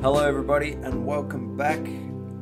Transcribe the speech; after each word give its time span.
Hello, 0.00 0.24
everybody, 0.24 0.74
and 0.74 1.04
welcome 1.04 1.56
back 1.56 1.82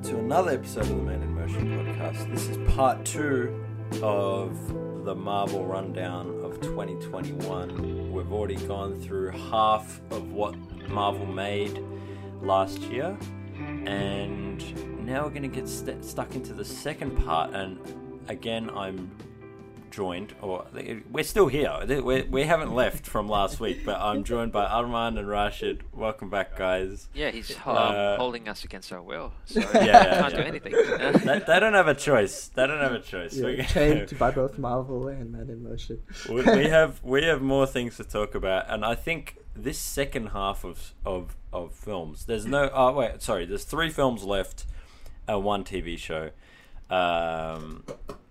to 0.03 0.19
another 0.19 0.51
episode 0.51 0.83
of 0.83 0.89
the 0.91 0.97
Man 0.97 1.23
in 1.23 1.35
Motion 1.35 1.69
podcast. 1.71 2.31
This 2.31 2.49
is 2.49 2.75
part 2.75 3.03
two 3.07 3.65
of 4.03 5.05
the 5.07 5.15
Marvel 5.15 5.65
rundown 5.65 6.29
of 6.45 6.61
2021. 6.61 8.13
We've 8.13 8.31
already 8.31 8.57
gone 8.57 9.01
through 9.01 9.31
half 9.31 10.03
of 10.11 10.33
what 10.33 10.55
Marvel 10.91 11.25
made 11.25 11.83
last 12.43 12.83
year, 12.83 13.17
and 13.87 15.07
now 15.07 15.25
we're 15.25 15.31
going 15.31 15.41
to 15.41 15.49
get 15.49 15.67
st- 15.67 16.05
stuck 16.05 16.35
into 16.35 16.53
the 16.53 16.65
second 16.65 17.17
part. 17.25 17.55
And 17.55 17.79
again, 18.29 18.69
I'm 18.69 19.11
joined, 19.97 20.35
or 20.43 20.67
we're 21.11 21.25
still 21.25 21.49
here. 21.49 21.75
We're, 21.89 22.27
we 22.27 22.43
haven't 22.43 22.75
left 22.75 23.07
from 23.07 23.31
last 23.31 23.59
week, 23.61 23.83
but 23.83 23.99
I'm 23.99 24.25
joined 24.25 24.53
by 24.53 24.67
Arman 24.67 25.19
and 25.19 25.27
Raashed. 25.27 25.81
Welcome 25.95 26.29
back, 26.29 26.55
guys. 26.55 27.09
Yeah, 27.15 27.31
he's 27.31 27.51
um, 27.53 27.63
uh, 27.65 28.19
holding 28.19 28.47
us 28.47 28.63
against 28.63 28.93
our 28.93 29.01
will, 29.01 29.33
so 29.47 29.61
yeah, 29.75 29.85
yeah 29.85 30.21
can't 30.21 30.35
yeah. 30.35 30.43
do 30.43 30.47
anything. 30.47 30.73
they, 30.73 31.39
they, 31.39 31.61
don't 31.61 31.73
have 31.73 31.89
a 31.89 31.95
choice. 31.95 32.49
They 32.49 32.67
don't 32.67 32.83
have 32.83 32.93
a 32.93 33.01
choice. 33.01 33.35
Yeah, 33.35 33.63
chained 33.65 34.19
by 34.19 34.33
both 34.33 34.59
Marvel 34.59 35.09
and 35.09 35.33
Man 35.33 35.49
in 35.49 35.63
Motion. 35.63 36.03
we, 36.29 36.43
we 36.43 36.69
have 36.69 37.03
we 37.03 37.25
have 37.25 37.41
more 37.41 37.67
things 37.67 37.97
to 37.97 38.05
talk 38.05 38.35
about, 38.35 38.67
and 38.69 38.85
I 38.85 38.95
think 38.95 39.39
this 39.55 39.79
second 39.79 40.27
half 40.29 40.63
of 40.63 40.93
of 41.07 41.37
of 41.55 41.73
films. 41.73 42.27
There's 42.27 42.45
no. 42.45 42.69
Oh 42.75 42.93
wait, 42.93 43.23
sorry. 43.23 43.47
There's 43.47 43.65
three 43.65 43.89
films 43.89 44.25
left, 44.25 44.67
and 45.27 45.43
one 45.43 45.65
TV 45.65 45.97
show. 45.97 46.33
Um, 46.91 47.85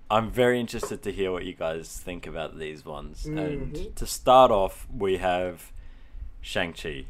I'm 0.09 0.30
very 0.30 0.59
interested 0.59 1.02
to 1.04 1.12
hear 1.12 1.32
what 1.32 1.45
you 1.45 1.54
guys 1.54 2.00
think 2.04 2.27
about 2.27 2.59
these 2.59 2.86
ones. 2.86 3.23
Mm-hmm. 3.23 3.38
And 3.38 3.96
to 3.96 4.05
start 4.05 4.52
off, 4.52 4.88
we 4.96 5.18
have 5.18 5.72
Shang-Chi. 6.41 7.05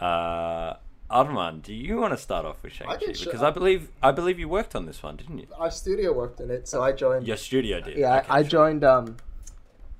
Uh, 0.00 0.74
Arman, 1.10 1.62
do 1.62 1.74
you 1.74 1.98
want 1.98 2.12
to 2.12 2.16
start 2.16 2.46
off 2.46 2.62
with 2.62 2.72
Shang-Chi? 2.72 3.12
Sh- 3.12 3.24
because 3.24 3.42
I 3.42 3.50
believe 3.50 3.90
I 4.02 4.12
believe 4.12 4.38
you 4.38 4.48
worked 4.48 4.74
on 4.74 4.86
this 4.86 5.02
one, 5.02 5.16
didn't 5.16 5.38
you? 5.38 5.46
Our 5.56 5.70
studio 5.70 6.12
worked 6.12 6.40
on 6.40 6.50
it, 6.50 6.66
so 6.66 6.82
I 6.82 6.92
joined. 6.92 7.26
Your 7.26 7.36
studio 7.36 7.80
did. 7.80 7.98
Yeah, 7.98 8.18
okay, 8.18 8.26
I 8.28 8.42
sure. 8.42 8.50
joined 8.50 8.82
um, 8.82 9.16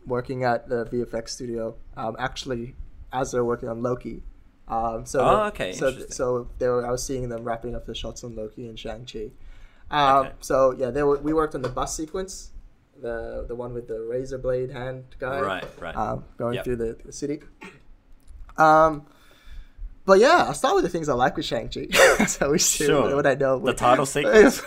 working 0.06 0.44
at 0.44 0.68
the 0.68 0.86
VFX 0.86 1.30
studio. 1.30 1.76
Um, 1.96 2.16
actually, 2.18 2.74
as 3.12 3.32
they're 3.32 3.44
working 3.44 3.68
on 3.68 3.82
Loki. 3.82 4.22
Um, 4.68 5.06
so 5.06 5.20
oh, 5.20 5.42
okay. 5.48 5.72
So 5.72 6.06
so 6.08 6.48
they 6.58 6.68
were. 6.68 6.84
I 6.84 6.90
was 6.90 7.04
seeing 7.04 7.28
them 7.28 7.44
wrapping 7.44 7.74
up 7.76 7.86
the 7.86 7.94
shots 7.94 8.24
on 8.24 8.34
Loki 8.34 8.68
and 8.68 8.78
Shang 8.78 9.06
Chi. 9.06 9.30
Um, 9.90 10.26
okay. 10.26 10.32
So 10.40 10.72
yeah, 10.72 10.90
we 10.90 11.32
worked 11.32 11.54
on 11.54 11.62
the 11.62 11.68
bus 11.68 11.96
sequence, 11.96 12.50
the 13.00 13.44
the 13.46 13.54
one 13.54 13.74
with 13.74 13.88
the 13.88 14.00
razor 14.00 14.38
blade 14.38 14.70
hand 14.70 15.04
guy, 15.18 15.40
right, 15.40 15.64
right, 15.80 15.96
um, 15.96 16.24
going 16.36 16.54
yep. 16.54 16.64
through 16.64 16.76
the, 16.76 16.96
the 17.04 17.12
city. 17.12 17.40
Um, 18.56 19.06
but 20.06 20.20
yeah, 20.20 20.44
I'll 20.46 20.54
start 20.54 20.76
with 20.76 20.84
the 20.84 20.88
things 20.88 21.08
I 21.08 21.14
like 21.14 21.36
with 21.36 21.46
Shang 21.46 21.68
Chi. 21.68 21.88
so 22.26 22.52
we 22.52 22.58
see 22.60 22.86
sure. 22.86 23.14
what, 23.14 23.26
I 23.26 23.34
know. 23.34 23.58
The 23.58 23.74
title 23.74 24.06
sequence. 24.06 24.62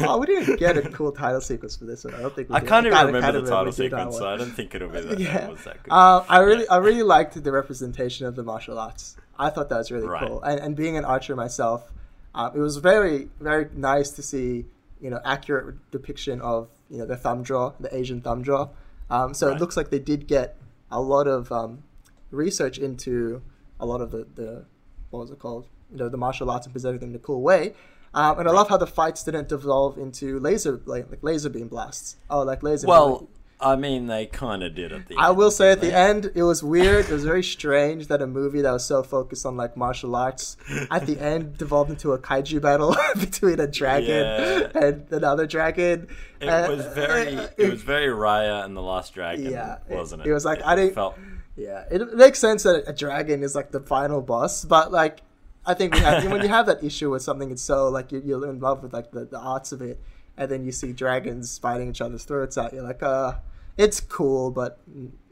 oh, 0.00 0.18
we 0.18 0.26
didn't 0.26 0.58
get 0.58 0.76
a 0.76 0.82
cool 0.90 1.12
title 1.12 1.40
sequence 1.40 1.76
for 1.76 1.84
this 1.84 2.04
one. 2.04 2.14
I 2.14 2.22
don't 2.22 2.34
think. 2.34 2.50
I 2.50 2.58
can't 2.58 2.86
even 2.86 3.06
remember 3.06 3.40
the 3.40 3.48
title 3.48 3.72
sequence, 3.72 4.18
so 4.18 4.28
I 4.28 4.36
don't 4.36 4.50
think 4.50 4.74
it'll 4.74 4.88
be 4.88 5.00
that. 5.02 5.20
yeah. 5.20 5.48
was 5.48 5.62
that 5.62 5.80
good. 5.84 5.92
Uh, 5.92 6.24
I 6.28 6.40
really, 6.40 6.64
yeah. 6.64 6.74
I 6.74 6.78
really 6.78 7.04
liked 7.04 7.42
the 7.42 7.52
representation 7.52 8.26
of 8.26 8.34
the 8.34 8.42
martial 8.42 8.80
arts. 8.80 9.16
I 9.38 9.48
thought 9.50 9.68
that 9.68 9.78
was 9.78 9.92
really 9.92 10.08
right. 10.08 10.26
cool, 10.26 10.42
and, 10.42 10.58
and 10.58 10.74
being 10.74 10.96
an 10.96 11.04
archer 11.04 11.36
myself, 11.36 11.92
um, 12.36 12.52
it 12.54 12.60
was 12.60 12.76
very 12.76 13.28
very 13.40 13.66
nice 13.74 14.10
to 14.10 14.22
see 14.22 14.66
you 15.00 15.10
know 15.10 15.20
accurate 15.24 15.90
depiction 15.90 16.40
of 16.40 16.68
you 16.90 16.98
know 16.98 17.06
the 17.06 17.16
thumb 17.16 17.42
draw, 17.42 17.72
the 17.80 17.94
Asian 17.94 18.20
thumb 18.20 18.42
draw. 18.42 18.68
Um, 19.10 19.34
so 19.34 19.48
right. 19.48 19.56
it 19.56 19.60
looks 19.60 19.76
like 19.76 19.90
they 19.90 19.98
did 19.98 20.26
get 20.28 20.56
a 20.90 21.00
lot 21.00 21.26
of 21.26 21.50
um, 21.50 21.82
research 22.30 22.78
into 22.78 23.42
a 23.80 23.86
lot 23.86 24.00
of 24.00 24.10
the, 24.10 24.26
the 24.34 24.64
what 25.10 25.20
was 25.20 25.30
it 25.30 25.38
called 25.38 25.66
you 25.90 25.96
know 25.96 26.08
the 26.08 26.16
martial 26.16 26.50
arts 26.50 26.66
and 26.66 26.74
presenting 26.74 27.00
them 27.00 27.10
in 27.10 27.16
a 27.16 27.20
cool 27.20 27.42
way. 27.42 27.74
Um, 28.14 28.38
and 28.38 28.48
I 28.48 28.52
love 28.52 28.68
how 28.68 28.78
the 28.78 28.86
fights 28.86 29.22
didn't 29.24 29.48
devolve 29.48 29.98
into 29.98 30.38
laser 30.40 30.80
like, 30.86 31.10
like 31.10 31.22
laser 31.22 31.50
beam 31.50 31.68
blasts. 31.68 32.16
Oh, 32.30 32.42
like 32.42 32.62
laser. 32.62 32.86
Well, 32.86 33.28
I 33.58 33.74
mean, 33.74 34.06
they 34.06 34.26
kind 34.26 34.62
of 34.62 34.74
did 34.74 34.92
at 34.92 35.08
the. 35.08 35.16
I 35.16 35.30
will 35.30 35.50
say 35.50 35.72
at 35.72 35.80
the 35.80 35.94
end, 35.94 36.30
it 36.34 36.42
was 36.42 36.62
weird. 36.62 37.06
It 37.06 37.12
was 37.12 37.24
very 37.24 37.42
strange 37.42 38.08
that 38.08 38.20
a 38.20 38.26
movie 38.26 38.60
that 38.60 38.70
was 38.70 38.84
so 38.84 39.02
focused 39.02 39.46
on 39.46 39.56
like 39.56 39.78
martial 39.78 40.14
arts 40.14 40.58
at 40.90 41.06
the 41.06 41.18
end 41.18 41.56
devolved 41.58 41.90
into 41.90 42.12
a 42.12 42.18
kaiju 42.18 42.60
battle 42.60 42.94
between 43.18 43.58
a 43.58 43.66
dragon 43.66 44.08
yeah. 44.08 44.70
and 44.74 45.10
another 45.10 45.46
dragon. 45.46 46.08
It 46.40 46.48
uh, 46.48 46.68
was 46.68 46.86
very. 46.88 47.32
It, 47.32 47.54
it, 47.56 47.70
was 47.70 47.82
very 47.82 48.08
Raya 48.08 48.64
and 48.64 48.76
the 48.76 48.82
Last 48.82 49.14
Dragon. 49.14 49.50
Yeah, 49.50 49.78
wasn't 49.88 50.22
it? 50.22 50.28
It 50.28 50.34
was 50.34 50.44
like 50.44 50.58
it, 50.58 50.66
I 50.66 50.76
didn't. 50.76 50.94
Felt... 50.94 51.16
Yeah, 51.56 51.84
it 51.90 52.14
makes 52.14 52.38
sense 52.38 52.64
that 52.64 52.84
a 52.86 52.92
dragon 52.92 53.42
is 53.42 53.54
like 53.54 53.70
the 53.70 53.80
final 53.80 54.20
boss, 54.20 54.66
but 54.66 54.92
like 54.92 55.20
I 55.64 55.72
think 55.72 55.94
we 55.94 56.00
have 56.00 56.30
when 56.30 56.42
you 56.42 56.48
have 56.48 56.66
that 56.66 56.84
issue 56.84 57.10
with 57.10 57.22
something, 57.22 57.50
it's 57.50 57.62
so 57.62 57.88
like 57.88 58.12
you're, 58.12 58.22
you're 58.22 58.50
in 58.50 58.60
love 58.60 58.82
with 58.82 58.92
like 58.92 59.12
the, 59.12 59.24
the 59.24 59.38
arts 59.38 59.72
of 59.72 59.80
it 59.80 59.98
and 60.36 60.50
then 60.50 60.64
you 60.64 60.72
see 60.72 60.92
dragons 60.92 61.58
fighting 61.58 61.88
each 61.88 62.00
other's 62.00 62.24
throats 62.24 62.58
out. 62.58 62.72
You're 62.72 62.82
like, 62.82 63.02
uh, 63.02 63.34
it's 63.76 64.00
cool, 64.00 64.50
but 64.50 64.80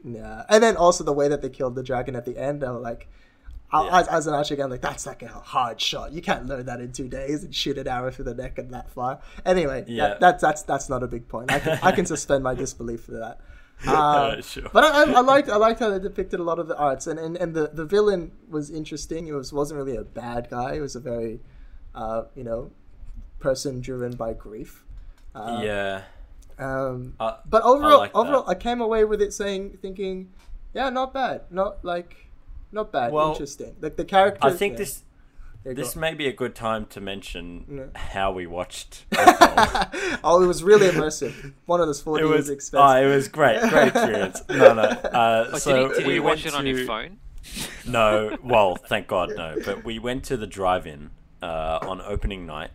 yeah. 0.03 0.43
And 0.49 0.63
then 0.63 0.77
also 0.77 1.03
the 1.03 1.13
way 1.13 1.27
that 1.27 1.41
they 1.41 1.49
killed 1.49 1.75
the 1.75 1.83
dragon 1.83 2.15
at 2.15 2.25
the 2.25 2.37
end, 2.37 2.63
I'm 2.63 2.81
like, 2.81 3.07
yeah. 3.73 3.99
as, 3.99 4.07
as 4.07 4.27
an 4.27 4.33
archer 4.33 4.53
again, 4.53 4.69
like 4.69 4.81
that's 4.81 5.05
like 5.05 5.23
a 5.23 5.27
hard 5.27 5.81
shot. 5.81 6.11
You 6.11 6.21
can't 6.21 6.45
learn 6.45 6.65
that 6.67 6.79
in 6.79 6.91
two 6.91 7.07
days 7.07 7.43
and 7.43 7.53
shoot 7.53 7.77
an 7.77 7.87
arrow 7.87 8.11
through 8.11 8.25
the 8.25 8.35
neck 8.35 8.57
and 8.57 8.71
that 8.73 8.91
far. 8.91 9.19
Anyway, 9.45 9.85
yeah, 9.87 10.09
that, 10.09 10.19
that's 10.19 10.41
that's 10.41 10.61
that's 10.63 10.89
not 10.89 11.03
a 11.03 11.07
big 11.07 11.27
point. 11.27 11.51
I 11.51 11.59
can, 11.59 11.79
I 11.81 11.91
can 11.91 12.05
suspend 12.05 12.43
my 12.43 12.53
disbelief 12.53 13.03
for 13.03 13.13
that. 13.13 13.41
Uh, 13.85 14.41
sure. 14.41 14.69
But 14.71 14.85
I, 14.85 15.11
I, 15.11 15.19
liked 15.19 15.49
I 15.49 15.57
liked 15.57 15.81
how 15.81 15.89
they 15.89 15.99
depicted 15.99 16.39
a 16.39 16.43
lot 16.43 16.59
of 16.59 16.69
the 16.69 16.77
arts 16.77 17.07
and, 17.07 17.19
and, 17.19 17.35
and 17.35 17.53
the, 17.53 17.67
the 17.67 17.83
villain 17.83 18.31
was 18.49 18.71
interesting. 18.71 19.27
It 19.27 19.33
was 19.33 19.51
wasn't 19.51 19.77
really 19.77 19.97
a 19.97 20.03
bad 20.03 20.49
guy. 20.49 20.75
It 20.75 20.79
was 20.79 20.95
a 20.95 21.01
very, 21.01 21.41
uh, 21.93 22.23
you 22.35 22.45
know, 22.45 22.71
person 23.39 23.81
driven 23.81 24.15
by 24.15 24.31
grief. 24.31 24.85
Uh, 25.35 25.61
yeah. 25.63 26.01
Um, 26.57 27.15
uh, 27.19 27.37
but 27.45 27.63
overall, 27.63 27.95
I 27.95 27.97
like 27.97 28.15
overall, 28.15 28.49
I 28.49 28.55
came 28.55 28.81
away 28.81 29.03
with 29.03 29.21
it 29.21 29.33
saying, 29.33 29.77
thinking, 29.81 30.31
yeah, 30.73 30.89
not 30.89 31.13
bad, 31.13 31.41
not 31.51 31.83
like, 31.83 32.29
not 32.71 32.91
bad, 32.91 33.11
well, 33.11 33.31
interesting. 33.31 33.75
Like 33.81 33.97
the 33.97 34.05
character. 34.05 34.39
I 34.41 34.51
think 34.51 34.73
yeah. 34.73 34.79
this. 34.79 35.01
This 35.67 35.95
may 35.95 36.13
be 36.13 36.27
a 36.27 36.31
good 36.31 36.53
time 36.53 36.85
to 36.91 37.01
mention 37.01 37.89
yeah. 37.95 37.99
how 37.99 38.31
we 38.31 38.45
watched. 38.45 39.05
oh, 39.17 40.43
it 40.43 40.45
was 40.45 40.61
really 40.61 40.87
immersive. 40.87 41.53
One 41.65 41.81
of 41.81 41.87
those 41.87 42.03
4D 42.03 42.19
it 42.19 42.25
was 42.25 42.51
expensive. 42.51 42.85
Oh, 42.85 43.01
it 43.01 43.15
was 43.15 43.27
great, 43.27 43.59
great 43.71 43.87
experience. 43.87 44.43
No, 44.49 44.75
no. 44.75 44.83
Uh, 44.83 45.49
oh, 45.53 45.57
so 45.57 45.73
did, 45.73 45.81
you, 45.81 45.95
did 45.95 46.07
we 46.07 46.13
you 46.13 46.23
watch 46.23 46.45
it 46.45 46.53
on 46.53 46.67
your 46.67 46.85
phone? 46.85 47.17
No, 47.87 48.37
well, 48.43 48.75
thank 48.75 49.07
God, 49.07 49.31
no. 49.35 49.57
But 49.65 49.83
we 49.83 49.97
went 49.97 50.23
to 50.25 50.37
the 50.37 50.45
drive-in 50.45 51.09
uh, 51.41 51.79
on 51.81 51.99
opening 51.99 52.45
night 52.45 52.69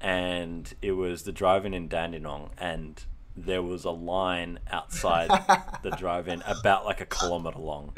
and 0.00 0.72
it 0.82 0.92
was 0.92 1.22
the 1.22 1.32
drive-in 1.32 1.74
in 1.74 1.88
Dandenong, 1.88 2.50
and 2.58 3.02
there 3.36 3.62
was 3.62 3.84
a 3.84 3.90
line 3.90 4.58
outside 4.70 5.28
the 5.82 5.90
drive-in 5.90 6.42
about 6.42 6.84
like 6.84 7.00
a 7.00 7.06
kilometer 7.06 7.58
long, 7.58 7.94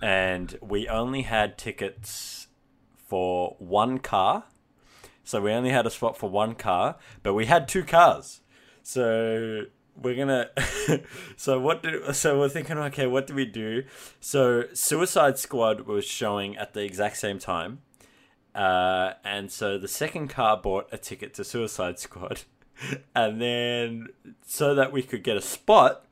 and 0.00 0.58
we 0.60 0.88
only 0.88 1.22
had 1.22 1.58
tickets 1.58 2.48
for 3.08 3.56
one 3.58 3.98
car, 3.98 4.44
so 5.24 5.40
we 5.40 5.52
only 5.52 5.70
had 5.70 5.86
a 5.86 5.90
spot 5.90 6.16
for 6.16 6.30
one 6.30 6.54
car, 6.54 6.96
but 7.22 7.34
we 7.34 7.46
had 7.46 7.68
two 7.68 7.84
cars, 7.84 8.40
so 8.82 9.66
we're 9.94 10.16
gonna 10.16 10.48
so 11.36 11.60
what 11.60 11.82
do 11.82 12.12
so 12.12 12.38
we're 12.38 12.48
thinking 12.48 12.78
okay 12.78 13.06
what 13.06 13.26
do 13.26 13.34
we 13.34 13.44
do? 13.44 13.84
So 14.20 14.64
suicide 14.72 15.38
squad 15.38 15.82
was 15.82 16.04
showing 16.04 16.56
at 16.56 16.72
the 16.72 16.82
exact 16.82 17.18
same 17.18 17.38
time 17.38 17.80
uh, 18.54 19.14
and 19.24 19.50
so 19.50 19.78
the 19.78 19.88
second 19.88 20.28
car 20.28 20.56
bought 20.56 20.88
a 20.92 20.98
ticket 20.98 21.34
to 21.34 21.44
Suicide 21.44 21.98
Squad. 21.98 22.42
and 23.14 23.40
then, 23.40 24.08
so 24.44 24.74
that 24.74 24.92
we 24.92 25.02
could 25.02 25.22
get 25.22 25.36
a 25.36 25.42
spot, 25.42 26.04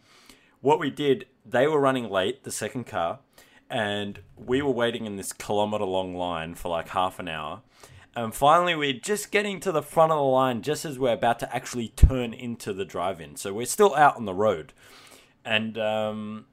what 0.61 0.79
we 0.79 0.91
did, 0.91 1.27
they 1.45 1.67
were 1.67 1.81
running 1.81 2.09
late, 2.09 2.45
the 2.45 2.53
second 2.53 2.87
car, 2.87 3.19
and 3.69 4.21
we 4.37 4.63
were 4.63 4.71
waiting 4.71 5.07
in 5.07 5.17
this 5.17 5.33
kilometer 5.33 5.85
long 5.85 6.15
line 6.15 6.55
for 6.55 6.69
like 6.69 6.89
half 6.89 7.19
an 7.19 7.29
hour. 7.29 7.63
And 8.15 8.35
finally, 8.35 8.75
we're 8.75 8.93
just 8.93 9.31
getting 9.31 9.61
to 9.61 9.71
the 9.71 9.83
front 9.83 10.11
of 10.11 10.19
the 10.19 10.25
line 10.25 10.63
just 10.63 10.85
as 10.85 10.99
we're 10.99 11.13
about 11.13 11.39
to 11.41 11.55
actually 11.55 11.89
turn 11.89 12.35
into 12.35 12.73
the 12.73 12.85
drive 12.85 13.21
in. 13.21 13.37
So 13.37 13.53
we're 13.53 13.67
still 13.67 13.95
out 13.95 14.17
on 14.17 14.25
the 14.25 14.35
road. 14.35 14.73
And 15.45 15.79
um, 15.79 16.47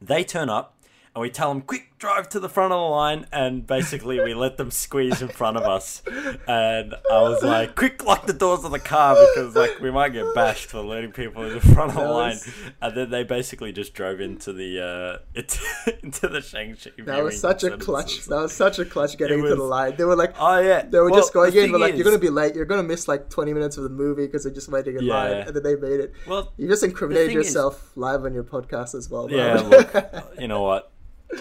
they 0.00 0.22
turn 0.22 0.48
up 0.48 0.78
and 1.14 1.22
we 1.22 1.30
tell 1.30 1.48
them 1.52 1.62
quick 1.62 1.95
drive 1.98 2.28
to 2.28 2.38
the 2.38 2.48
front 2.48 2.72
of 2.72 2.78
the 2.78 2.90
line 2.90 3.26
and 3.32 3.66
basically 3.66 4.20
we 4.20 4.34
let 4.34 4.58
them 4.58 4.70
squeeze 4.70 5.22
in 5.22 5.28
front 5.28 5.56
of 5.56 5.62
us. 5.62 6.02
And 6.46 6.94
i 7.10 7.22
was 7.22 7.42
like 7.42 7.74
quick 7.74 8.04
lock 8.04 8.26
the 8.26 8.32
doors 8.32 8.64
of 8.64 8.70
the 8.70 8.78
car 8.78 9.16
because 9.34 9.56
like 9.56 9.80
we 9.80 9.90
might 9.90 10.10
get 10.10 10.26
bashed 10.34 10.66
for 10.66 10.82
letting 10.82 11.12
people 11.12 11.44
in 11.44 11.54
the 11.54 11.60
front 11.60 11.96
of 11.96 11.96
the 11.96 12.10
line. 12.10 12.36
and 12.82 12.96
then 12.96 13.10
they 13.10 13.24
basically 13.24 13.72
just 13.72 13.94
drove 13.94 14.20
into 14.20 14.52
the 14.52 14.80
uh 14.80 15.24
into, 15.34 15.58
into 16.02 16.28
the 16.28 16.42
Shang-Chi 16.42 16.90
that 17.04 17.22
was 17.22 17.40
such 17.40 17.64
a 17.64 17.76
clutch 17.78 18.26
that 18.26 18.42
was 18.42 18.52
such 18.52 18.78
a 18.78 18.84
clutch 18.84 19.16
getting 19.16 19.40
was, 19.40 19.52
into 19.52 19.62
the 19.62 19.68
line. 19.68 19.96
They 19.96 20.04
were 20.04 20.16
like 20.16 20.34
oh 20.38 20.58
yeah. 20.58 20.82
they 20.82 20.98
were 20.98 21.10
well, 21.10 21.20
just 21.20 21.32
going 21.32 21.54
in 21.54 21.72
but 21.72 21.80
like 21.80 21.94
is, 21.94 21.98
you're 21.98 22.04
gonna 22.04 22.18
be 22.18 22.30
late. 22.30 22.54
You're 22.54 22.66
gonna 22.66 22.82
miss 22.82 23.08
like 23.08 23.30
20 23.30 23.54
minutes 23.54 23.78
of 23.78 23.84
the 23.84 23.90
movie 23.90 24.26
because 24.26 24.44
they're 24.44 24.52
just 24.52 24.68
waiting 24.68 24.96
in 24.96 25.04
yeah. 25.04 25.14
line 25.14 25.32
and 25.32 25.56
then 25.56 25.62
they 25.62 25.76
made 25.76 26.00
it. 26.00 26.12
Well 26.26 26.52
you 26.58 26.68
just 26.68 26.82
incriminated 26.82 27.32
yourself 27.32 27.90
is, 27.92 27.96
live 27.96 28.24
on 28.24 28.34
your 28.34 28.44
podcast 28.44 28.94
as 28.94 29.08
well 29.08 29.28
bro. 29.28 29.36
yeah 29.36 29.60
look, 29.60 29.94
you 30.38 30.48
know 30.48 30.62
what 30.62 30.92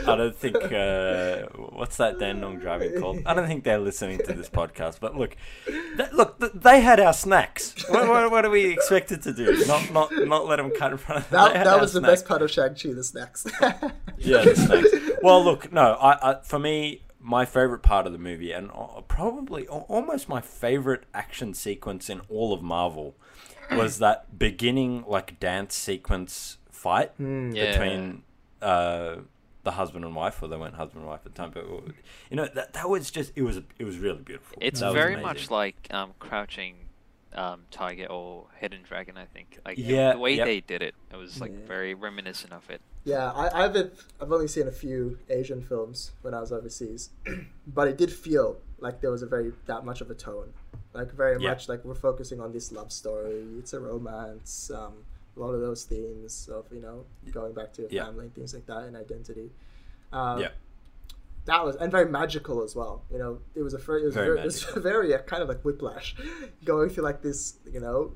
I 0.07 0.15
don't 0.15 0.35
think 0.35 0.55
uh, 0.71 1.43
what's 1.73 1.97
that 1.97 2.17
Dandenong 2.19 2.59
driving 2.59 2.99
called. 2.99 3.19
I 3.25 3.33
don't 3.33 3.47
think 3.47 3.63
they're 3.63 3.79
listening 3.79 4.17
to 4.25 4.33
this 4.33 4.49
podcast. 4.49 4.99
But 4.99 5.15
look, 5.15 5.35
that, 5.97 6.13
look, 6.13 6.39
th- 6.39 6.53
they 6.55 6.81
had 6.81 6.99
our 6.99 7.13
snacks. 7.13 7.75
What, 7.89 8.07
what, 8.07 8.31
what 8.31 8.45
are 8.45 8.49
we 8.49 8.65
expected 8.73 9.21
to 9.23 9.33
do? 9.33 9.63
Not 9.67 9.91
not 9.93 10.11
not 10.27 10.47
let 10.47 10.55
them 10.57 10.71
cut 10.71 10.91
in 10.93 10.97
front 10.97 11.21
of 11.25 11.29
them. 11.29 11.39
That, 11.39 11.53
They 11.53 11.63
that 11.63 11.79
was 11.79 11.93
the 11.93 11.99
snacks. 11.99 12.11
best 12.21 12.27
part 12.27 12.41
of 12.41 12.49
Shang-Chi, 12.51 12.93
the 12.93 13.03
snacks. 13.03 13.45
Yeah, 14.17 14.43
the 14.43 14.55
snacks. 14.55 14.89
Well, 15.21 15.43
look, 15.43 15.71
no, 15.71 15.93
I, 15.93 16.31
I 16.31 16.41
for 16.41 16.57
me, 16.57 17.01
my 17.19 17.45
favorite 17.45 17.83
part 17.83 18.07
of 18.07 18.11
the 18.13 18.17
movie, 18.19 18.51
and 18.51 18.71
uh, 18.71 19.01
probably 19.07 19.67
almost 19.67 20.27
my 20.29 20.41
favorite 20.41 21.03
action 21.13 21.53
sequence 21.53 22.09
in 22.09 22.21
all 22.29 22.53
of 22.53 22.61
Marvel, 22.63 23.15
was 23.71 23.99
that 23.99 24.39
beginning 24.39 25.03
like 25.07 25.39
dance 25.39 25.75
sequence 25.75 26.57
fight 26.71 27.11
Yeah. 27.19 27.71
between 27.71 28.23
uh, 28.61 29.17
the 29.65 29.71
husband 29.71 30.06
and 30.06 30.15
wife, 30.15 30.41
or 30.41 30.47
they 30.47 30.56
weren't 30.56 30.75
husband 30.75 31.01
and 31.01 31.09
wife 31.09 31.21
at 31.25 31.33
the 31.35 31.38
time, 31.41 31.51
but 31.53 31.65
you 32.29 32.38
know 32.38 32.47
that 32.56 32.71
that 32.73 32.89
was 32.89 33.12
just 33.12 33.33
it 33.35 33.41
was 33.41 33.57
it 33.57 33.83
was 33.83 33.97
really 33.97 34.21
beautiful. 34.21 34.57
It's 34.62 34.79
That 34.79 34.94
very 34.94 35.17
much 35.17 35.51
like 35.51 35.75
um, 35.91 36.13
Crouching 36.19 36.75
um, 37.33 37.63
Tiger 37.71 38.06
or 38.06 38.45
Hidden 38.57 38.83
Dragon. 38.83 39.17
I 39.17 39.25
think. 39.25 39.59
Like 39.65 39.77
Yeah, 39.77 40.13
the 40.13 40.19
way 40.19 40.35
yep. 40.35 40.45
they 40.45 40.62
did 40.62 40.81
it, 40.81 40.95
it 41.12 41.17
was 41.17 41.41
like 41.41 41.51
Yeah. 41.51 41.67
very 41.67 41.94
reminiscent 41.94 42.53
of 42.53 42.69
it. 42.69 42.79
Yeah, 43.03 43.31
I, 43.31 43.65
I've 43.65 43.75
I've 44.21 44.31
only 44.31 44.47
seen 44.47 44.67
a 44.67 44.71
few 44.71 45.17
Asian 45.29 45.62
films 45.62 46.12
when 46.21 46.33
I 46.33 46.39
was 46.39 46.51
overseas, 46.51 47.09
but 47.67 47.88
it 47.88 47.97
did 47.97 48.12
feel 48.12 48.57
like 48.79 49.01
there 49.01 49.12
was 49.12 49.21
a 49.23 49.27
very 49.27 49.51
that 49.65 49.83
much 49.83 50.00
of 50.01 50.09
a 50.12 50.15
tone, 50.15 50.53
like 50.94 51.12
very 51.12 51.41
Yeah. 51.41 51.50
much 51.50 51.67
like 51.67 51.83
we're 51.83 51.95
focusing 51.95 52.39
on 52.39 52.53
this 52.53 52.71
love 52.71 52.91
story. 52.91 53.44
It's 53.59 53.73
a 53.73 53.79
romance. 53.79 54.71
Um, 54.73 54.94
a 55.35 55.39
lot 55.39 55.53
of 55.53 55.61
those 55.61 55.83
themes 55.83 56.49
of 56.51 56.65
you 56.71 56.81
know 56.81 57.05
going 57.31 57.53
back 57.53 57.73
to 57.73 57.81
your 57.83 57.91
Yeah. 57.91 58.05
family 58.05 58.25
and 58.25 58.35
things 58.35 58.53
like 58.53 58.65
that 58.67 58.83
and 58.83 58.95
identity. 58.95 59.51
Um, 60.13 60.39
Yeah. 60.39 60.49
That 61.45 61.63
was 61.63 61.75
and 61.75 61.91
very 61.91 62.09
magical 62.09 62.63
as 62.63 62.75
well. 62.75 63.03
You 63.11 63.19
know, 63.19 63.39
it 63.53 63.61
was 63.61 63.73
a 63.75 63.79
fr- 63.79 63.97
it 63.97 64.05
was 64.05 64.15
Very 64.15 64.27
very, 64.29 64.39
it 64.39 64.45
was 64.45 64.63
very 64.77 65.13
uh, 65.13 65.19
kind 65.19 65.43
of 65.43 65.49
like 65.49 65.61
whiplash, 65.63 66.15
going 66.63 66.89
through 66.89 67.03
like 67.03 67.21
this 67.21 67.57
you 67.71 67.79
know 67.79 68.13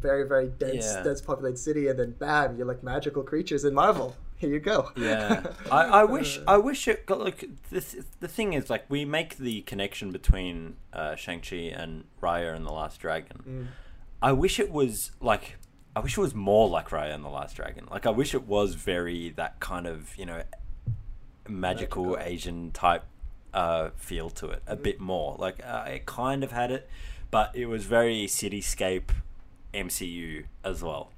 very 0.00 0.26
very 0.26 0.48
dense 0.48 0.84
Yeah. 0.92 1.02
dense 1.04 1.20
populated 1.20 1.58
city 1.58 1.86
and 1.86 1.96
then 1.96 2.10
bam 2.12 2.56
you're 2.56 2.66
like 2.66 2.82
magical 2.82 3.22
creatures 3.22 3.64
in 3.64 3.72
Marvel. 3.74 4.16
Here 4.36 4.50
you 4.50 4.58
go. 4.58 4.90
Yeah, 4.96 5.44
I, 5.70 5.82
I 6.00 6.04
wish 6.04 6.40
I 6.48 6.56
wish 6.56 6.88
it 6.88 7.06
got 7.06 7.20
like 7.20 7.48
this. 7.70 7.94
The 8.18 8.26
thing 8.26 8.54
is, 8.54 8.68
like, 8.68 8.84
we 8.88 9.04
make 9.04 9.36
the 9.36 9.60
connection 9.60 10.10
between 10.10 10.74
uh, 10.92 11.14
Shang 11.14 11.40
Chi 11.40 11.56
and 11.82 12.02
Raya 12.20 12.52
and 12.56 12.66
the 12.66 12.72
Last 12.72 12.98
Dragon. 12.98 13.38
Mm. 13.48 13.66
I 14.20 14.32
wish 14.32 14.58
it 14.58 14.72
was 14.72 15.12
like, 15.20 15.58
I 15.94 16.00
wish 16.00 16.16
it 16.16 16.20
was 16.20 16.34
more 16.34 16.68
like 16.68 16.88
Raya 16.88 17.14
and 17.14 17.24
the 17.24 17.28
Last 17.28 17.56
Dragon. 17.56 17.86
Like, 17.90 18.06
I 18.06 18.10
wish 18.10 18.34
it 18.34 18.44
was 18.44 18.74
very 18.74 19.30
that 19.30 19.60
kind 19.60 19.86
of 19.86 20.16
you 20.16 20.26
know 20.26 20.42
magical, 21.48 22.04
Magical. 22.04 22.18
Asian 22.18 22.70
type 22.70 23.04
uh, 23.52 23.90
feel 23.96 24.30
to 24.30 24.48
it. 24.48 24.62
A 24.66 24.76
bit 24.76 25.00
more 25.00 25.36
like 25.38 25.60
uh, 25.64 25.84
it 25.86 26.06
kind 26.06 26.42
of 26.44 26.52
had 26.52 26.70
it, 26.70 26.88
but 27.30 27.54
it 27.54 27.66
was 27.66 27.84
very 27.84 28.26
cityscape 28.26 29.10
MCU 29.74 30.44
as 30.64 30.82
well. 30.82 31.10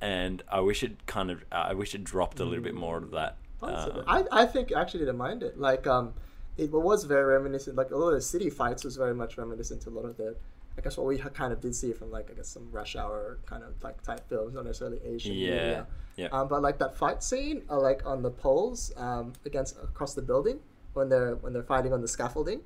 And 0.00 0.42
I 0.50 0.60
wish 0.60 0.82
it 0.82 1.06
kind 1.06 1.30
of, 1.30 1.44
I 1.50 1.72
wish 1.72 1.94
it 1.94 2.04
dropped 2.04 2.40
a 2.40 2.44
little 2.44 2.64
bit 2.64 2.74
more 2.74 2.98
of 2.98 3.10
that. 3.12 3.36
Um, 3.62 4.04
I, 4.06 4.24
I 4.30 4.46
think 4.46 4.72
actually 4.72 5.00
didn't 5.00 5.16
mind 5.16 5.42
it. 5.42 5.58
Like 5.58 5.86
um, 5.86 6.12
it 6.56 6.70
was 6.70 7.04
very 7.04 7.24
reminiscent. 7.24 7.76
Like 7.76 7.90
a 7.90 7.96
lot 7.96 8.08
of 8.08 8.14
the 8.14 8.20
city 8.20 8.50
fights 8.50 8.84
was 8.84 8.96
very 8.96 9.14
much 9.14 9.38
reminiscent 9.38 9.82
to 9.82 9.90
a 9.90 9.92
lot 9.92 10.04
of 10.04 10.16
the, 10.16 10.36
I 10.76 10.80
guess 10.80 10.96
what 10.96 11.06
we 11.06 11.18
ha- 11.18 11.28
kind 11.28 11.52
of 11.52 11.60
did 11.60 11.74
see 11.74 11.92
from 11.92 12.10
like 12.10 12.30
I 12.30 12.34
guess 12.34 12.48
some 12.48 12.68
Rush 12.72 12.96
Hour 12.96 13.38
kind 13.46 13.62
of 13.62 13.80
like 13.82 14.02
type 14.02 14.28
films, 14.28 14.54
not 14.54 14.64
necessarily 14.64 15.00
Asian. 15.04 15.32
Yeah, 15.34 15.50
media. 15.50 15.86
yeah. 16.16 16.26
Um, 16.32 16.48
but 16.48 16.62
like 16.62 16.78
that 16.78 16.96
fight 16.96 17.22
scene, 17.22 17.62
uh, 17.70 17.78
like 17.80 18.04
on 18.06 18.22
the 18.22 18.30
poles, 18.30 18.92
um, 18.96 19.32
against 19.46 19.76
across 19.82 20.14
the 20.14 20.22
building 20.22 20.58
when 20.94 21.08
they're 21.08 21.36
when 21.36 21.52
they're 21.52 21.62
fighting 21.62 21.92
on 21.92 22.00
the 22.00 22.08
scaffolding. 22.08 22.60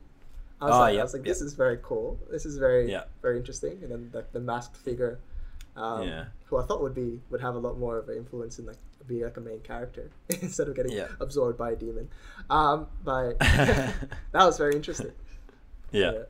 I 0.61 0.65
was 0.67 0.75
Oh, 0.75 0.79
like, 0.81 0.99
I 0.99 1.03
was 1.03 1.13
like, 1.15 1.23
this 1.23 1.41
is 1.41 1.55
very 1.55 1.79
cool. 1.83 2.19
This 2.31 2.45
is 2.45 2.57
very 2.59 2.91
Yeah. 2.91 3.05
very 3.23 3.37
interesting. 3.37 3.79
And 3.83 3.93
then 3.93 4.11
like 4.13 4.33
the 4.33 4.41
masked 4.41 4.77
figure, 4.77 5.21
um, 5.77 6.03
Yeah. 6.09 6.25
who 6.47 6.57
I 6.57 6.65
thought 6.67 6.81
would 6.83 6.95
be 6.95 7.21
would 7.31 7.41
have 7.41 7.55
a 7.55 7.59
lot 7.59 7.79
more 7.79 7.99
of 7.99 8.09
an 8.09 8.17
influence 8.17 8.59
in 8.59 8.67
like 8.67 8.77
be 9.07 9.23
like 9.25 9.37
a 9.37 9.41
main 9.41 9.61
character 9.61 10.11
instead 10.43 10.67
of 10.69 10.75
getting 10.75 10.93
Yeah. 10.93 11.09
absorbed 11.21 11.57
by 11.59 11.71
a 11.73 11.77
demon. 11.77 12.09
Um, 12.51 12.89
but 13.05 13.39
that 13.39 13.95
was 14.35 14.59
very 14.59 14.75
interesting. 14.75 15.13
yeah. 15.93 16.23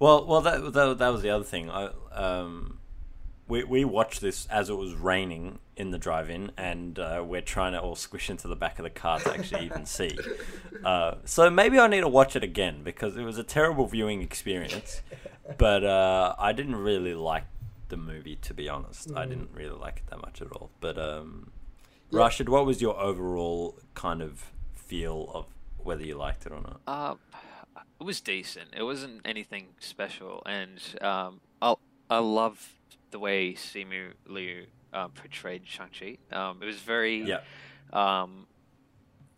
Well, 0.00 0.24
well, 0.26 0.40
that, 0.40 0.72
that 0.72 0.98
that 0.98 1.08
was 1.10 1.22
the 1.22 1.30
other 1.30 1.44
thing. 1.44 1.70
I 1.70 1.90
um, 2.12 2.78
we 3.46 3.64
we 3.64 3.84
watched 3.84 4.20
this 4.20 4.46
as 4.46 4.70
it 4.70 4.74
was 4.74 4.94
raining 4.94 5.58
in 5.76 5.90
the 5.90 5.98
drive-in, 5.98 6.52
and 6.56 6.98
uh, 6.98 7.22
we're 7.26 7.40
trying 7.42 7.72
to 7.72 7.80
all 7.80 7.94
squish 7.96 8.30
into 8.30 8.48
the 8.48 8.56
back 8.56 8.78
of 8.78 8.82
the 8.84 8.90
car 8.90 9.18
to 9.20 9.30
actually 9.32 9.64
even 9.66 9.86
see. 9.86 10.18
Uh, 10.84 11.16
so 11.26 11.50
maybe 11.50 11.78
I 11.78 11.88
need 11.88 12.00
to 12.00 12.08
watch 12.08 12.36
it 12.36 12.42
again 12.42 12.82
because 12.82 13.14
it 13.14 13.22
was 13.22 13.36
a 13.36 13.42
terrible 13.42 13.86
viewing 13.86 14.22
experience. 14.22 15.02
But 15.58 15.84
uh, 15.84 16.34
I 16.38 16.52
didn't 16.52 16.76
really 16.76 17.12
like 17.12 17.44
the 17.90 17.98
movie, 17.98 18.36
to 18.36 18.54
be 18.54 18.66
honest. 18.70 19.14
I 19.14 19.26
didn't 19.26 19.50
really 19.52 19.78
like 19.78 19.98
it 19.98 20.10
that 20.10 20.22
much 20.22 20.40
at 20.40 20.50
all. 20.52 20.70
But 20.80 20.96
um, 20.96 21.50
Yeah. 22.10 22.20
Raashed, 22.20 22.48
what 22.48 22.64
was 22.64 22.80
your 22.80 22.98
overall 22.98 23.78
kind 23.92 24.22
of 24.22 24.52
feel 24.74 25.30
of 25.34 25.46
whether 25.76 26.02
you 26.02 26.14
liked 26.14 26.46
it 26.46 26.52
or 26.52 26.62
not? 26.62 26.80
Uh, 26.86 27.14
it 28.00 28.04
was 28.04 28.20
decent. 28.20 28.70
It 28.76 28.82
wasn't 28.82 29.20
anything 29.24 29.68
special, 29.78 30.42
and 30.46 30.80
um, 31.02 31.40
I 31.60 31.74
I 32.08 32.18
love 32.18 32.74
the 33.10 33.18
way 33.18 33.52
Simu 33.54 34.12
Liu 34.26 34.66
um, 34.92 35.10
portrayed 35.12 35.62
Shang 35.66 35.90
Chi. 35.98 36.18
Um, 36.32 36.62
it 36.62 36.66
was 36.66 36.76
very 36.78 37.22
Yeah. 37.22 37.40
um, 37.92 38.46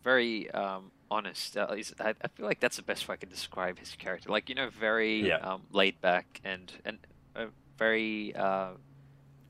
very 0.03 0.49
um, 0.51 0.91
honest. 1.09 1.57
Uh, 1.57 1.73
he's- 1.73 1.93
I, 1.99 2.09
I 2.21 2.27
feel 2.27 2.45
like 2.45 2.59
that's 2.59 2.77
the 2.77 2.83
best 2.83 3.07
way 3.07 3.13
I 3.13 3.17
could 3.17 3.29
describe 3.29 3.79
his 3.79 3.95
character. 3.95 4.29
Like 4.29 4.49
you 4.49 4.55
know, 4.55 4.69
very 4.69 5.27
Yeah. 5.27 5.37
um, 5.37 5.63
laid 5.71 5.99
back 6.01 6.41
and 6.43 6.71
and 6.85 6.97
a 7.35 7.47
very 7.77 8.35
uh, 8.35 8.71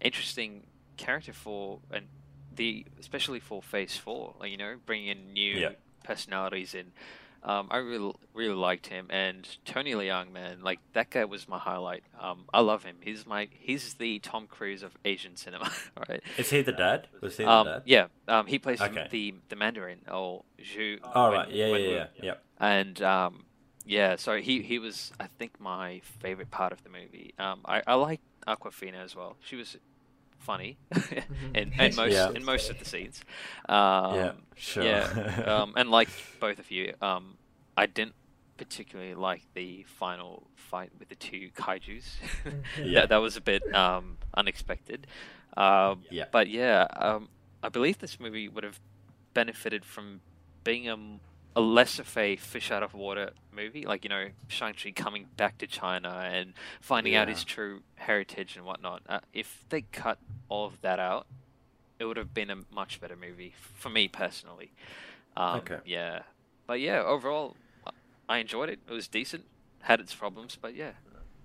interesting 0.01 0.63
character 0.97 1.33
for 1.33 1.79
and 1.91 2.07
the 2.55 2.85
especially 2.99 3.39
for 3.39 3.61
Phase 3.61 3.97
Four. 3.97 4.35
Like, 4.39 4.51
you 4.51 4.57
know, 4.57 4.75
bringing 4.85 5.07
in 5.09 5.33
new 5.33 5.53
Yeah. 5.59 5.69
personalities 6.03 6.73
in. 6.73 6.91
Um, 7.45 7.67
I 7.69 7.77
really 7.77 8.13
really 8.33 8.55
liked 8.55 8.87
him 8.87 9.07
and 9.09 9.45
Tony 9.65 9.91
Leung, 9.93 10.31
man, 10.31 10.61
like 10.63 10.79
that 10.93 11.09
guy 11.09 11.25
was 11.25 11.47
my 11.49 11.59
highlight. 11.59 12.03
Um, 12.19 12.45
I 12.53 12.61
love 12.61 12.83
him. 12.83 12.95
He's 13.01 13.25
my 13.27 13.49
he's 13.51 13.95
the 13.95 14.19
Tom 14.19 14.47
Cruise 14.47 14.81
of 14.81 14.95
Asian 15.03 15.35
cinema, 15.35 15.69
right? 16.09 16.23
Is 16.37 16.49
he 16.49 16.61
the 16.61 16.71
dad? 16.71 17.07
Was 17.21 17.35
he 17.37 17.43
the 17.43 17.49
Um, 17.51 17.65
dad? 17.67 17.81
yeah, 17.85 18.07
um, 18.29 18.45
he 18.47 18.57
plays 18.59 18.81
Okay. 18.81 19.07
the 19.11 19.33
the 19.49 19.55
Mandarin 19.57 19.99
or 20.09 20.43
Zhu. 20.61 20.99
Oh, 21.13 21.23
when- 21.31 21.39
right. 21.39 21.51
Yeah, 21.51 21.71
when 21.71 21.81
yeah, 21.81 21.87
we- 21.87 21.93
yeah, 21.95 22.07
yeah. 22.21 22.33
And 22.59 23.01
um, 23.01 23.43
yeah, 23.85 24.15
so 24.15 24.37
he 24.37 24.61
he 24.61 24.79
was 24.79 25.11
I 25.19 25.27
think 25.37 25.59
my 25.59 25.99
favorite 26.21 26.49
part 26.49 26.71
of 26.71 26.81
the 26.83 26.89
movie. 26.89 27.33
Um, 27.37 27.59
I 27.65 27.81
I 27.85 27.95
like 27.95 28.21
Awkwafina 28.47 29.03
as 29.03 29.15
well. 29.17 29.35
She 29.41 29.57
was 29.57 29.75
funny 30.43 30.77
in, 31.55 31.71
in 31.79 31.95
most 31.95 32.11
Yeah. 32.13 32.31
in 32.37 32.43
most 32.43 32.69
of 32.69 32.77
the 32.79 32.85
scenes. 32.85 33.21
Um, 33.67 34.15
Yeah, 34.15 34.31
sure. 34.55 34.83
Yeah, 34.83 35.43
um, 35.61 35.73
and 35.75 35.89
like 35.89 36.09
both 36.39 36.59
of 36.59 36.69
you, 36.71 36.93
um, 37.01 37.37
I 37.77 37.85
didn't 37.87 38.15
particularly 38.57 39.15
like 39.15 39.41
the 39.55 39.83
final 39.83 40.43
fight 40.55 40.91
with 40.99 41.09
the 41.09 41.15
two 41.15 41.49
kaiju's. 41.55 42.17
Yeah. 42.83 43.01
that, 43.01 43.09
that 43.09 43.17
was 43.21 43.35
a 43.37 43.41
bit 43.41 43.63
um, 43.73 44.17
unexpected. 44.35 45.07
Um, 45.57 46.03
Yeah. 46.11 46.25
But 46.31 46.49
yeah, 46.49 46.87
um, 46.95 47.29
I 47.63 47.69
believe 47.69 47.97
this 47.99 48.19
movie 48.19 48.47
would 48.49 48.63
have 48.63 48.79
benefited 49.33 49.83
from 49.85 50.21
being 50.63 50.87
a, 50.89 50.97
a 51.55 51.61
less 51.61 51.99
of 51.99 52.17
a 52.17 52.35
fish 52.35 52.71
out 52.71 52.81
of 52.83 52.93
water 52.93 53.31
movie. 53.55 53.85
Like, 53.85 54.03
you 54.03 54.09
know, 54.09 54.27
Shang-Chi 54.47 54.91
coming 54.91 55.27
back 55.37 55.57
to 55.59 55.67
China 55.67 56.09
and 56.09 56.53
finding 56.81 57.15
out 57.15 57.27
his 57.27 57.43
true 57.43 57.81
heritage 57.95 58.55
and 58.55 58.65
whatnot. 58.65 59.03
Uh, 59.07 59.19
if 59.33 59.63
they 59.69 59.81
cut 59.81 60.17
all 60.49 60.65
of 60.65 60.81
that 60.81 60.99
out, 60.99 61.27
it 61.99 62.05
would 62.05 62.17
have 62.17 62.33
been 62.33 62.49
a 62.49 62.57
much 62.73 62.99
better 62.99 63.15
movie 63.15 63.53
for 63.75 63.89
me 63.89 64.07
personally. 64.07 64.71
Um, 65.37 65.59
Okay. 65.59 65.77
Yeah. 65.85 66.23
But 66.65 66.79
yeah, 66.79 67.01
overall, 67.01 67.55
I- 67.85 67.91
I 68.29 68.37
enjoyed 68.39 68.69
it. 68.69 68.79
It 68.87 68.91
was 68.93 69.07
decent. 69.07 69.45
Had 69.81 69.99
its 69.99 70.13
problems, 70.15 70.57
but 70.59 70.75
yeah. 70.75 70.93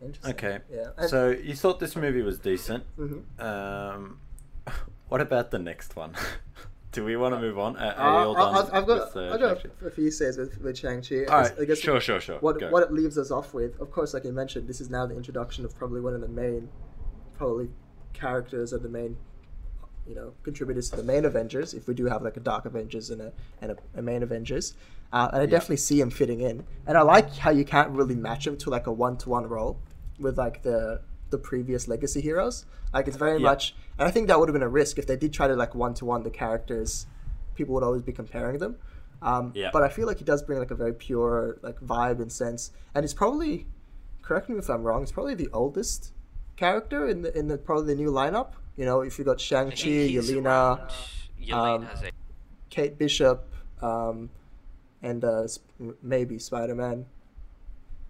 Interesting. 0.00 0.30
Okay. 0.32 0.58
Yeah. 0.72 0.90
And, 0.96 1.10
So 1.10 1.30
you 1.30 1.54
thought 1.54 1.80
this 1.80 1.96
movie 1.96 2.22
was 2.22 2.38
decent. 2.38 2.84
Mm-hmm. 2.96 3.40
Um, 3.44 4.20
what 5.08 5.20
about 5.20 5.50
the 5.50 5.58
next 5.58 5.96
one? 5.96 6.14
Do 6.92 7.04
we 7.04 7.16
want 7.16 7.34
to 7.34 7.40
move 7.40 7.58
on? 7.58 7.76
Uh, 7.76 7.94
are 7.96 8.20
we 8.20 8.26
all 8.26 8.34
done 8.34 8.54
I've, 8.54 8.74
I've 8.74 8.86
got, 8.86 9.14
with, 9.14 9.16
uh, 9.16 9.34
I've 9.34 9.40
got 9.40 9.64
a 9.86 9.90
few 9.90 10.10
says 10.10 10.38
with, 10.38 10.58
with 10.60 10.78
Shang-Chi. 10.78 11.24
All 11.26 11.42
right, 11.42 11.52
I 11.60 11.64
guess 11.66 11.78
sure, 11.78 12.00
sure, 12.00 12.20
sure. 12.20 12.38
What, 12.38 12.58
Go. 12.58 12.70
what 12.70 12.82
it 12.82 12.92
leaves 12.92 13.18
us 13.18 13.30
off 13.30 13.52
with, 13.52 13.78
of 13.80 13.90
course, 13.90 14.14
like 14.14 14.24
you 14.24 14.32
mentioned, 14.32 14.66
this 14.66 14.80
is 14.80 14.88
now 14.88 15.04
the 15.04 15.14
introduction 15.14 15.64
of 15.66 15.76
probably 15.76 16.00
one 16.00 16.14
of 16.14 16.22
the 16.22 16.28
main, 16.28 16.68
probably 17.36 17.68
characters 18.14 18.72
of 18.72 18.82
the 18.82 18.88
main, 18.88 19.16
you 20.06 20.14
know, 20.14 20.32
contributors 20.42 20.88
to 20.90 20.96
the 20.96 21.02
main 21.02 21.26
Avengers. 21.26 21.74
If 21.74 21.88
we 21.88 21.94
do 21.94 22.06
have 22.06 22.22
like 22.22 22.38
a 22.38 22.40
Dark 22.40 22.64
Avengers 22.64 23.10
and 23.10 23.20
a 23.20 23.32
and 23.60 23.72
a, 23.72 23.76
a 23.96 24.02
main 24.02 24.22
Avengers, 24.22 24.74
uh, 25.12 25.28
and 25.32 25.42
I 25.42 25.46
definitely 25.46 25.76
see 25.76 26.00
him 26.00 26.10
fitting 26.10 26.40
in. 26.40 26.64
And 26.86 26.96
I 26.96 27.02
like 27.02 27.36
how 27.36 27.50
you 27.50 27.66
can't 27.66 27.90
really 27.90 28.14
match 28.14 28.46
him 28.46 28.56
to 28.58 28.70
like 28.70 28.86
a 28.86 28.92
one-to-one 28.92 29.46
role 29.46 29.78
with 30.18 30.38
like 30.38 30.62
the 30.62 31.02
the 31.30 31.38
previous 31.38 31.88
legacy 31.88 32.20
heroes. 32.20 32.64
Like 32.92 33.06
it's 33.08 33.16
very 33.16 33.38
Yeah. 33.40 33.48
much, 33.50 33.74
and 33.98 34.08
I 34.08 34.10
think 34.10 34.28
that 34.28 34.38
would 34.38 34.48
have 34.48 34.54
been 34.54 34.62
a 34.62 34.68
risk 34.68 34.98
if 34.98 35.06
they 35.06 35.16
did 35.16 35.32
try 35.32 35.46
to 35.48 35.54
like 35.56 35.74
one-to-one 35.74 36.22
the 36.22 36.30
characters. 36.30 37.06
People 37.54 37.74
would 37.74 37.82
always 37.84 38.02
be 38.02 38.12
comparing 38.12 38.58
them. 38.58 38.76
Um, 39.20 39.52
Yeah. 39.54 39.70
But 39.72 39.82
I 39.82 39.88
feel 39.88 40.06
like 40.06 40.18
he 40.18 40.24
does 40.24 40.42
bring 40.42 40.58
like 40.58 40.70
a 40.70 40.74
very 40.76 40.92
pure 40.94 41.58
like 41.62 41.80
vibe 41.80 42.20
and 42.20 42.30
sense, 42.32 42.70
and 42.94 43.02
he's 43.04 43.14
probably, 43.14 43.66
correct 44.22 44.48
me 44.48 44.56
if 44.58 44.68
I'm 44.70 44.82
wrong, 44.84 45.00
he's 45.00 45.12
probably 45.12 45.34
the 45.34 45.48
oldest 45.52 46.12
character 46.56 47.06
in 47.08 47.22
the 47.22 47.36
in 47.38 47.48
the 47.48 47.58
probably 47.58 47.94
the 47.94 48.00
new 48.00 48.10
lineup. 48.10 48.52
You 48.76 48.84
know, 48.84 49.00
if 49.00 49.18
you 49.18 49.24
got 49.24 49.40
Shang 49.40 49.70
Chi, 49.70 50.08
Yelena, 50.14 50.88
um, 51.52 51.82
a 51.82 52.10
Kate 52.70 52.96
Bishop, 52.96 53.44
um, 53.82 54.30
and 55.02 55.24
uh, 55.24 55.48
maybe 56.00 56.38
Spider 56.38 56.74
Man. 56.76 57.06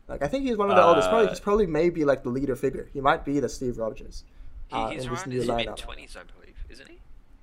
Like 0.08 0.22
I 0.22 0.28
think 0.28 0.44
he's 0.44 0.56
one 0.56 0.70
of 0.70 0.76
the 0.76 0.82
oldest. 0.84 1.08
Probably 1.08 1.26
Uh, 1.26 1.30
he's 1.30 1.40
probably 1.40 1.66
maybe 1.66 2.04
like 2.04 2.22
the 2.22 2.30
leader 2.30 2.56
figure. 2.56 2.88
He 2.92 3.00
might 3.00 3.24
be 3.24 3.40
the 3.40 3.48
Steve 3.48 3.78
Rogers. 3.78 4.24
he, 4.68 4.76
uh, 4.76 4.88
he's 4.88 5.04
in 5.04 5.10
around 5.10 5.32
his 5.32 5.46
mid 5.48 5.76
twenties, 5.76 6.16
I 6.16 6.22
believe, 6.24 6.56
isn't 6.70 6.88
he? 6.88 6.98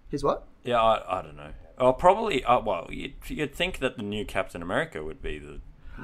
He's 0.09 0.23
what? 0.23 0.47
Yeah, 0.63 0.81
I, 0.81 1.19
I 1.19 1.21
don't 1.21 1.35
know. 1.37 1.51
Oh, 1.77 1.93
probably. 1.93 2.43
Uh, 2.43 2.59
well, 2.61 2.87
you'd, 2.89 3.13
you'd 3.27 3.53
think 3.53 3.79
that 3.79 3.97
the 3.97 4.03
new 4.03 4.25
Captain 4.25 4.61
America 4.61 5.03
would 5.03 5.21
be 5.21 5.39
the. 5.39 5.59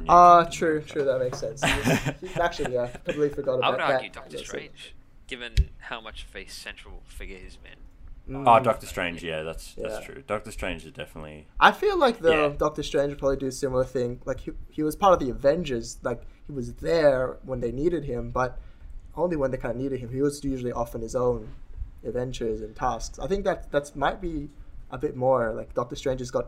Ah, 0.07 0.43
Captain 0.43 0.57
true, 0.59 0.69
America. 0.69 0.93
true. 0.93 1.03
That 1.05 1.19
makes 1.19 1.39
sense. 1.39 1.63
He's- 1.63 2.37
actually, 2.37 2.73
yeah, 2.73 2.87
completely 2.87 3.29
forgot 3.29 3.55
about 3.59 3.77
that. 3.77 3.81
I 3.81 3.87
would 3.87 3.93
argue 3.95 4.09
Doctor 4.09 4.29
That's 4.31 4.43
it. 4.43 4.47
Strange, 4.47 4.95
given 5.27 5.53
how 5.79 5.99
much 6.01 6.25
of 6.25 6.35
a 6.35 6.45
central 6.47 7.01
figure 7.05 7.37
he's 7.37 7.57
been. 7.57 7.75
Mm. 8.29 8.47
Oh, 8.47 8.63
Doctor 8.63 8.85
Strange. 8.85 9.23
Yeah, 9.23 9.41
that's 9.43 9.73
that's 9.75 10.05
true. 10.05 10.23
Doctor 10.27 10.51
Strange 10.51 10.85
is 10.85 10.91
definitely. 10.93 11.47
I 11.59 11.71
feel 11.71 11.97
like 11.97 12.19
the 12.19 12.31
Yeah. 12.31 12.53
Doctor 12.57 12.83
Strange 12.83 13.09
would 13.09 13.19
probably 13.19 13.37
do 13.37 13.47
a 13.47 13.51
similar 13.51 13.83
thing. 13.83 14.21
Like 14.25 14.41
he, 14.41 14.51
he 14.69 14.83
was 14.83 14.95
part 14.95 15.13
of 15.13 15.19
the 15.19 15.29
Avengers. 15.31 15.97
Like 16.03 16.21
he 16.51 16.55
was 16.55 16.73
there 16.73 17.37
when 17.43 17.61
they 17.61 17.71
needed 17.71 18.03
him, 18.03 18.29
but 18.29 18.59
only 19.15 19.37
when 19.37 19.51
they 19.51 19.57
kind 19.57 19.75
of 19.75 19.81
needed 19.81 19.99
him. 19.99 20.09
He 20.09 20.21
was 20.21 20.43
usually 20.43 20.73
off 20.73 20.93
on 20.95 21.01
his 21.01 21.15
own 21.15 21.47
adventures 22.05 22.61
and 22.61 22.75
tasks. 22.75 23.19
I 23.19 23.27
think 23.27 23.45
that 23.45 23.71
that's 23.71 23.95
might 23.95 24.19
be 24.19 24.49
a 24.91 24.97
bit 24.97 25.15
more 25.15 25.53
like 25.53 25.73
Doctor 25.73 25.95
Strange 25.95 26.19
has 26.19 26.29
got 26.29 26.47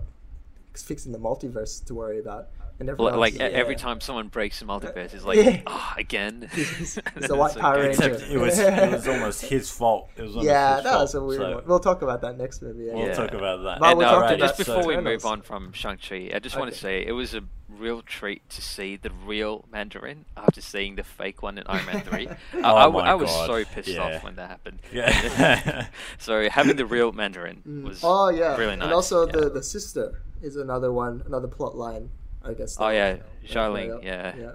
fixing 0.75 1.13
the 1.13 1.19
multiverse 1.19 1.83
to 1.85 1.95
worry 1.95 2.19
about, 2.19 2.49
and 2.79 2.89
everyone 2.89 3.17
Like 3.19 3.33
else, 3.39 3.51
e- 3.51 3.55
every 3.55 3.75
time 3.75 4.01
someone 4.01 4.27
breaks 4.27 4.59
the 4.59 4.65
multiverse, 4.65 5.13
it's 5.13 5.23
like, 5.23 5.37
Yeah. 5.37 5.61
ah, 5.67 5.93
again. 5.97 6.49
He's- 6.55 6.99
he's 7.15 7.29
a 7.29 7.35
white 7.35 7.55
Power. 7.55 7.79
Ranger. 7.81 8.11
It 8.29 8.37
was 8.39 8.57
it 8.59 8.91
was 8.91 9.07
almost 9.07 9.41
his 9.43 9.69
fault. 9.69 10.09
It 10.15 10.21
was 10.23 10.31
almost 10.31 10.45
Yeah, 10.47 10.75
his 10.75 10.83
that 10.85 10.89
fault, 10.91 11.01
was 11.01 11.15
a 11.15 11.23
weird 11.23 11.41
so 11.41 11.55
one. 11.55 11.63
We'll 11.67 11.79
talk 11.79 12.01
about 12.01 12.21
that 12.21 12.37
next 12.37 12.61
movie. 12.61 12.85
Yeah. 12.85 12.93
We'll 12.95 13.07
Yeah. 13.07 13.13
talk 13.13 13.33
about 13.33 13.63
that. 13.63 13.79
But 13.79 13.89
And, 13.89 13.97
we'll 13.99 14.07
uh, 14.07 14.11
talk 14.11 14.23
Alright, 14.23 14.39
just 14.39 14.59
about 14.59 14.77
before 14.77 14.87
we 14.87 15.01
move 15.01 15.25
on 15.25 15.41
from 15.41 15.71
Shang-Chi, 15.73 16.31
I 16.33 16.39
just 16.39 16.55
want 16.57 16.69
Okay. 16.69 16.75
to 16.75 16.81
say 16.81 17.05
it 17.05 17.11
was 17.13 17.33
a 17.33 17.41
real 17.69 18.01
treat 18.03 18.47
to 18.49 18.61
see 18.61 18.95
the 18.97 19.09
real 19.25 19.65
Mandarin 19.71 20.25
after 20.37 20.61
seeing 20.61 20.95
the 20.95 21.03
fake 21.03 21.41
one 21.41 21.57
in 21.57 21.63
Iron 21.65 21.85
Man 21.87 22.01
3. 22.01 22.27
I, 22.27 22.37
Oh 22.55 22.75
I 22.75 22.83
w- 22.83 23.03
my 23.03 23.11
I 23.11 23.15
was 23.15 23.29
God, 23.31 23.47
so 23.47 23.65
pissed 23.65 23.87
yeah. 23.89 23.99
off 24.17 24.23
when 24.23 24.35
that 24.35 24.49
happened. 24.49 24.79
Yeah. 24.91 25.87
so 26.19 26.49
having 26.49 26.75
the 26.75 26.85
real 26.85 27.11
Mandarin 27.11 27.63
Mm. 27.67 27.83
was 27.83 28.01
oh 28.03 28.29
yeah, 28.29 28.55
really 28.57 28.75
nice. 28.75 28.83
and 28.85 28.93
also 28.93 29.25
yeah. 29.25 29.31
the 29.33 29.49
the 29.49 29.63
sister 29.63 30.21
is 30.41 30.55
another 30.55 30.91
one, 30.91 31.23
another 31.25 31.47
plot 31.47 31.75
line. 31.75 32.09
I 32.43 32.53
guess. 32.53 32.77
Oh, 32.79 32.89
yeah, 32.89 33.13
that 33.13 33.23
Xialing, 33.47 34.03
yeah. 34.03 34.35
Yeah. 34.37 34.51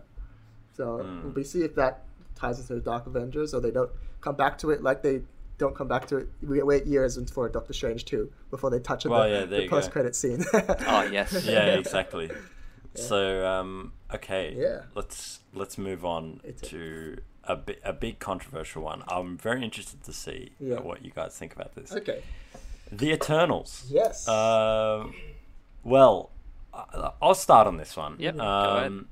So 0.76 0.99
Mm. 0.99 1.35
we 1.35 1.42
see 1.45 1.62
if 1.62 1.75
that 1.76 2.04
ties 2.35 2.61
into 2.61 2.75
the 2.75 2.80
Dark 2.80 3.07
Avengers, 3.07 3.54
or 3.54 3.61
they 3.61 3.71
don't 3.71 3.90
come 4.21 4.37
back 4.37 4.59
to 4.59 4.71
it 4.71 4.83
like 4.83 5.02
they 5.02 5.23
don't 5.59 5.75
come 5.75 5.88
back 5.88 6.07
to 6.09 6.18
it. 6.18 6.28
We 6.42 6.62
wait 6.62 6.87
years 6.87 7.18
for 7.33 7.49
Doctor 7.49 7.73
Strange 7.73 8.04
two 8.04 8.30
before 8.50 8.71
they 8.71 8.78
touch 8.78 9.04
on 9.07 9.12
Well, 9.12 9.23
the, 9.25 9.28
yeah, 9.30 9.45
the 9.47 9.68
post 9.68 9.90
credit 9.90 10.14
scene. 10.14 10.45
Oh, 10.87 11.02
yes. 11.11 11.45
yeah, 11.47 11.75
exactly. 11.78 12.30
So 12.95 13.45
um, 13.47 13.92
okay, 14.14 14.54
Yeah. 14.57 14.83
let's 14.95 15.40
let's 15.54 15.76
move 15.78 16.04
on 16.04 16.40
It's 16.45 16.62
to 16.71 17.18
a 17.45 17.57
bi- 17.57 17.76
a 17.85 17.92
big 17.92 18.18
controversial 18.21 18.83
one. 18.83 19.02
I'm 19.09 19.37
very 19.37 19.64
interested 19.64 20.02
to 20.04 20.12
see 20.12 20.52
uh, 20.61 20.64
Yeah. 20.64 20.80
what 20.80 21.04
you 21.04 21.11
guys 21.11 21.37
think 21.37 21.54
about 21.57 21.75
this. 21.75 21.92
okay. 21.92 22.23
The 22.92 23.12
Eternals. 23.12 23.85
Yes. 23.88 24.26
Um, 24.28 25.12
well, 25.85 26.30
I- 26.30 26.38
I'll 27.20 27.35
start 27.35 27.66
on 27.66 27.76
this 27.76 27.97
one. 27.97 28.16
Yep, 28.18 28.38
Um, 28.38 29.08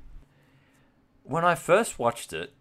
when 1.23 1.45
I 1.45 1.55
first 1.55 1.99
watched 1.99 2.33
it, 2.33 2.53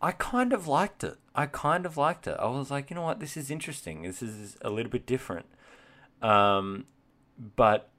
I 0.00 0.12
kind 0.12 0.52
of 0.52 0.66
liked 0.68 1.02
it. 1.04 1.16
I 1.34 1.46
kind 1.46 1.84
of 1.86 1.96
liked 1.96 2.26
it. 2.26 2.36
I 2.38 2.46
was 2.46 2.70
like, 2.70 2.90
you 2.90 2.96
know 2.96 3.02
what, 3.02 3.18
this 3.20 3.36
is 3.36 3.50
interesting. 3.50 4.02
This 4.02 4.22
is 4.22 4.56
a 4.62 4.70
little 4.70 4.90
bit 4.90 5.06
different. 5.06 5.46
Um, 6.22 6.86
but 7.56 7.90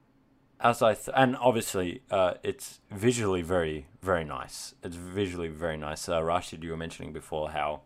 as 0.60 0.82
I 0.82 0.94
th- 0.94 1.10
and 1.14 1.36
obviously, 1.36 2.02
uh, 2.10 2.34
it's 2.42 2.80
visually 2.90 3.42
very, 3.42 3.86
very 4.02 4.24
nice. 4.24 4.74
It's 4.82 4.96
visually 4.96 5.48
very 5.48 5.76
nice. 5.76 6.08
Uh, 6.08 6.20
Raashed, 6.20 6.62
you 6.62 6.70
were 6.70 6.76
mentioning 6.76 7.12
before 7.12 7.50
how 7.50 7.82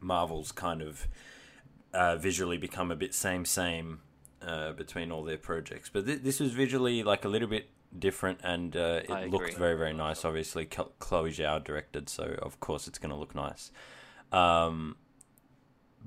Marvel's 0.00 0.52
kind 0.52 0.80
of 0.80 1.08
uh, 1.92 2.16
visually 2.16 2.56
become 2.56 2.90
a 2.90 2.96
bit 2.96 3.14
same 3.14 3.44
same 3.44 4.00
uh, 4.46 4.72
between 4.72 5.10
all 5.10 5.24
their 5.24 5.38
projects. 5.38 5.90
But 5.92 6.06
th- 6.06 6.22
this 6.22 6.40
was 6.40 6.52
visually 6.52 7.02
like 7.02 7.24
a 7.24 7.28
little 7.28 7.48
bit 7.48 7.70
different, 7.98 8.40
and 8.42 8.76
uh, 8.76 9.00
I 9.08 9.22
it 9.22 9.30
looked 9.30 9.50
agree. 9.50 9.58
very 9.58 9.76
very 9.76 9.92
nice. 9.94 10.24
Obviously, 10.24 10.66
Chlo- 10.66 10.92
Chloe 10.98 11.30
Zhao 11.30 11.62
directed, 11.62 12.08
so 12.08 12.36
of 12.42 12.60
course 12.60 12.86
it's 12.88 12.98
going 12.98 13.10
to 13.10 13.16
look 13.16 13.34
nice. 13.34 13.70
Um, 14.32 14.96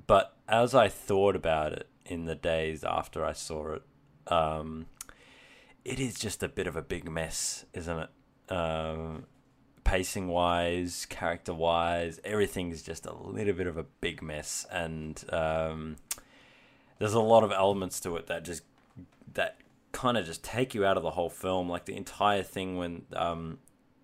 but 0.06 0.36
as 0.48 0.74
I 0.74 0.88
thought 0.88 1.36
about 1.36 1.72
it 1.72 1.88
in 2.06 2.24
the 2.24 2.34
days 2.34 2.84
after 2.84 3.24
I 3.24 3.32
saw 3.32 3.74
it, 3.74 3.82
um, 4.26 4.86
it 5.84 6.00
is 6.00 6.18
just 6.18 6.42
a 6.42 6.48
bit 6.48 6.66
of 6.66 6.76
a 6.76 6.82
big 6.82 7.10
mess, 7.10 7.64
isn't 7.72 7.98
it? 7.98 8.54
Um, 8.54 9.24
pacing 9.84 10.28
wise, 10.28 11.06
character 11.08 11.54
wise, 11.54 12.20
everything's 12.24 12.82
just 12.82 13.06
a 13.06 13.14
little 13.14 13.54
bit 13.54 13.66
of 13.66 13.76
a 13.76 13.84
big 13.84 14.22
mess, 14.22 14.66
and 14.70 15.24
um, 15.32 15.96
there's 16.98 17.14
a 17.14 17.20
lot 17.20 17.44
of 17.44 17.52
elements 17.52 18.00
to 18.00 18.16
it 18.16 18.26
that 18.26 18.44
just 18.44 18.62
that 19.34 19.56
kind 19.92 20.16
of 20.16 20.26
just 20.26 20.42
take 20.44 20.74
you 20.74 20.84
out 20.84 20.96
of 20.96 21.02
the 21.02 21.12
whole 21.12 21.30
film. 21.30 21.68
Like 21.68 21.84
the 21.84 21.96
entire 21.96 22.42
thing 22.42 22.76
when 22.76 23.02
um, 23.14 23.58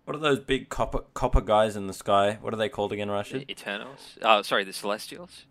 what 0.05 0.17
are 0.17 0.21
those 0.21 0.41
big 0.41 0.69
copper 0.69 1.01
copper 1.15 1.41
guys 1.41 1.77
in 1.77 1.87
the 1.87 1.93
sky? 1.93 2.39
What 2.41 2.53
are 2.53 2.57
they 2.57 2.69
called 2.69 2.93
again, 2.93 3.09
The 3.09 3.51
Eternals. 3.51 4.19
Oh, 4.23 4.43
sorry, 4.43 4.65
the 4.65 4.73
Celestials. 4.73 5.47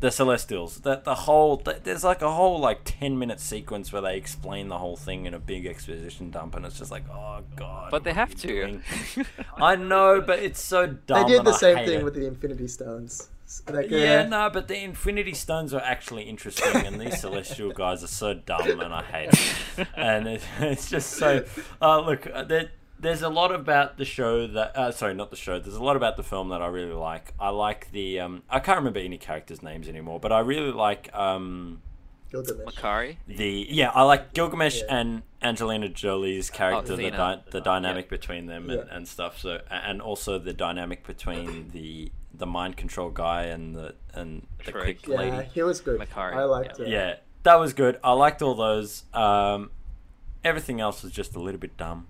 The 0.00 0.10
Celestials. 0.10 0.80
That 0.80 1.04
the 1.04 1.14
whole 1.14 1.58
th- 1.58 1.78
there's 1.84 2.04
like 2.04 2.22
a 2.22 2.30
whole 2.30 2.58
like 2.58 2.80
ten 2.84 3.18
minute 3.18 3.40
sequence 3.40 3.92
where 3.92 4.00
they 4.02 4.16
explain 4.16 4.68
the 4.68 4.78
whole 4.78 4.96
thing 4.96 5.26
in 5.26 5.34
a 5.34 5.38
big 5.38 5.66
exposition 5.66 6.30
dump, 6.30 6.56
and 6.56 6.64
it's 6.64 6.78
just 6.78 6.90
like, 6.90 7.04
oh 7.10 7.40
god. 7.56 7.90
But 7.90 8.04
they 8.04 8.12
have 8.12 8.34
to. 8.36 8.80
I 9.56 9.76
know, 9.76 10.20
but 10.20 10.38
it's 10.38 10.60
so 10.62 10.86
they 10.86 11.24
did 11.24 11.44
the 11.44 11.52
I 11.52 11.56
same 11.56 11.86
thing 11.86 12.00
it. 12.00 12.04
with 12.04 12.14
the 12.14 12.26
Infinity 12.26 12.68
Stones. 12.68 13.28
Like, 13.68 13.90
Yeah, 13.90 14.22
uh, 14.26 14.28
no, 14.28 14.50
but 14.50 14.68
the 14.68 14.76
Infinity 14.82 15.32
Stones 15.34 15.72
are 15.72 15.80
actually 15.80 16.24
interesting, 16.24 16.84
and 16.86 17.00
these 17.00 17.20
Celestial 17.20 17.72
guys 17.72 18.04
are 18.04 18.08
so 18.08 18.34
dumb, 18.34 18.80
and 18.80 18.92
I 18.92 19.02
hate 19.02 19.30
it. 19.78 19.88
And 19.96 20.28
it, 20.28 20.42
it's 20.60 20.90
just 20.90 21.10
so. 21.12 21.44
Uh, 21.80 22.00
look, 22.00 22.26
uh, 22.26 22.44
there, 22.44 22.70
there's 23.00 23.22
a 23.22 23.28
lot 23.28 23.54
about 23.54 23.96
the 23.96 24.04
show 24.04 24.46
that. 24.46 24.76
Uh, 24.76 24.90
sorry, 24.92 25.14
not 25.14 25.30
the 25.30 25.36
show. 25.36 25.58
There's 25.58 25.76
a 25.76 25.82
lot 25.82 25.96
about 25.96 26.16
the 26.16 26.22
film 26.22 26.50
that 26.50 26.60
I 26.60 26.66
really 26.66 26.92
like. 26.92 27.32
I 27.40 27.48
like 27.50 27.90
the. 27.92 28.20
Um, 28.20 28.42
I 28.50 28.60
can't 28.60 28.76
remember 28.78 29.00
any 29.00 29.18
characters' 29.18 29.62
names 29.62 29.88
anymore, 29.88 30.20
but 30.20 30.30
I 30.32 30.40
really 30.40 30.72
like. 30.72 31.14
Um, 31.14 31.80
Gilgamesh. 32.30 32.74
Makkari. 32.74 33.16
the 33.26 33.66
yeah, 33.70 33.90
I 33.94 34.02
like 34.02 34.34
Gilgamesh 34.34 34.82
Yeah. 34.82 34.98
and 34.98 35.22
Angelina 35.40 35.88
Jolie's 35.88 36.50
character, 36.50 36.94
the 36.94 37.06
Athena. 37.06 37.16
di- 37.16 37.50
the 37.52 37.60
dynamic 37.62 38.10
between 38.10 38.44
them 38.44 38.68
and, 38.68 38.80
Yeah. 38.86 38.94
and 38.94 39.08
stuff. 39.08 39.38
So 39.38 39.62
and 39.70 40.02
also 40.02 40.38
the 40.38 40.52
dynamic 40.52 41.06
between 41.06 41.70
the 41.70 42.12
the 42.38 42.46
mind 42.46 42.76
control 42.76 43.10
guy 43.10 43.42
and 43.44 43.74
the 43.76 43.94
and 44.14 44.46
the 44.64 44.72
True. 44.72 44.82
quick 44.82 45.06
Yeah, 45.06 45.16
lady. 45.18 45.48
he 45.52 45.62
was 45.62 45.80
good. 45.80 46.00
Makkari, 46.00 46.34
I 46.34 46.44
liked 46.44 46.78
yeah. 46.78 46.84
it. 46.86 46.90
Yeah, 46.90 47.14
that 47.42 47.56
was 47.60 47.72
good. 47.72 47.98
I 48.02 48.12
liked 48.12 48.40
all 48.42 48.54
those. 48.54 49.04
Um, 49.12 49.70
everything 50.44 50.80
else 50.80 51.02
was 51.02 51.12
just 51.12 51.34
a 51.36 51.40
little 51.40 51.60
bit 51.60 51.76
dumb. 51.76 52.06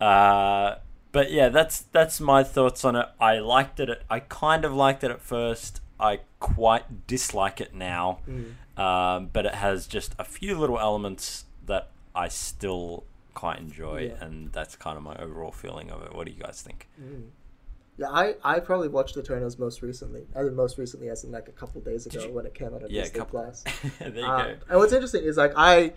Uh, 0.00 0.76
but 1.12 1.30
yeah, 1.30 1.48
that's 1.48 1.80
that's 1.80 2.20
my 2.20 2.42
thoughts 2.42 2.84
on 2.84 2.96
it. 2.96 3.06
I 3.20 3.38
liked 3.38 3.80
it. 3.80 3.90
At, 3.90 4.02
I 4.10 4.20
kind 4.20 4.64
of 4.64 4.72
liked 4.74 5.04
it 5.04 5.10
at 5.10 5.20
first. 5.20 5.80
I 6.00 6.20
quite 6.40 7.06
dislike 7.06 7.60
it 7.60 7.74
now. 7.74 8.20
Mm. 8.28 8.54
Um, 8.80 9.28
but 9.32 9.44
it 9.46 9.54
has 9.56 9.86
just 9.86 10.14
a 10.18 10.24
few 10.24 10.58
little 10.58 10.78
elements 10.78 11.44
that 11.66 11.90
I 12.14 12.28
still 12.28 13.04
quite 13.34 13.58
enjoy, 13.58 14.06
Yeah. 14.18 14.24
and 14.24 14.50
that's 14.52 14.74
kind 14.76 14.96
of 14.96 15.02
my 15.02 15.14
overall 15.16 15.52
feeling 15.52 15.90
of 15.90 16.02
it. 16.02 16.14
What 16.14 16.26
do 16.26 16.32
you 16.32 16.42
guys 16.42 16.62
think? 16.62 16.88
Mm. 17.00 17.28
Yeah, 17.98 18.08
I, 18.08 18.34
I 18.42 18.60
probably 18.60 18.88
watched 18.88 19.16
Eternals 19.18 19.58
most 19.58 19.82
recently. 19.82 20.26
I 20.34 20.42
mean, 20.42 20.54
most 20.56 20.78
recently, 20.78 21.10
as 21.10 21.24
in 21.24 21.30
like 21.32 21.48
a 21.48 21.52
couple 21.52 21.80
days 21.82 22.06
ago 22.06 22.24
you- 22.24 22.32
when 22.32 22.46
it 22.46 22.54
came 22.54 22.68
out 22.68 22.82
on 22.82 22.90
Yeah, 22.90 23.02
Disney 23.02 23.18
couple- 23.18 23.40
Plus. 23.40 23.64
there 24.00 24.08
you 24.14 24.24
Uh, 24.24 24.44
go. 24.44 24.54
and 24.70 24.78
what's 24.78 24.92
interesting 24.94 25.24
is 25.24 25.36
like 25.36 25.52
I, 25.56 25.92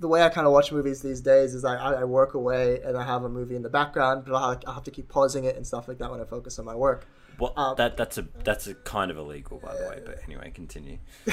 the 0.00 0.06
way 0.06 0.22
I 0.22 0.28
kind 0.28 0.46
of 0.46 0.52
watch 0.52 0.70
movies 0.70 1.02
these 1.02 1.20
days 1.20 1.54
is 1.54 1.64
like 1.64 1.78
I, 1.80 1.94
I 1.94 2.04
work 2.04 2.34
away 2.34 2.80
and 2.84 2.96
I 2.96 3.04
have 3.04 3.24
a 3.24 3.28
movie 3.28 3.56
in 3.56 3.62
the 3.62 3.68
background, 3.68 4.24
but 4.26 4.34
I 4.36 4.56
I 4.70 4.74
have 4.74 4.84
to 4.84 4.92
keep 4.92 5.08
pausing 5.08 5.42
it 5.44 5.56
and 5.56 5.66
stuff 5.66 5.88
like 5.88 5.98
that 5.98 6.08
when 6.10 6.20
I 6.20 6.24
focus 6.24 6.58
on 6.60 6.64
my 6.64 6.76
work. 6.76 7.04
Well, 7.40 7.52
um, 7.56 7.74
that 7.78 7.96
that's 7.96 8.16
a 8.18 8.26
that's 8.44 8.66
a 8.68 8.74
kind 8.74 9.10
of 9.10 9.16
illegal, 9.18 9.58
by 9.58 9.74
the 9.76 9.88
way. 9.88 10.00
But 10.06 10.20
anyway, 10.26 10.52
continue. 10.54 10.98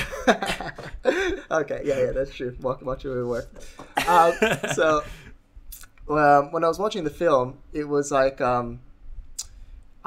okay, 1.51 1.81
yeah, 1.83 1.99
yeah, 2.05 2.11
that's 2.11 2.33
true. 2.33 2.55
Watch, 2.61 2.81
watch 2.81 3.05
it 3.05 3.23
work. 3.23 3.49
Um, 4.07 4.33
so, 4.73 5.03
um, 6.09 6.51
when 6.51 6.63
I 6.63 6.67
was 6.67 6.79
watching 6.79 7.03
the 7.03 7.09
film, 7.09 7.57
it 7.73 7.85
was 7.85 8.11
like 8.11 8.39
um, 8.41 8.79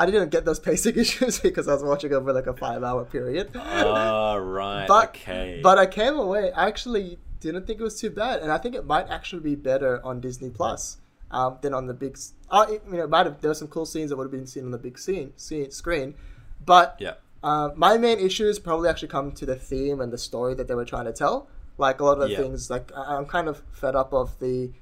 I 0.01 0.07
didn't 0.07 0.31
get 0.31 0.45
those 0.45 0.61
pacing 0.61 0.97
issues 1.05 1.41
because 1.41 1.67
I 1.69 1.75
was 1.75 1.83
watching 1.83 2.13
over 2.15 2.33
like 2.33 2.47
a 2.47 2.55
five-hour 2.55 3.05
period. 3.07 3.51
Ah, 3.57 4.35
right. 4.37 4.87
but 4.87 5.09
okay. 5.11 5.61
but 5.63 5.77
I 5.79 5.87
came 5.87 6.17
away. 6.19 6.53
I 6.53 6.69
actually 6.69 7.19
didn't 7.41 7.67
think 7.67 7.81
it 7.81 7.83
was 7.83 8.01
too 8.01 8.11
bad, 8.11 8.41
and 8.41 8.51
I 8.53 8.59
think 8.59 8.75
it 8.75 8.87
might 8.87 9.09
actually 9.09 9.43
be 9.43 9.55
better 9.57 10.01
on 10.05 10.21
Disney 10.21 10.51
Plus 10.51 10.99
um, 11.31 11.59
than 11.63 11.75
on 11.75 11.87
the 11.87 11.95
big. 11.95 12.17
Uh, 12.51 12.67
it, 12.71 12.83
you 12.91 12.99
know, 12.99 13.07
might 13.09 13.27
have 13.27 13.41
there 13.41 13.51
were 13.51 13.55
some 13.55 13.69
cool 13.69 13.87
scenes 13.87 14.11
that 14.11 14.17
would 14.17 14.25
have 14.25 14.31
been 14.33 14.47
seen 14.47 14.65
on 14.65 14.71
the 14.71 14.79
big 14.79 14.99
scene, 14.99 15.33
scene 15.37 15.71
screen, 15.71 16.15
but 16.65 16.97
Yeah. 17.01 17.15
uh, 17.43 17.71
my 17.75 17.99
main 17.99 18.19
issues 18.21 18.59
probably 18.59 18.89
actually 18.89 19.09
come 19.09 19.33
to 19.33 19.45
the 19.47 19.57
theme 19.57 20.01
and 20.01 20.13
the 20.13 20.19
story 20.19 20.55
that 20.55 20.69
they 20.69 20.75
were 20.75 20.85
trying 20.85 21.05
to 21.07 21.13
tell. 21.13 21.49
Like 21.77 22.01
a 22.01 22.05
lot 22.05 22.15
of 22.19 22.21
the 22.29 22.31
Yeah. 22.31 22.39
things, 22.39 22.71
like 22.71 22.91
I- 22.97 23.17
I'm 23.17 23.27
kind 23.27 23.49
of 23.49 23.63
fed 23.73 23.95
up 23.95 24.13
of 24.13 24.39
the 24.41 24.73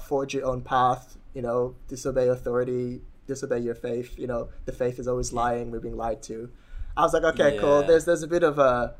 forge 0.00 0.34
your 0.34 0.46
own 0.46 0.62
path. 0.62 1.16
You 1.34 1.42
know, 1.42 1.76
disobey 1.86 2.26
authority, 2.28 3.02
disobey 3.32 3.60
your 3.68 3.74
faith. 3.88 4.10
You 4.22 4.26
know, 4.32 4.42
the 4.68 4.72
faith 4.82 4.96
is 5.02 5.06
always 5.12 5.30
lying. 5.42 5.70
We're 5.72 5.84
being 5.88 5.96
lied 6.06 6.20
to. 6.30 6.36
I 6.96 7.02
was 7.06 7.12
like, 7.16 7.26
okay, 7.32 7.50
cool. 7.62 7.82
There's 7.88 8.04
there's 8.08 8.22
a 8.30 8.32
bit 8.36 8.42
of 8.50 8.58
a, 8.58 8.94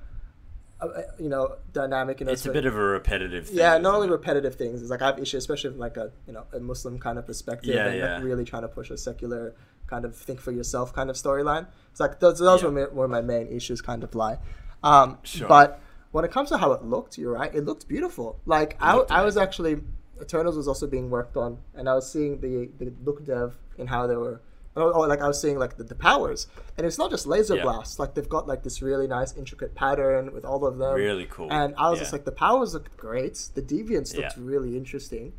a 0.80 0.86
you 1.18 1.28
know, 1.28 1.44
dynamic. 1.72 2.20
You 2.20 2.26
know, 2.26 2.32
It's 2.32 2.46
a 2.46 2.52
bit 2.52 2.66
of 2.66 2.74
a 2.74 2.86
repetitive 2.98 3.44
thing. 3.48 3.58
yeah, 3.58 3.76
not 3.78 3.94
only 3.96 4.08
it? 4.08 4.12
repetitive 4.12 4.54
things. 4.62 4.80
It's 4.82 4.90
like 4.90 5.02
I 5.02 5.06
have 5.06 5.18
issues, 5.18 5.38
especially 5.44 5.70
from 5.70 5.80
like 5.88 5.96
a 5.96 6.06
you 6.26 6.32
know 6.32 6.44
a 6.52 6.60
Muslim 6.60 6.98
kind 7.06 7.18
of 7.18 7.26
perspective, 7.26 7.74
Yeah, 7.74 7.86
and 7.88 7.98
yeah. 7.98 8.14
like 8.14 8.24
really 8.24 8.44
trying 8.44 8.62
to 8.62 8.68
push 8.68 8.90
a 8.90 8.98
secular 8.98 9.54
kind 9.86 10.04
of 10.04 10.16
think 10.16 10.40
for 10.40 10.52
yourself 10.52 10.92
kind 10.94 11.10
of 11.10 11.16
storyline. 11.16 11.66
It's 11.90 12.00
like 12.00 12.20
those 12.20 12.38
those 12.38 12.62
Yeah. 12.62 12.68
were 12.68 12.74
my, 12.80 12.94
where 12.98 13.08
my 13.08 13.22
main 13.34 13.46
issues 13.48 13.80
kind 13.90 14.02
of 14.06 14.14
lie. 14.14 14.38
Um, 14.82 15.18
Sure. 15.24 15.48
But 15.48 15.80
when 16.12 16.24
it 16.24 16.30
comes 16.36 16.48
to 16.50 16.58
how 16.58 16.72
it 16.72 16.82
looked, 16.84 17.18
you're 17.18 17.32
right. 17.40 17.52
It 17.54 17.64
looked 17.64 17.86
beautiful. 17.94 18.28
Like 18.46 18.70
I, 18.80 18.92
I 19.20 19.22
was 19.28 19.36
actually 19.36 19.74
Eternals 20.22 20.56
was 20.56 20.68
also 20.68 20.86
being 20.86 21.08
worked 21.10 21.36
on, 21.36 21.58
and 21.74 21.88
I 21.88 21.94
was 21.94 22.06
seeing 22.14 22.40
the 22.44 22.70
the 22.78 22.92
look 23.04 23.24
dev 23.24 23.48
and 23.80 23.88
how 23.88 24.06
they 24.06 24.16
were. 24.16 24.40
Or, 24.76 24.92
or 24.94 25.08
like 25.08 25.20
I 25.20 25.26
was 25.26 25.40
seeing 25.40 25.58
like 25.58 25.76
the, 25.76 25.82
the 25.82 25.96
powers, 25.96 26.46
and 26.78 26.86
it's 26.86 26.96
not 26.96 27.10
just 27.10 27.26
laser 27.26 27.56
Yeah. 27.56 27.62
blasts. 27.64 27.98
Like 27.98 28.14
they've 28.14 28.28
got 28.28 28.46
like 28.46 28.62
this 28.62 28.80
really 28.80 29.08
nice 29.08 29.36
intricate 29.36 29.74
pattern 29.74 30.32
with 30.32 30.44
all 30.44 30.64
of 30.64 30.78
them. 30.78 30.94
Really 30.94 31.26
cool. 31.26 31.52
And 31.52 31.74
I 31.76 31.90
was 31.90 31.98
Yeah. 31.98 32.02
just 32.04 32.12
like, 32.12 32.24
the 32.24 32.30
powers 32.32 32.72
looked 32.74 32.96
great. 32.96 33.34
The 33.54 33.62
deviants 33.62 34.14
looked 34.16 34.36
Yeah. 34.36 34.42
really 34.52 34.76
interesting. 34.76 35.32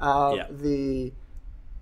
Um, 0.00 0.36
Yeah. 0.36 0.46
The 0.50 1.12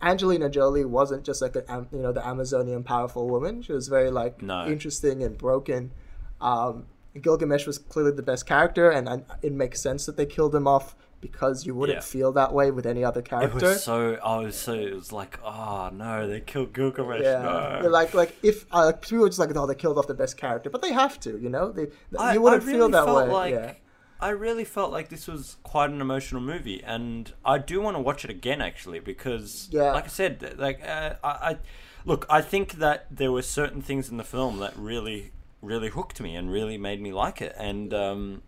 Angelina 0.03 0.51
Jolie 0.51 0.85
wasn't 0.85 1.25
just 1.25 1.41
like 1.41 1.57
a 1.57 1.87
you 1.93 2.01
know 2.01 2.13
the 2.13 2.27
Amazonian 2.27 2.83
powerful 2.83 3.29
woman. 3.29 3.63
She 3.63 3.73
was 3.73 3.87
very 3.89 4.11
like 4.11 4.43
No. 4.43 4.67
interesting 4.67 5.23
and 5.23 5.39
broken. 5.39 5.93
Um, 6.41 6.87
Gilgamesh 7.21 7.67
was 7.67 7.79
clearly 7.79 8.11
the 8.13 8.23
best 8.23 8.45
character, 8.47 8.91
and, 8.91 9.09
and 9.09 9.25
it 9.43 9.53
makes 9.53 9.81
sense 9.81 10.05
that 10.07 10.17
they 10.19 10.27
killed 10.27 10.55
him 10.55 10.67
off 10.67 10.95
because 11.31 11.67
you 11.67 11.75
wouldn't 11.75 11.99
Yeah. 11.99 12.03
feel 12.03 12.33
that 12.33 12.53
way 12.53 12.71
with 12.71 12.87
any 12.87 13.05
other 13.05 13.23
character. 13.23 13.59
It 13.59 13.63
was 13.63 13.83
so. 13.85 14.15
I 14.23 14.37
was 14.39 14.57
so. 14.57 14.73
It 14.75 14.95
was 14.95 15.13
like, 15.13 15.39
oh 15.45 15.91
no, 15.93 16.27
they 16.29 16.41
killed 16.41 16.73
Gilgamesh. 16.73 17.23
yeah, 17.23 17.81
no. 17.83 17.89
like 17.89 18.15
like 18.15 18.37
if 18.43 18.67
uh, 18.73 18.93
people 18.93 19.19
were 19.19 19.29
just 19.29 19.39
like, 19.39 19.55
oh, 19.57 19.67
they 19.67 19.75
killed 19.75 19.99
off 19.99 20.07
the 20.07 20.15
best 20.15 20.37
character, 20.37 20.71
but 20.71 20.83
they 20.83 20.93
have 20.93 21.19
to, 21.21 21.39
you 21.39 21.49
know. 21.49 21.73
They 21.73 21.89
I- 22.19 22.35
you 22.35 22.41
wouldn't 22.43 22.63
I 22.63 22.67
feel 22.67 22.89
that 22.89 23.07
way. 23.07 23.29
Like, 23.29 23.55
yeah. 23.55 23.73
I 24.19 24.31
really 24.31 24.65
felt 24.65 24.93
like 24.93 25.11
this 25.11 25.29
was 25.29 25.57
quite 25.63 25.91
an 25.91 26.01
emotional 26.01 26.41
movie, 26.41 26.83
and 26.83 27.33
I 27.45 27.59
do 27.59 27.83
want 27.83 27.97
to 27.97 28.01
watch 28.01 28.25
it 28.25 28.31
again 28.31 28.63
actually 28.63 28.99
because, 28.99 29.69
Yeah. 29.71 29.93
like 29.93 30.05
I 30.05 30.09
said, 30.09 30.55
like 30.59 30.81
uh, 30.83 31.15
I, 31.23 31.29
I 31.51 31.59
look, 32.07 32.25
I 32.31 32.41
think 32.41 32.75
that 32.75 33.07
there 33.11 33.31
were 33.31 33.43
certain 33.43 33.83
things 33.83 34.09
in 34.09 34.17
the 34.17 34.25
film 34.25 34.59
that 34.61 34.75
really, 34.77 35.33
really 35.61 35.91
hooked 35.91 36.19
me 36.21 36.35
and 36.35 36.51
really 36.51 36.79
made 36.79 37.03
me 37.03 37.13
like 37.13 37.43
it, 37.43 37.55
and 37.59 37.93
um, 37.93 38.43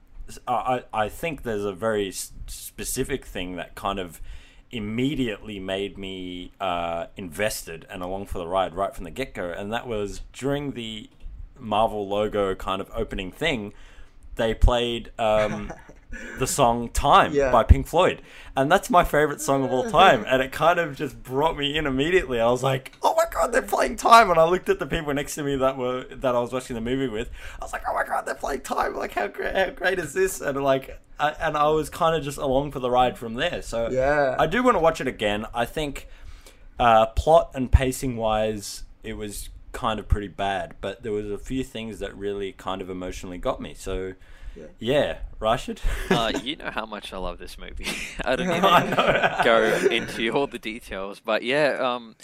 I, 0.46 0.84
I 0.92 1.08
think 1.08 1.42
there's 1.42 1.64
a 1.64 1.72
very 1.72 2.12
specific 2.12 3.24
thing 3.24 3.56
that 3.56 3.74
kind 3.74 3.98
of 3.98 4.20
immediately 4.70 5.58
made 5.58 5.96
me 5.96 6.52
uh, 6.60 7.06
invested 7.16 7.86
and 7.88 8.02
along 8.02 8.26
for 8.26 8.38
the 8.38 8.46
ride 8.46 8.74
right 8.74 8.94
from 8.94 9.04
the 9.04 9.10
get 9.10 9.34
go, 9.34 9.50
and 9.50 9.72
that 9.72 9.86
was 9.86 10.22
during 10.32 10.72
the 10.72 11.08
Marvel 11.58 12.08
logo 12.08 12.54
kind 12.54 12.80
of 12.80 12.90
opening 12.94 13.32
thing. 13.32 13.72
They 14.36 14.54
played 14.54 15.10
um, 15.18 15.72
the 16.38 16.46
song 16.46 16.88
"Time" 16.90 17.32
Yeah. 17.32 17.52
by 17.52 17.62
Pink 17.64 17.86
Floyd, 17.86 18.22
and 18.56 18.70
that's 18.72 18.88
my 18.90 19.04
favorite 19.04 19.40
song 19.40 19.64
of 19.64 19.72
all 19.72 19.90
time. 19.90 20.24
And 20.26 20.42
it 20.42 20.52
kind 20.52 20.78
of 20.78 20.96
just 20.96 21.22
brought 21.22 21.56
me 21.56 21.76
in 21.76 21.86
immediately. 21.86 22.40
I 22.40 22.50
was 22.50 22.62
like, 22.62 22.92
"Oh 23.02 23.14
my 23.16 23.24
god, 23.30 23.52
they're 23.52 23.62
playing 23.62 23.96
"Time!" 23.96 24.30
And 24.30 24.38
I 24.38 24.44
looked 24.48 24.68
at 24.68 24.78
the 24.78 24.86
people 24.86 25.12
next 25.14 25.34
to 25.36 25.42
me 25.42 25.56
that 25.56 25.76
were 25.76 26.04
that 26.10 26.34
I 26.34 26.40
was 26.40 26.52
watching 26.52 26.74
the 26.74 26.80
movie 26.80 27.08
with. 27.08 27.30
I 27.60 27.64
was 27.64 27.72
like, 27.72 27.82
"Oh 27.88 27.94
my 27.94 28.04
god, 28.04 28.24
they're 28.26 28.34
playing 28.34 28.60
"Time!" 28.62 28.96
Like, 28.96 29.12
how 29.12 29.26
great, 29.28 29.54
how 29.54 29.70
great 29.70 29.98
is 29.98 30.12
this? 30.14 30.40
And 30.40 30.62
like, 30.62 30.98
I, 31.20 31.30
and 31.32 31.56
I 31.56 31.68
was 31.68 31.90
kind 31.90 32.16
of 32.16 32.22
just 32.24 32.38
along 32.38 32.72
for 32.72 32.80
the 32.80 32.90
ride 32.90 33.18
from 33.18 33.34
there. 33.34 33.60
So 33.62 33.88
Yeah. 33.90 34.36
I 34.38 34.46
do 34.46 34.62
want 34.62 34.76
to 34.76 34.80
watch 34.80 35.00
it 35.00 35.08
again. 35.08 35.46
I 35.54 35.64
think 35.66 36.08
uh, 36.78 37.06
plot 37.06 37.50
and 37.54 37.70
pacing 37.70 38.16
wise, 38.16 38.84
it 39.02 39.14
was 39.14 39.48
kind 39.72 40.00
of 40.00 40.08
pretty 40.08 40.28
bad, 40.28 40.74
but 40.80 41.02
there 41.02 41.12
was 41.12 41.30
a 41.30 41.36
few 41.38 41.62
things 41.62 41.98
that 41.98 42.16
really 42.16 42.52
kind 42.52 42.80
of 42.80 42.88
emotionally 42.88 43.36
got 43.38 43.60
me. 43.60 43.74
So, 43.74 44.14
Yeah. 44.58 44.66
yeah, 44.78 45.18
Raashed. 45.40 45.80
Uh, 46.10 46.38
you 46.44 46.56
know 46.56 46.70
how 46.70 46.86
much 46.86 47.12
I 47.12 47.18
love 47.18 47.38
this 47.38 47.58
movie. 47.58 47.86
I 48.24 48.36
don't 48.36 48.48
need 48.48 48.54
to 48.54 48.60
know. 48.60 49.40
go 49.44 49.88
into 49.90 50.30
all 50.30 50.46
the 50.46 50.58
details, 50.58 51.20
but 51.20 51.42
yeah. 51.42 51.76
Um, 51.80 52.16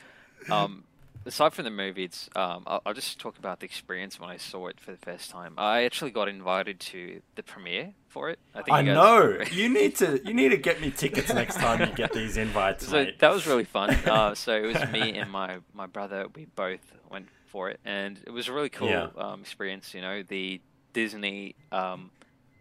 um, 0.51 0.85
aside 1.27 1.53
from 1.55 1.64
the 1.64 1.70
movie, 1.70 2.05
it's 2.05 2.29
um, 2.37 2.64
I'll, 2.66 2.83
I'll 2.87 2.94
just 2.94 3.18
talk 3.18 3.38
about 3.38 3.61
the 3.61 3.66
experience 3.66 4.20
when 4.20 4.31
I 4.31 4.37
saw 4.37 4.66
it 4.68 4.81
for 4.81 4.90
the 4.90 4.99
first 4.99 5.31
time. 5.31 5.55
I 5.57 5.85
actually 5.85 6.11
got 6.11 6.29
invited 6.29 6.81
to 6.81 7.20
the 7.35 7.42
premiere 7.42 7.94
for 8.09 8.31
it. 8.31 8.38
I 8.55 8.62
think 8.62 8.77
I 8.77 8.81
you 8.81 8.92
know. 8.92 9.38
You 9.51 9.68
need 9.68 9.97
to. 9.97 10.20
You 10.25 10.35
need 10.35 10.51
to 10.51 10.57
get 10.57 10.81
me 10.81 10.90
tickets 10.90 11.33
next 11.33 11.57
time 11.57 11.81
you 11.81 11.94
get 11.94 12.12
these 12.12 12.37
invites, 12.37 12.87
so 12.87 13.05
mate. 13.05 13.18
that 13.20 13.33
was 13.33 13.47
really 13.47 13.64
fun. 13.64 13.90
Uh, 14.07 14.35
so 14.35 14.53
it 14.55 14.66
was 14.66 14.90
me 14.92 15.16
and 15.18 15.31
my 15.31 15.59
my 15.73 15.87
brother. 15.87 16.27
We 16.35 16.47
both 16.47 16.81
went 17.11 17.29
for 17.47 17.70
it, 17.70 17.81
and 17.85 18.20
it 18.27 18.31
was 18.31 18.49
a 18.49 18.53
really 18.53 18.68
cool 18.70 18.88
Yeah. 18.88 19.09
um, 19.16 19.40
experience. 19.40 19.94
You 19.94 20.01
know, 20.03 20.23
the 20.23 20.61
Disney. 20.92 21.55
Um, 21.73 22.11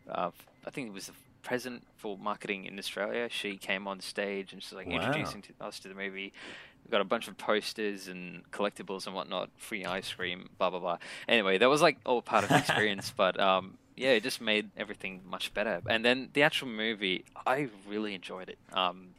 uh, 0.10 0.32
I 0.66 0.70
think 0.70 0.88
it 0.90 0.94
was 0.94 1.08
the 1.08 1.14
president 1.44 1.84
for 1.98 2.18
marketing 2.18 2.66
in 2.66 2.80
Australia. 2.80 3.28
She 3.30 3.58
came 3.58 3.88
on 3.88 4.00
stage 4.00 4.54
and 4.54 4.64
she's 4.64 4.74
like 4.74 4.88
Wow. 4.88 4.96
introducing 4.96 5.42
to 5.44 5.54
us 5.62 5.80
to 5.82 5.88
the 5.90 5.94
movie. 5.96 6.32
We 6.86 6.92
got 6.92 7.02
a 7.02 7.06
bunch 7.06 7.28
of 7.28 7.38
posters 7.38 8.08
and 8.08 8.50
collectibles 8.52 9.06
and 9.08 9.16
whatnot, 9.16 9.50
free 9.58 9.86
ice 9.86 10.12
cream, 10.14 10.50
blah 10.58 10.70
blah 10.70 10.80
blah. 10.80 10.98
Anyway, 11.28 11.58
that 11.58 11.70
was 11.70 11.82
like 11.82 11.98
all 12.06 12.22
part 12.22 12.44
of 12.44 12.50
the 12.50 12.58
experience, 12.58 13.14
but 13.18 13.40
um, 13.40 13.78
yeah, 13.96 14.12
it 14.12 14.24
just 14.24 14.42
made 14.42 14.70
everything 14.78 15.22
much 15.26 15.54
better. 15.54 15.82
And 15.88 16.04
then 16.04 16.30
the 16.34 16.44
actual 16.44 16.68
movie, 16.70 17.24
I 17.46 17.70
really 17.88 18.14
enjoyed 18.16 18.50
it. 18.50 18.58
Um, 18.74 19.10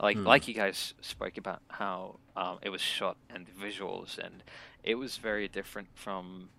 like 0.00 0.16
Hmm. 0.16 0.26
like 0.26 0.46
you 0.48 0.54
guys 0.54 0.94
spoke 1.00 1.36
about 1.38 1.60
how 1.70 2.20
um, 2.36 2.58
it 2.62 2.70
was 2.70 2.80
shot 2.80 3.16
and 3.34 3.46
the 3.46 3.52
visuals, 3.66 4.16
and 4.18 4.42
it 4.84 4.94
was 4.94 5.16
very 5.16 5.48
different 5.48 5.88
from 5.94 6.50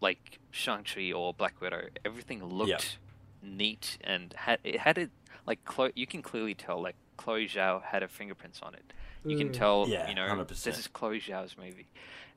like 0.00 0.38
Shang 0.50 0.82
Chi 0.84 1.12
or 1.12 1.32
Black 1.32 1.60
Widow. 1.60 1.88
Everything 2.04 2.44
looked 2.44 2.98
neat 3.42 3.98
and 4.02 4.32
had 4.36 4.58
it 4.64 4.80
had 4.80 4.98
it 4.98 5.10
like 5.46 5.64
Chloe, 5.64 5.92
you 5.94 6.06
can 6.06 6.22
clearly 6.22 6.54
tell 6.54 6.80
like 6.82 6.96
Chloe 7.16 7.46
Zhao 7.48 7.82
had 7.82 8.02
her 8.02 8.08
fingerprints 8.08 8.60
on 8.62 8.74
it. 8.74 8.92
You 9.24 9.36
can 9.36 9.52
tell, 9.52 9.86
Yeah, 9.88 10.08
you 10.08 10.14
know, 10.14 10.26
100%. 10.26 10.62
this 10.62 10.78
is 10.78 10.86
Chloe 10.86 11.20
Zhao's 11.20 11.56
movie. 11.58 11.88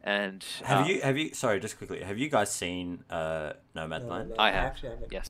And 0.04 0.44
have 0.64 0.86
uh, 0.86 0.90
you? 0.90 1.02
Have 1.02 1.18
you? 1.18 1.34
Sorry, 1.34 1.60
just 1.60 1.78
quickly. 1.78 2.02
Have 2.02 2.18
you 2.18 2.28
guys 2.28 2.52
seen 2.52 3.04
uh, 3.10 3.54
Nomadland? 3.76 4.08
No, 4.08 4.24
no, 4.24 4.36
I 4.40 4.52
have. 4.52 4.64
actually 4.66 4.90
haven't. 4.90 5.12
Yes. 5.12 5.30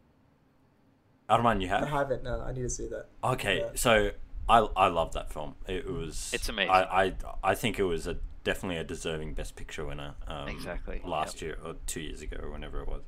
Arman, 1.30 1.62
you 1.62 1.68
have? 1.68 1.84
I 1.84 1.86
have. 1.88 1.98
haven't. 2.10 2.24
No, 2.24 2.42
I 2.42 2.54
need 2.54 2.62
to 2.62 2.70
see 2.70 2.88
that. 2.88 3.08
Okay, 3.24 3.60
Yeah. 3.60 3.70
so 3.76 4.12
I 4.48 4.60
I 4.60 4.88
love 4.88 5.14
that 5.14 5.32
film. 5.32 5.56
It 5.68 5.90
was 5.92 6.32
It's 6.34 6.48
amazing. 6.50 6.72
I 6.72 6.84
I, 6.84 7.14
I 7.44 7.56
think 7.56 7.80
it 7.80 7.84
was 7.84 8.08
a 8.08 8.18
definitely 8.44 8.78
a 8.78 8.84
deserving 8.84 9.34
Best 9.34 9.56
Picture 9.56 9.86
winner. 9.86 10.16
Um, 10.28 10.48
Exactly, 10.48 11.02
Last 11.06 11.42
year 11.42 11.58
or 11.64 11.76
two 11.86 12.02
years 12.02 12.22
ago 12.22 12.38
or 12.42 12.50
whenever 12.52 12.82
it 12.82 12.88
was. 12.88 13.02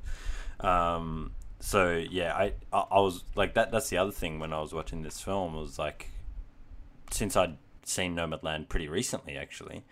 Um, 0.60 1.32
so 1.60 1.96
yeah, 2.10 2.34
I, 2.34 2.52
I 2.72 2.78
I 2.92 3.00
was 3.00 3.24
like 3.34 3.54
that. 3.54 3.70
That's 3.72 3.88
the 3.88 3.96
other 3.98 4.12
thing 4.12 4.38
when 4.38 4.52
I 4.52 4.60
was 4.60 4.72
watching 4.74 5.02
this 5.02 5.20
film 5.20 5.54
was 5.54 5.78
like, 5.78 6.10
since 7.10 7.36
I'd 7.36 7.56
seen 7.84 8.14
Nomadland 8.16 8.68
pretty 8.68 8.88
recently, 8.88 9.36
actually. 9.36 9.84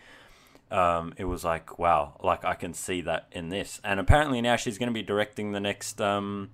Um, 0.71 1.13
it 1.19 1.25
was 1.25 1.45
like 1.45 1.79
wow, 1.79 2.19
like 2.23 2.45
I 2.45 2.55
can 2.55 2.73
see 2.75 3.03
that 3.03 3.27
in 3.33 3.49
this, 3.51 3.81
and 3.85 4.01
apparently 4.01 4.41
now 4.41 4.57
she's 4.57 4.79
going 4.79 4.89
to 4.89 4.95
be 4.95 5.03
directing 5.03 5.53
the 5.53 5.61
next 5.61 6.01
um, 6.01 6.51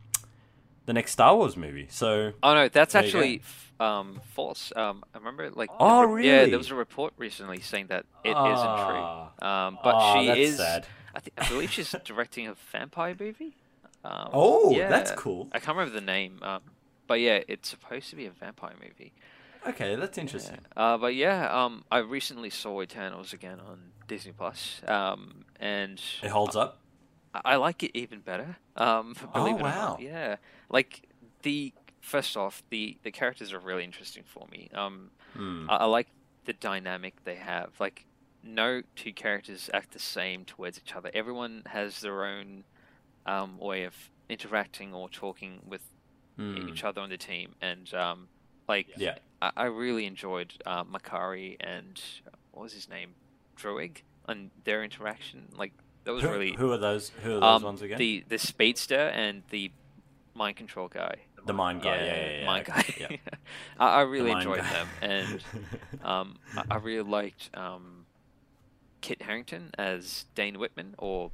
the 0.86 0.92
next 0.92 1.12
Star 1.12 1.36
Wars 1.36 1.56
movie. 1.56 1.86
So 1.90 2.32
Oh 2.42 2.54
no, 2.54 2.68
that's 2.68 2.94
There 2.94 3.04
you 3.04 3.12
go. 3.12 3.18
actually 3.18 3.42
um, 3.78 4.20
false. 4.34 4.72
Um, 4.74 5.04
I 5.14 5.18
remember 5.18 5.50
like 5.52 5.70
Oh, 5.78 6.00
the 6.02 6.08
re- 6.08 6.26
Yeah, 6.26 6.46
there 6.46 6.58
was 6.58 6.70
a 6.72 6.74
report 6.74 7.12
recently 7.16 7.60
saying 7.60 7.86
that 7.88 8.06
it 8.24 8.34
Ah. 8.34 8.44
not 8.64 8.88
true. 9.38 9.48
Um, 9.48 9.78
but 9.84 9.94
Ah, 9.94 10.20
she 10.34 10.42
is. 10.42 10.56
sad. 10.56 10.86
I, 11.14 11.20
th- 11.20 11.32
I 11.38 11.48
believe 11.48 11.70
she's 11.70 11.94
directing 12.04 12.48
a 12.48 12.54
vampire 12.72 13.14
movie. 13.18 13.54
Um, 14.04 14.30
Oh, 14.32 14.70
yeah. 14.70 14.88
that's 14.88 15.12
cool. 15.12 15.48
I 15.52 15.58
can't 15.58 15.76
remember 15.76 15.98
the 15.98 16.04
name. 16.06 16.38
Um, 16.42 16.62
but 17.06 17.20
yeah, 17.20 17.40
it's 17.48 17.68
supposed 17.68 18.10
to 18.10 18.16
be 18.16 18.26
a 18.26 18.30
vampire 18.30 18.74
movie. 18.82 19.12
Okay, 19.66 19.96
that's 19.96 20.16
interesting. 20.18 20.58
Yeah. 20.76 20.82
Uh, 20.94 20.98
but 20.98 21.14
yeah, 21.14 21.48
um, 21.64 21.84
I 21.90 21.98
recently 21.98 22.50
saw 22.50 22.80
Eternals 22.80 23.32
again 23.32 23.58
on 23.60 23.92
Disney 24.06 24.32
Plus. 24.32 24.80
Um, 24.86 25.44
and 25.58 26.00
It 26.22 26.28
holds 26.30 26.54
up. 26.56 26.78
I, 27.34 27.40
I 27.44 27.56
like 27.56 27.82
it 27.82 27.90
even 27.98 28.20
better. 28.20 28.56
Um, 28.76 29.14
believe 29.32 29.56
it 29.56 29.58
or 29.58 29.60
Oh, 29.60 29.62
wow. 29.64 29.88
not. 29.90 30.00
Yeah, 30.00 30.36
like 30.70 31.08
the 31.42 31.72
first 32.00 32.36
off, 32.36 32.62
the 32.70 32.96
the 33.02 33.10
characters 33.10 33.52
are 33.52 33.58
really 33.58 33.84
interesting 33.84 34.22
for 34.24 34.46
me. 34.50 34.70
Um, 34.74 35.10
Hmm. 35.34 35.68
I, 35.68 35.76
I 35.76 35.84
like 35.84 36.08
the 36.46 36.52
dynamic 36.54 37.22
they 37.24 37.34
have. 37.34 37.70
Like, 37.78 38.06
no 38.42 38.82
two 38.96 39.12
characters 39.12 39.68
act 39.74 39.92
the 39.92 39.98
same 39.98 40.44
towards 40.44 40.78
each 40.78 40.94
other. 40.94 41.10
Everyone 41.12 41.62
has 41.66 42.00
their 42.00 42.24
own 42.24 42.64
um, 43.28 43.58
way 43.58 43.84
of 43.84 43.94
interacting 44.28 44.92
or 44.94 45.08
talking 45.08 45.60
with 45.66 45.82
Mm. 46.38 46.68
each 46.70 46.84
other 46.84 47.00
on 47.00 47.08
the 47.10 47.16
team, 47.18 47.56
and 47.60 47.92
um, 47.94 48.28
like 48.68 48.86
Yeah. 48.96 49.16
I, 49.42 49.50
I 49.56 49.64
really 49.64 50.06
enjoyed 50.06 50.52
uh, 50.64 50.84
Makkari 50.84 51.56
and 51.58 52.00
what 52.52 52.62
was 52.62 52.72
his 52.72 52.88
name, 52.88 53.14
Druig, 53.56 54.02
and 54.28 54.50
their 54.62 54.84
interaction. 54.84 55.48
Like 55.56 55.72
that 56.04 56.12
was 56.12 56.22
Who, 56.22 56.30
really 56.30 56.52
who 56.52 56.70
are 56.70 56.78
those? 56.78 57.08
Who 57.24 57.30
are 57.38 57.40
those 57.40 57.56
um, 57.56 57.62
ones 57.64 57.82
again? 57.82 57.98
the 57.98 58.24
the 58.28 58.38
speedster 58.38 59.08
and 59.22 59.42
the 59.50 59.72
mind 60.34 60.56
control 60.56 60.86
guy. 60.86 61.16
The 61.44 61.52
mind 61.52 61.82
guy. 61.82 61.96
Yeah, 61.96 62.04
yeah, 62.30 62.38
yeah. 62.38 62.46
mind 62.46 62.64
guy. 62.66 62.84
yeah. 63.00 63.16
I, 63.80 63.86
I 63.88 64.00
really 64.02 64.30
mind 64.30 64.46
enjoyed 64.48 64.62
guy. 64.62 64.72
them, 64.72 64.88
and 65.02 65.44
um, 66.04 66.36
I, 66.56 66.62
I 66.70 66.76
really 66.76 67.02
liked 67.08 67.50
um, 67.54 68.06
Kit 69.00 69.22
Harington 69.22 69.70
as 69.76 70.26
Dane 70.36 70.58
Whitman, 70.60 70.94
or 70.98 71.32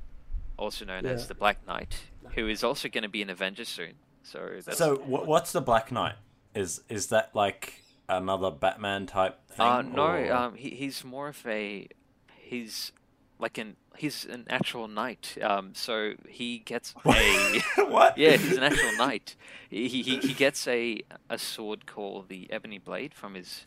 also 0.56 0.84
known 0.84 1.06
as 1.06 1.28
the 1.28 1.34
Black 1.34 1.66
Knight, 1.66 1.94
who 2.34 2.48
is 2.48 2.62
also 2.64 2.88
going 2.88 3.02
to 3.02 3.08
be 3.08 3.22
an 3.22 3.30
Avenger 3.30 3.64
soon. 3.64 3.94
So 4.22 4.60
that's 4.64 4.78
so 4.78 4.96
wh- 4.96 5.26
what's 5.26 5.52
the 5.52 5.60
Black 5.60 5.90
Knight? 5.92 6.14
Is 6.54 6.82
is 6.88 7.08
that 7.08 7.34
like 7.34 7.80
another 8.08 8.50
Batman 8.50 9.06
type 9.06 9.38
thing? 9.50 9.66
Uh, 9.66 9.82
no, 9.82 10.06
or- 10.06 10.32
um, 10.32 10.54
he, 10.54 10.70
he's 10.70 11.04
more 11.04 11.28
of 11.28 11.46
a 11.46 11.88
he's 12.36 12.92
like 13.38 13.58
an 13.58 13.76
he's 13.96 14.24
an 14.24 14.46
actual 14.48 14.88
knight. 14.88 15.36
Um, 15.42 15.72
so 15.74 16.14
he 16.28 16.58
gets 16.60 16.94
a 17.04 17.60
what? 17.84 18.16
yeah, 18.18 18.36
he's 18.36 18.56
an 18.56 18.62
actual 18.62 18.92
knight. 18.96 19.36
He, 19.68 19.88
he 19.88 20.18
he 20.20 20.32
gets 20.32 20.66
a 20.68 21.02
a 21.28 21.38
sword 21.38 21.86
called 21.86 22.28
the 22.28 22.50
Ebony 22.50 22.78
Blade 22.78 23.12
from 23.14 23.34
his 23.34 23.62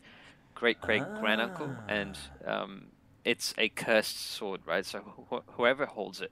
great 0.55 0.81
great 0.81 1.03
granduncle, 1.19 1.75
and 1.87 2.17
Ah. 2.47 2.63
um, 2.63 2.85
it's 3.25 3.53
a 3.57 3.67
cursed 3.69 4.17
sword, 4.17 4.61
right? 4.65 4.85
So 4.85 4.99
wh- 5.29 5.51
whoever 5.55 5.85
holds 5.85 6.21
it 6.21 6.31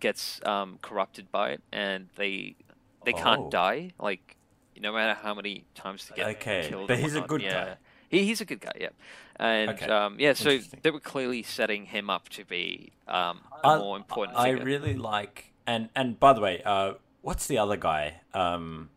gets 0.00 0.40
um, 0.44 0.78
corrupted 0.82 1.30
by 1.30 1.50
it, 1.50 1.62
and 1.72 2.08
they 2.16 2.56
they 3.04 3.12
Oh. 3.12 3.22
can't 3.22 3.50
die. 3.50 3.90
Like 4.00 4.36
no 4.80 4.92
matter 4.92 5.14
how 5.14 5.34
many 5.34 5.64
times 5.74 6.06
they 6.08 6.16
get 6.16 6.36
Okay, 6.36 6.66
killed. 6.68 6.88
but 6.88 6.98
he's 6.98 7.14
a 7.14 7.20
good 7.22 7.42
yeah. 7.42 7.64
guy. 7.64 7.76
He, 8.08 8.24
he's 8.24 8.40
a 8.40 8.44
good 8.44 8.60
guy, 8.60 8.72
yeah. 8.78 8.90
And 9.36 9.70
Okay, 9.70 9.86
um, 9.86 10.16
yeah, 10.20 10.32
so 10.34 10.58
they 10.82 10.90
were 10.90 11.00
clearly 11.00 11.42
setting 11.42 11.86
him 11.86 12.08
up 12.08 12.28
to 12.30 12.44
be 12.44 12.92
um, 13.08 13.40
a 13.64 13.68
I, 13.68 13.78
more 13.78 13.96
important 13.96 14.38
I 14.38 14.50
figure. 14.50 14.64
really 14.64 14.94
like 14.94 15.52
and 15.66 15.88
and 15.96 16.18
by 16.20 16.32
the 16.32 16.40
way, 16.40 16.62
uh, 16.64 16.94
what's 17.22 17.46
the 17.48 17.58
other 17.58 17.76
guy? 17.76 18.20
Um, 18.34 18.90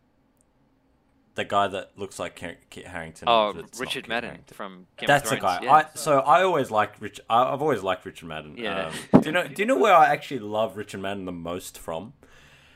the 1.36 1.44
guy 1.44 1.68
that 1.68 1.92
looks 1.96 2.18
like 2.18 2.34
Kit 2.36 2.86
Harington. 2.86 3.28
oh, 3.28 3.54
Richard 3.78 4.08
Madden 4.08 4.30
Harington. 4.30 4.54
from 4.54 4.86
Game 4.96 5.06
That's 5.06 5.30
of 5.30 5.36
the 5.36 5.40
Thrones. 5.40 5.58
guy. 5.60 5.64
yeah. 5.64 5.72
I 5.72 5.86
so 5.94 6.18
I 6.20 6.42
always 6.42 6.70
liked 6.70 7.00
Rich. 7.00 7.20
I, 7.30 7.52
I've 7.52 7.62
always 7.62 7.82
liked 7.82 8.04
Richard 8.04 8.26
Madden. 8.26 8.56
Yeah. 8.56 8.92
Um, 9.12 9.20
do 9.22 9.26
you 9.28 9.32
know? 9.32 9.46
Do 9.46 9.62
you 9.62 9.66
know 9.66 9.78
where 9.78 9.94
I 9.94 10.06
actually 10.12 10.40
love 10.40 10.76
Richard 10.76 11.00
Madden 11.00 11.24
the 11.24 11.32
most 11.32 11.78
from? 11.78 12.12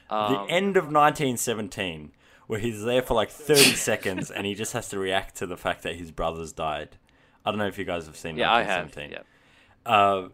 the 0.08 0.14
Um, 0.16 0.46
end 0.50 0.76
of 0.76 0.84
1917, 0.84 2.12
where 2.46 2.58
he's 2.60 2.82
there 2.84 3.02
for 3.02 3.14
like 3.14 3.30
30 3.30 3.60
seconds 3.74 4.30
and 4.30 4.46
he 4.46 4.54
just 4.54 4.72
has 4.74 4.88
to 4.90 4.98
react 4.98 5.34
to 5.36 5.46
the 5.46 5.56
fact 5.56 5.82
that 5.82 5.96
his 5.96 6.10
brothers 6.10 6.52
died. 6.52 6.96
I 7.44 7.50
don't 7.50 7.58
know 7.58 7.66
if 7.66 7.78
you 7.78 7.84
guys 7.84 8.06
have 8.06 8.16
seen 8.16 8.36
yeah, 8.36 8.52
I 8.52 8.62
have. 8.62 8.94
1917. 8.94 9.10
Yeah. 9.12 9.90
Uh, 9.92 10.28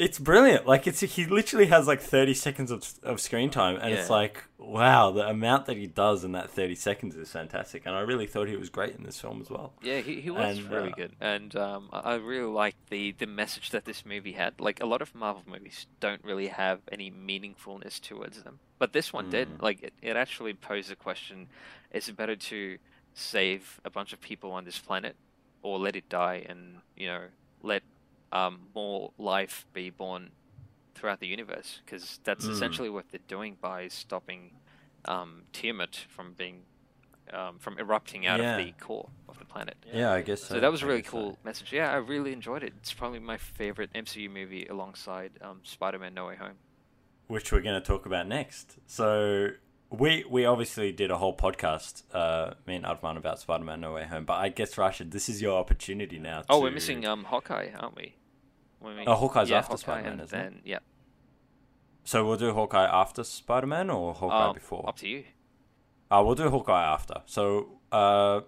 it's 0.00 0.18
brilliant. 0.18 0.66
Like 0.66 0.86
it's 0.86 1.00
he 1.00 1.26
literally 1.26 1.66
has 1.66 1.86
like 1.86 2.00
30 2.00 2.32
seconds 2.32 2.70
of, 2.70 2.82
of 3.02 3.20
screen 3.20 3.50
time, 3.50 3.76
and 3.76 3.92
it's 3.92 4.08
like 4.08 4.44
wow, 4.58 5.10
the 5.10 5.26
amount 5.28 5.66
that 5.66 5.76
he 5.76 5.86
does 5.86 6.22
in 6.24 6.32
that 6.32 6.50
30 6.50 6.74
seconds 6.74 7.16
is 7.16 7.30
fantastic. 7.30 7.84
And 7.86 7.94
I 7.94 8.00
really 8.00 8.26
thought 8.26 8.48
he 8.48 8.56
was 8.56 8.70
great 8.70 8.94
in 8.94 9.02
this 9.04 9.20
film 9.20 9.40
as 9.40 9.50
well. 9.50 9.72
Yeah, 9.82 9.98
he, 10.00 10.20
he 10.20 10.30
was 10.30 10.58
And, 10.58 10.70
really 10.70 10.92
uh, 10.92 10.96
good, 10.96 11.12
and 11.20 11.54
um, 11.56 11.88
I 11.92 11.98
I 11.98 12.14
really 12.16 12.50
liked 12.50 12.88
the 12.88 13.12
the 13.12 13.26
message 13.26 13.70
that 13.70 13.84
this 13.84 14.06
movie 14.06 14.32
had. 14.32 14.58
Like 14.58 14.82
a 14.82 14.86
lot 14.86 15.02
of 15.02 15.14
Marvel 15.14 15.42
movies 15.46 15.86
don't 16.00 16.24
really 16.24 16.48
have 16.48 16.80
any 16.90 17.10
meaningfulness 17.10 18.00
towards 18.00 18.42
them, 18.42 18.58
but 18.78 18.92
this 18.92 19.12
one 19.12 19.26
Mm. 19.26 19.30
did. 19.30 19.48
Like 19.62 19.82
it, 19.82 19.92
it 20.00 20.16
actually 20.16 20.54
posed 20.54 20.90
a 20.90 20.96
question: 20.96 21.48
Is 21.92 22.08
it 22.08 22.16
better 22.16 22.36
to 22.36 22.78
save 23.12 23.80
a 23.84 23.90
bunch 23.90 24.12
of 24.14 24.20
people 24.20 24.50
on 24.52 24.64
this 24.64 24.78
planet, 24.78 25.16
or 25.62 25.78
let 25.78 25.94
it 25.94 26.08
die, 26.08 26.44
and 26.48 26.78
you 26.96 27.06
know 27.06 27.24
let 27.62 27.82
um, 28.32 28.60
more 28.74 29.12
life 29.18 29.66
be 29.72 29.90
born 29.90 30.30
throughout 30.94 31.20
the 31.20 31.26
universe? 31.26 31.80
Because 31.84 32.20
that's 32.24 32.46
Mm. 32.46 32.50
essentially 32.52 32.90
what 32.90 33.08
they're 33.10 33.20
doing 33.28 33.56
by 33.60 33.88
stopping 33.88 34.52
um, 35.06 35.44
Tiamat 35.52 35.96
from 36.08 36.34
being 36.34 36.62
um, 37.32 37.58
from 37.58 37.78
erupting 37.78 38.26
out 38.26 38.40
Yeah. 38.40 38.56
of 38.58 38.66
the 38.66 38.72
core 38.84 39.08
of 39.28 39.38
the 39.38 39.44
planet. 39.44 39.76
Yeah, 39.92 40.12
I 40.12 40.20
guess 40.20 40.42
so. 40.42 40.54
So 40.54 40.60
that 40.60 40.70
was 40.72 40.82
a 40.82 40.86
really 40.86 41.02
cool 41.02 41.34
so. 41.34 41.38
message. 41.44 41.72
Yeah, 41.72 41.92
I 41.92 41.96
really 41.96 42.32
enjoyed 42.32 42.64
it. 42.64 42.72
It's 42.78 42.92
probably 42.92 43.20
my 43.20 43.36
favorite 43.36 43.90
MCU 43.94 44.28
movie 44.28 44.66
alongside 44.66 45.30
um, 45.40 45.60
Spider-Man: 45.62 46.12
No 46.12 46.26
Way 46.26 46.34
Home. 46.36 46.56
which 47.28 47.52
we're 47.52 47.60
going 47.60 47.80
to 47.80 47.86
talk 47.86 48.04
about 48.04 48.26
next. 48.26 48.78
So 48.88 49.50
we 49.90 50.24
we 50.28 50.44
obviously 50.44 50.90
did 50.90 51.12
a 51.12 51.18
whole 51.18 51.36
podcast, 51.36 52.02
uh, 52.12 52.54
me 52.66 52.74
and 52.74 52.84
Arman 52.84 53.16
about 53.16 53.38
Spider-Man: 53.38 53.80
No 53.80 53.92
Way 53.92 54.04
Home. 54.06 54.24
But 54.24 54.38
I 54.40 54.48
guess 54.48 54.74
Raashed, 54.74 55.12
this 55.12 55.28
is 55.28 55.40
your 55.40 55.56
opportunity 55.56 56.18
now. 56.18 56.42
Oh, 56.50 56.56
to... 56.58 56.62
we're 56.64 56.70
missing 56.72 57.06
um, 57.06 57.22
Hawkeye, 57.24 57.68
aren't 57.78 57.94
we? 57.96 58.16
When 58.80 58.96
we 58.96 59.04
Oh, 59.06 59.14
Hawkeye's 59.14 59.50
yeah, 59.50 59.58
after 59.58 59.76
Spider-Man, 59.76 60.12
and 60.12 60.20
isn't 60.22 60.38
it? 60.38 60.42
then 60.52 60.60
yeah, 60.64 60.78
So 62.04 62.26
we'll 62.26 62.36
do 62.38 62.52
Hawkeye 62.52 62.86
after 62.86 63.22
Spider-Man 63.24 63.90
or 63.90 64.14
Hawkeye 64.14 64.48
um, 64.48 64.54
before. 64.54 64.88
Up 64.88 64.96
to 64.96 65.08
you. 65.08 65.24
Uh, 66.10 66.22
we'll 66.24 66.34
do 66.34 66.48
Hawkeye 66.50 66.82
after. 66.84 67.22
So, 67.26 67.78
uh, 67.92 68.40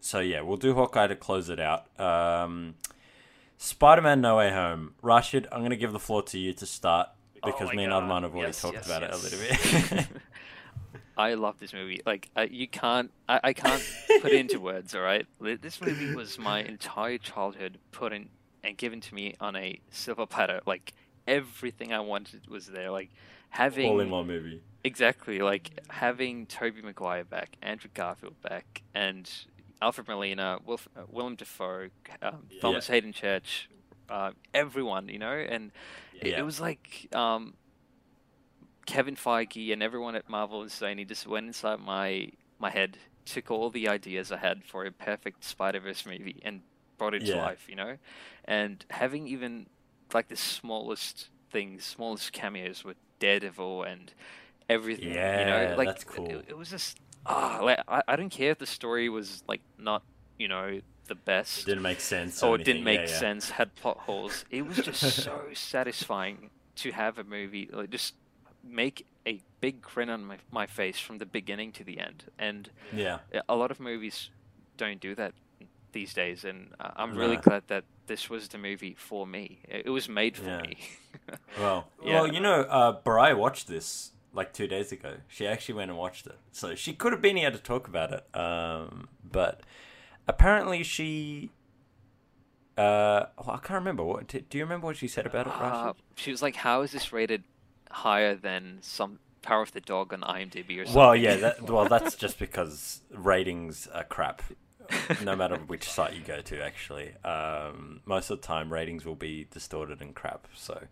so 0.00 0.18
yeah, 0.20 0.40
we'll 0.40 0.56
do 0.56 0.74
Hawkeye 0.74 1.06
to 1.06 1.14
close 1.16 1.48
it 1.50 1.60
out. 1.60 1.86
Um, 2.00 2.74
Spider-Man: 3.58 4.20
No 4.20 4.36
Way 4.38 4.50
Home. 4.50 4.94
Raashed, 5.02 5.46
I'm 5.52 5.60
going 5.60 5.70
to 5.70 5.76
give 5.76 5.92
the 5.92 5.98
floor 6.00 6.22
to 6.24 6.38
you 6.38 6.52
to 6.54 6.66
start 6.66 7.08
because 7.44 7.68
Oh 7.72 7.76
me 7.76 7.84
and 7.84 7.92
God. 7.92 8.02
Arman 8.04 8.22
have 8.22 8.32
already 8.34 8.48
Yes, 8.48 8.60
talked 8.60 8.74
yes, 8.74 8.86
about 8.86 9.02
yes. 9.02 9.24
it 9.24 9.32
a 9.32 9.36
little 9.36 9.96
bit. 9.98 10.06
I 11.18 11.34
love 11.34 11.58
this 11.60 11.72
movie. 11.72 12.00
Like 12.04 12.28
you 12.50 12.68
can't, 12.68 13.10
I, 13.28 13.40
I 13.44 13.52
can't 13.52 13.82
put 14.20 14.32
it 14.32 14.40
into 14.40 14.60
words. 14.60 14.94
All 14.94 15.00
right, 15.02 15.26
this 15.40 15.80
movie 15.80 16.14
was 16.14 16.38
my 16.38 16.62
entire 16.62 17.18
childhood 17.18 17.78
put 17.92 18.12
in 18.12 18.28
and 18.66 18.76
given 18.76 19.00
to 19.00 19.14
me 19.14 19.34
on 19.40 19.56
a 19.56 19.80
silver 19.90 20.26
platter. 20.26 20.60
Like 20.66 20.92
everything 21.26 21.92
I 21.92 22.00
wanted 22.00 22.48
was 22.48 22.66
there. 22.66 22.90
Like 22.90 23.10
having 23.50 23.90
All 23.90 24.00
in 24.00 24.10
one 24.10 24.26
movie. 24.26 24.60
Exactly, 24.84 25.40
like 25.40 25.70
having 25.88 26.46
Tobey 26.46 26.82
Maguire 26.82 27.24
back, 27.24 27.56
Andrew 27.62 27.90
Garfield 27.92 28.40
back, 28.42 28.82
and 28.94 29.28
Alfred 29.82 30.06
Molina, 30.06 30.58
Wilf, 30.64 30.88
uh, 30.96 31.02
Willem 31.08 31.34
Dafoe, 31.34 31.88
um, 32.22 32.46
Thomas 32.60 32.86
Haden 32.86 33.12
Church, 33.12 33.68
uh, 34.08 34.30
everyone, 34.54 35.08
you 35.08 35.18
know, 35.18 35.32
and 35.32 35.72
it, 36.20 36.28
Yeah. 36.28 36.40
it 36.40 36.42
was 36.44 36.60
like 36.60 37.08
um, 37.12 37.54
Kevin 38.86 39.16
Feige 39.16 39.72
and 39.72 39.82
everyone 39.82 40.14
at 40.14 40.28
Marvel 40.28 40.62
and 40.62 40.70
Sony 40.70 41.06
just 41.06 41.26
went 41.26 41.46
inside 41.46 41.80
my 41.80 42.30
my 42.58 42.70
head, 42.70 42.96
took 43.24 43.50
all 43.50 43.68
the 43.70 43.88
ideas 43.88 44.30
I 44.30 44.36
had 44.38 44.64
for 44.64 44.84
a 44.86 44.92
perfect 44.92 45.42
Spider 45.44 45.80
Verse 45.80 46.06
movie 46.06 46.40
and 46.44 46.62
brought 46.98 47.14
it 47.14 47.24
to 47.26 47.36
Yeah. 47.36 47.38
life, 47.38 47.66
you 47.68 47.76
know, 47.76 47.98
and 48.44 48.84
having 48.90 49.26
even 49.28 49.66
like 50.14 50.28
the 50.28 50.36
smallest 50.36 51.30
things, 51.50 51.84
smallest 51.84 52.32
cameos 52.32 52.84
with 52.84 52.96
Daredevil 53.20 53.84
and 53.84 54.12
everything. 54.68 55.32
you 55.34 55.44
Yeah, 55.44 55.46
know, 55.46 55.74
like 55.76 55.88
that's 55.88 56.04
cool. 56.04 56.26
It, 56.30 56.46
it 56.50 56.56
was 56.58 56.70
just 56.70 56.98
ah, 57.26 57.60
like 57.62 57.80
I, 57.88 58.02
I 58.08 58.16
don't 58.16 58.30
care 58.30 58.50
if 58.52 58.58
the 58.58 58.66
story 58.66 59.08
was 59.08 59.42
like 59.48 59.62
not 59.78 60.02
you 60.38 60.48
know 60.48 60.80
the 61.08 61.14
best 61.14 61.62
It 61.62 61.66
Didn't 61.70 61.82
make 61.82 62.00
sense. 62.00 62.42
or 62.42 62.50
Or 62.50 62.56
it 62.56 62.64
didn't 62.64 62.84
make 62.84 63.00
yeah, 63.00 63.10
yeah. 63.10 63.18
sense, 63.18 63.50
had 63.50 63.74
plot 63.76 63.98
holes. 64.00 64.44
It 64.50 64.66
was 64.66 64.80
just 64.80 65.02
so 65.24 65.48
satisfying 65.54 66.50
to 66.76 66.92
have 66.92 67.18
a 67.18 67.24
movie 67.24 67.68
like 67.72 67.90
just 67.90 68.14
make 68.62 69.06
a 69.26 69.42
big 69.60 69.80
grin 69.80 70.10
on 70.10 70.24
my, 70.24 70.38
my 70.50 70.66
face 70.66 70.98
from 70.98 71.18
the 71.18 71.26
beginning 71.26 71.72
to 71.72 71.84
the 71.84 71.98
end. 71.98 72.24
And 72.38 72.70
Yeah. 72.92 73.18
a 73.48 73.56
lot 73.56 73.70
of 73.70 73.80
movies 73.80 74.30
don't 74.78 75.00
do 75.00 75.14
that 75.14 75.34
these 75.98 76.12
days, 76.14 76.44
and 76.44 76.58
I- 76.78 76.92
I'm 77.02 77.12
really 77.22 77.36
glad 77.48 77.62
that 77.68 77.84
this 78.06 78.22
was 78.30 78.42
the 78.48 78.58
movie 78.58 78.94
for 79.08 79.26
me. 79.26 79.44
It 79.68 79.90
was 79.98 80.08
made 80.08 80.34
for 80.36 80.44
Yeah. 80.54 80.62
me. 80.62 80.74
Well, 81.58 81.80
Yeah. 82.04 82.14
well, 82.14 82.26
you 82.34 82.40
know, 82.46 82.58
uh, 82.78 83.00
Barai 83.04 83.34
watched 83.44 83.66
this 83.66 84.12
like 84.38 84.52
two 84.52 84.66
days 84.74 84.92
ago. 84.92 85.12
She 85.28 85.46
actually 85.52 85.76
went 85.80 85.90
and 85.90 85.98
watched 85.98 86.26
it, 86.26 86.38
so 86.52 86.74
she 86.74 86.92
could 86.92 87.12
have 87.14 87.22
been 87.22 87.38
here 87.42 87.50
to 87.50 87.62
talk 87.72 87.88
about 87.88 88.10
it. 88.12 88.24
Um, 88.44 89.08
but 89.38 89.54
apparently, 90.28 90.82
she. 90.82 91.50
Uh, 92.76 93.26
well, 93.38 93.56
I 93.56 93.60
can't 93.66 93.80
remember. 93.84 94.04
What 94.04 94.26
do 94.28 94.58
you 94.58 94.64
remember 94.64 94.86
what 94.88 94.96
she 94.98 95.08
said 95.08 95.24
about 95.26 95.46
it, 95.46 95.52
Uh, 95.54 95.94
she 96.16 96.30
was 96.30 96.42
like, 96.42 96.56
"How 96.56 96.82
is 96.82 96.92
this 96.92 97.10
rated 97.12 97.42
higher 97.90 98.34
than 98.34 98.78
some 98.82 99.18
Power 99.40 99.62
of 99.62 99.72
the 99.72 99.80
Dog 99.80 100.12
on 100.12 100.20
IMDb 100.20 100.78
or 100.78 100.84
something?" 100.84 101.00
Well, 101.00 101.16
yeah. 101.16 101.36
That, 101.36 101.62
well, 101.62 101.86
that's 101.88 102.14
just 102.24 102.38
because 102.38 103.00
ratings 103.10 103.86
are 103.88 104.04
crap. 104.04 104.42
no 105.24 105.36
matter 105.36 105.56
which 105.56 105.90
site 105.90 106.14
you 106.14 106.22
go 106.22 106.40
to, 106.40 106.62
actually, 106.62 107.12
um, 107.24 108.00
most 108.04 108.30
of 108.30 108.40
the 108.40 108.46
time 108.46 108.72
ratings 108.72 109.04
will 109.04 109.16
be 109.16 109.46
distorted 109.50 110.00
and 110.00 110.14
crap. 110.14 110.48
So, 110.54 110.84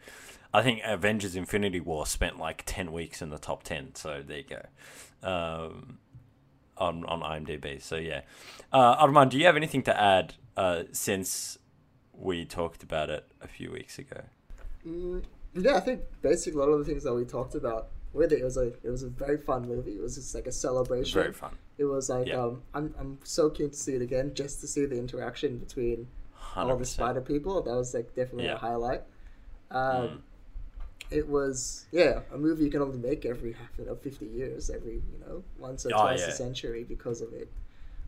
I 0.53 0.63
think 0.63 0.81
Avengers: 0.85 1.37
Infinity 1.37 1.81
War 1.81 2.07
spent 2.07 2.39
like 2.39 2.63
ten 2.67 2.93
weeks 2.93 3.21
in 3.23 3.31
the 3.31 3.39
top 3.39 3.63
ten. 3.63 3.95
So 3.95 4.23
there 4.27 4.39
you 4.39 4.45
go, 4.45 5.29
um, 5.29 5.99
on 6.77 7.05
on 7.07 7.21
IMDb. 7.21 7.83
So 7.83 7.97
yeah, 7.97 8.23
uh, 8.73 9.05
Arman, 9.05 9.31
do 9.31 9.39
you 9.39 9.47
have 9.47 9.57
anything 9.57 9.83
to 9.83 10.01
add 10.01 10.35
uh, 10.57 10.85
since 10.93 11.59
we 12.13 12.45
talked 12.45 12.83
about 12.83 13.11
it 13.11 13.27
a 13.41 13.49
few 13.49 13.71
weeks 13.73 13.99
ago? 13.99 14.23
Mm, 14.87 15.25
yeah, 15.55 15.77
I 15.77 15.81
think 15.81 16.03
basically 16.23 16.61
a 16.61 16.65
lot 16.65 16.73
of 16.73 16.79
the 16.79 16.85
things 16.85 17.03
that 17.05 17.15
we 17.15 17.25
talked 17.25 17.55
about 17.55 17.89
with 18.13 18.33
it, 18.33 18.41
it 18.41 18.45
was 18.45 18.57
a 18.57 18.69
it 18.83 18.91
was 18.91 19.03
a 19.03 19.09
very 19.09 19.39
fun 19.39 19.67
movie. 19.67 19.93
It 19.93 20.03
was 20.03 20.15
just 20.15 20.35
like 20.35 20.47
a 20.47 20.53
celebration. 20.53 21.21
Very 21.21 21.33
fun. 21.33 21.57
It 21.79 21.85
was 21.85 22.09
like 22.09 22.29
Yeah. 22.29 22.43
um, 22.45 22.63
I'm 22.75 22.95
I'm 22.99 23.19
so 23.25 23.51
keen 23.51 23.71
to 23.71 23.77
see 23.77 23.95
it 23.95 24.03
again, 24.03 24.33
just 24.35 24.61
to 24.61 24.67
see 24.67 24.87
the 24.87 24.97
interaction 24.99 25.59
between 25.59 26.07
all 26.57 26.77
the 26.77 26.85
spider 26.85 27.21
people. 27.21 27.63
That 27.63 27.75
was 27.75 27.95
like 27.95 28.15
definitely 28.15 28.45
Yeah. 28.47 28.55
a 28.55 28.59
highlight. 28.59 29.03
Um, 29.71 30.09
Mm. 30.09 30.21
It 31.11 31.29
was 31.29 31.85
yeah 31.93 32.21
a 32.33 32.39
movie 32.39 32.65
you 32.65 32.71
can 32.71 32.81
only 32.81 32.97
make 32.99 33.27
every 33.27 33.53
half 33.53 33.69
you 33.79 33.85
know 33.85 33.95
fifty 33.95 34.27
years, 34.27 34.71
every 34.71 34.95
you 34.95 35.19
know 35.27 35.43
once 35.59 35.85
or 35.85 35.91
Oh, 35.95 36.01
twice 36.03 36.21
yeah. 36.21 36.29
a 36.29 36.33
century 36.33 36.83
because 36.85 37.21
of 37.21 37.33
it. 37.35 37.49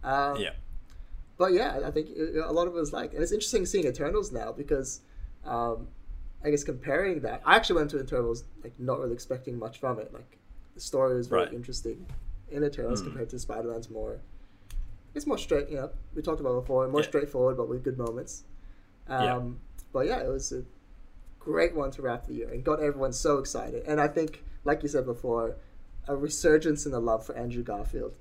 Um, 0.03 0.41
Yeah. 0.41 0.53
but 1.37 1.53
yeah, 1.53 1.81
I 1.85 1.91
think 1.91 2.09
it, 2.11 2.37
a 2.37 2.51
lot 2.53 2.67
of 2.69 2.75
it 2.75 2.79
was 2.79 2.93
like, 2.93 3.13
and 3.13 3.23
it's 3.23 3.33
interesting 3.33 3.67
seeing 3.67 3.87
Eternals 3.87 4.33
now 4.33 4.51
because, 4.53 5.01
um, 5.45 5.89
I 6.45 6.51
guess 6.51 6.65
comparing 6.65 7.21
that, 7.21 7.43
I 7.45 7.57
actually 7.57 7.77
went 7.77 7.91
to 7.91 8.01
Eternals 8.01 8.45
like 8.65 8.73
not 8.79 8.99
really 9.01 9.13
expecting 9.13 9.59
much 9.59 9.79
from 9.79 9.99
it. 9.99 10.13
Like 10.15 10.39
the 10.75 10.81
story 10.81 11.17
was 11.17 11.27
very 11.27 11.43
Right. 11.45 11.53
interesting 11.53 12.07
in 12.51 12.65
Eternals 12.65 13.01
Mm. 13.03 13.07
compared 13.07 13.31
to 13.31 13.39
Spider 13.39 13.69
Man's 13.71 13.91
more. 13.91 14.21
It's 15.15 15.27
more 15.27 15.39
straight, 15.39 15.69
you 15.71 15.77
know. 15.77 15.91
We 16.15 16.23
talked 16.23 16.41
about 16.41 16.57
it 16.57 16.61
before, 16.61 16.87
more 16.89 17.01
Yeah. 17.01 17.07
straightforward, 17.09 17.57
but 17.57 17.69
with 17.69 17.83
good 17.83 17.99
moments. 17.99 18.45
Um, 19.09 19.25
Yeah. 19.25 19.41
But 19.93 20.07
yeah, 20.07 20.21
it 20.21 20.29
was 20.29 20.53
a 20.53 20.63
great 21.39 21.75
one 21.75 21.91
to 21.93 22.03
wrap 22.03 22.27
the 22.27 22.35
year 22.35 22.49
and 22.51 22.63
got 22.65 22.81
everyone 22.81 23.13
so 23.15 23.39
excited. 23.39 23.83
And 23.87 24.01
I 24.01 24.09
think, 24.09 24.45
like 24.65 24.83
you 24.83 24.89
said 24.89 25.07
before, 25.07 25.57
a 26.07 26.15
resurgence 26.15 26.85
in 26.87 26.93
the 26.93 27.01
love 27.01 27.25
for 27.25 27.35
Andrew 27.35 27.63
Garfield. 27.63 28.15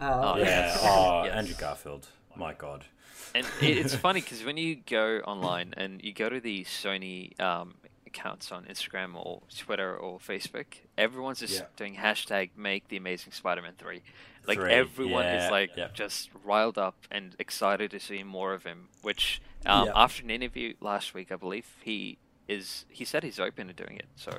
Um, 0.00 0.08
Oh, 0.10 0.36
Yeah. 0.36 0.76
Oh, 0.80 1.22
Yes. 1.26 1.34
Andrew 1.36 1.54
Garfield. 1.54 2.08
My 2.34 2.54
God. 2.54 2.86
And 3.34 3.46
it's 3.60 3.94
funny 4.06 4.20
because 4.20 4.42
when 4.44 4.56
you 4.56 4.76
go 4.76 5.18
online 5.20 5.74
and 5.76 6.02
you 6.02 6.12
go 6.12 6.28
to 6.28 6.40
the 6.40 6.64
Sony 6.64 7.38
um, 7.40 7.74
accounts 8.12 8.52
on 8.52 8.64
Instagram 8.64 9.14
or 9.14 9.42
Twitter 9.56 9.96
or 9.96 10.18
Facebook, 10.18 10.66
everyone's 10.98 11.40
just 11.40 11.54
Yeah. 11.60 11.66
doing 11.76 11.96
hashtag 11.96 12.50
Make 12.56 12.88
the 12.88 12.96
Amazing 12.96 13.32
Spider-Man 13.32 13.74
three. 13.78 14.02
Like 14.46 14.58
Three, 14.58 14.72
everyone 14.72 15.24
yeah, 15.24 15.44
is 15.46 15.50
like 15.50 15.70
yeah. 15.76 15.88
just 15.94 16.30
riled 16.44 16.76
up 16.76 16.96
and 17.10 17.36
excited 17.38 17.90
to 17.92 18.00
see 18.00 18.22
more 18.24 18.52
of 18.54 18.64
him. 18.64 18.88
Which 19.02 19.40
um, 19.64 19.86
Yeah. 19.86 19.92
after 19.94 20.22
an 20.24 20.30
interview 20.30 20.74
last 20.80 21.14
week, 21.14 21.30
I 21.32 21.36
believe 21.36 21.66
he 21.82 22.18
is 22.48 22.84
he 22.88 23.04
said 23.04 23.22
he's 23.22 23.38
open 23.40 23.68
to 23.68 23.72
doing 23.72 23.96
it. 23.96 24.06
So 24.16 24.30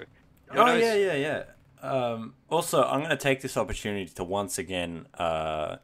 who 0.47 0.59
Oh 0.59 0.65
knows? 0.65 0.81
yeah, 0.81 0.93
yeah, 0.95 1.13
yeah. 1.13 1.43
Um, 1.81 2.35
also, 2.49 2.83
I'm 2.83 2.99
going 2.99 3.09
to 3.11 3.17
take 3.17 3.41
this 3.41 3.55
opportunity 3.57 4.05
to 4.15 4.23
once 4.23 4.57
again 4.57 5.07
uh, 5.17 5.77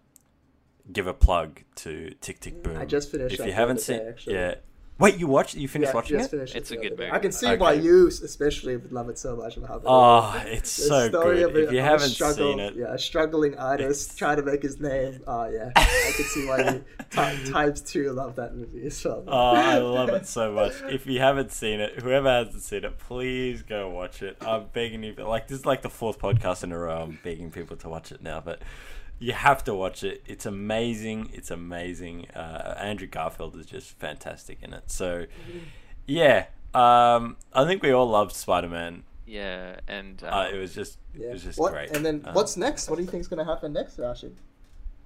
give 0.91 1.07
a 1.07 1.13
plug 1.13 1.61
to 1.75 2.13
Tick 2.21 2.39
Tick 2.41 2.61
Boom. 2.63 2.77
I 2.77 2.85
just 2.85 3.11
finished 3.11 3.39
If 3.39 3.45
you 3.45 3.51
haven't 3.53 3.79
seen, 3.81 3.99
day, 3.99 4.07
actually. 4.09 4.35
yeah. 4.35 4.55
Wait, 4.99 5.17
you 5.17 5.27
watched? 5.27 5.55
You 5.55 5.67
finished 5.69 5.91
Yeah, 5.91 5.95
watching 5.95 6.17
just 6.17 6.27
it? 6.33 6.37
finished 6.37 6.55
It's 6.55 6.71
it 6.71 6.77
a 6.77 6.81
good 6.81 6.97
movie. 6.99 7.09
I 7.09 7.19
can 7.19 7.31
see 7.31 7.55
why 7.55 7.71
you 7.73 8.07
especially 8.07 8.75
would 8.75 8.91
love 8.91 9.07
it 9.07 9.17
so 9.17 9.35
much. 9.37 9.55
About 9.55 9.81
Oh, 9.85 10.43
it's 10.45 10.75
The 10.75 10.81
so 10.83 11.07
story 11.09 11.37
good. 11.37 11.49
of 11.51 11.55
it- 11.55 11.63
If 11.63 11.71
you 11.71 11.79
of 11.79 11.85
haven't 11.85 12.09
struggle- 12.09 12.51
seen 12.51 12.59
it, 12.59 12.75
yeah, 12.75 12.93
a 12.93 12.99
struggling 12.99 13.57
artist 13.57 14.05
It's- 14.07 14.17
trying 14.17 14.37
to 14.37 14.43
make 14.43 14.61
his 14.61 14.79
name. 14.81 15.21
Oh 15.25 15.47
yeah, 15.49 15.71
I 15.75 16.11
can 16.15 16.25
see 16.25 16.45
why 16.45 16.57
you 16.59 16.83
ti- 17.11 17.51
times 17.51 17.79
two 17.81 18.11
love 18.11 18.35
that 18.35 18.53
movie 18.55 18.85
as 18.87 19.03
well. 19.05 19.23
Oh, 19.27 19.31
I 19.55 19.77
love 19.77 20.09
it 20.09 20.25
so 20.27 20.51
much. 20.51 20.73
If 20.89 21.07
you 21.07 21.19
haven't 21.19 21.51
seen 21.53 21.79
it, 21.79 22.01
whoever 22.01 22.29
hasn't 22.29 22.61
seen 22.63 22.83
it, 22.83 22.97
please 22.97 23.61
go 23.63 23.89
watch 23.89 24.21
it. 24.21 24.35
I'm 24.41 24.65
begging 24.73 25.03
you. 25.03 25.13
Like 25.15 25.47
this 25.47 25.59
is 25.59 25.65
like 25.65 25.81
the 25.81 25.89
fourth 25.89 26.19
podcast 26.19 26.63
in 26.65 26.73
a 26.73 26.77
row. 26.77 27.03
I'm 27.03 27.19
begging 27.23 27.51
people 27.51 27.77
to 27.77 27.87
watch 27.89 28.11
it 28.11 28.21
now, 28.21 28.41
but 28.41 28.61
you 29.19 29.33
have 29.33 29.63
to 29.65 29.73
watch 29.75 30.03
it. 30.03 30.23
It's 30.25 30.45
amazing. 30.45 31.29
It's 31.33 31.51
amazing. 31.51 32.27
Uh, 32.31 32.75
Andrew 32.79 33.07
Garfield 33.07 33.55
is 33.57 33.65
just 33.65 33.97
fantastic 33.99 34.59
in 34.61 34.73
it. 34.73 34.89
So, 34.91 35.25
yeah, 36.05 36.45
um, 36.73 37.35
I 37.53 37.65
think 37.65 37.83
we 37.83 37.91
all 37.91 38.07
loved 38.09 38.33
Spider 38.33 38.69
Man. 38.69 39.03
Yeah, 39.27 39.79
and 39.87 40.23
um, 40.23 40.33
Uh, 40.33 40.47
it 40.47 40.57
was 40.57 40.73
just, 40.73 40.97
yeah. 41.15 41.27
it 41.27 41.33
was 41.33 41.43
just 41.43 41.59
what, 41.59 41.71
great. 41.73 41.91
And 41.91 42.03
then 42.05 42.23
Um, 42.25 42.33
what's 42.33 42.57
next? 42.57 42.89
What 42.89 42.95
do 42.95 43.03
you 43.03 43.09
think 43.09 43.21
is 43.21 43.27
going 43.27 43.45
to 43.45 43.45
happen 43.45 43.73
next, 43.73 43.97
Raashed? 43.97 44.31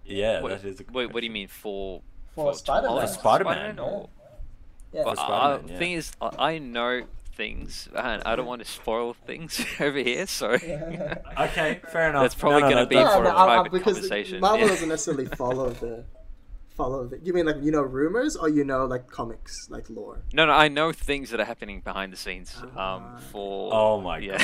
Yeah, 0.06 0.42
wait, 0.42 0.62
that 0.62 0.66
is. 0.68 0.80
A 0.80 0.84
wait, 0.92 1.12
what 1.14 1.22
do 1.22 1.26
you 1.26 1.32
mean 1.32 1.48
for 1.48 2.02
For 2.36 2.54
Spider-Man. 2.54 3.02
For 3.02 3.08
Spider-Man, 3.08 3.76
Spider-Man, 3.76 4.08
Yeah. 4.94 5.04
Well, 5.04 5.16
For 5.16 5.22
uh, 5.22 5.26
Spider-Man, 5.26 5.68
yeah. 5.72 5.80
thing 5.80 5.92
is, 5.94 6.12
I 6.22 6.54
I 6.54 6.58
know 6.60 7.04
things, 7.36 7.90
and 7.96 8.22
I 8.26 8.36
don't 8.36 8.46
want 8.46 8.64
to 8.64 8.68
spoil 8.70 9.14
things 9.14 9.66
over 9.80 9.98
here. 9.98 10.26
So 10.28 10.52
Okay, 10.52 11.82
fair 11.92 12.10
enough. 12.10 12.24
That's 12.24 12.36
probably 12.36 12.62
No, 12.62 12.68
no, 12.70 12.74
gonna 12.74 12.84
no, 12.84 12.90
be 12.90 12.96
don't 12.96 13.24
for 13.24 13.24
a 13.26 13.28
a 13.28 13.32
I- 13.32 13.44
I- 13.44 13.46
private 13.56 13.72
because 13.72 13.94
conversation, 13.96 14.40
Marvel 14.40 14.60
yeah. 14.62 14.68
doesn't 14.68 14.90
necessarily 14.90 15.26
follow 15.26 15.70
the 15.72 16.04
follow 16.76 17.06
the. 17.06 17.20
You 17.20 17.34
mean 17.34 17.46
like 17.46 17.58
you 17.62 17.72
know 17.72 17.82
rumors 17.82 18.36
or 18.36 18.50
you 18.50 18.64
know 18.64 18.86
like 18.86 19.08
comics 19.10 19.68
like 19.70 19.90
lore? 19.90 20.22
no, 20.34 20.46
no, 20.46 20.54
I 20.54 20.68
know 20.70 20.92
things 20.92 21.30
that 21.32 21.40
are 21.40 21.46
happening 21.46 21.82
behind 21.82 22.12
the 22.14 22.18
scenes. 22.18 22.56
Um, 22.62 22.70
Ah. 22.78 23.20
for 23.32 23.70
Oh 23.74 24.02
my 24.02 24.18
yeah. 24.20 24.38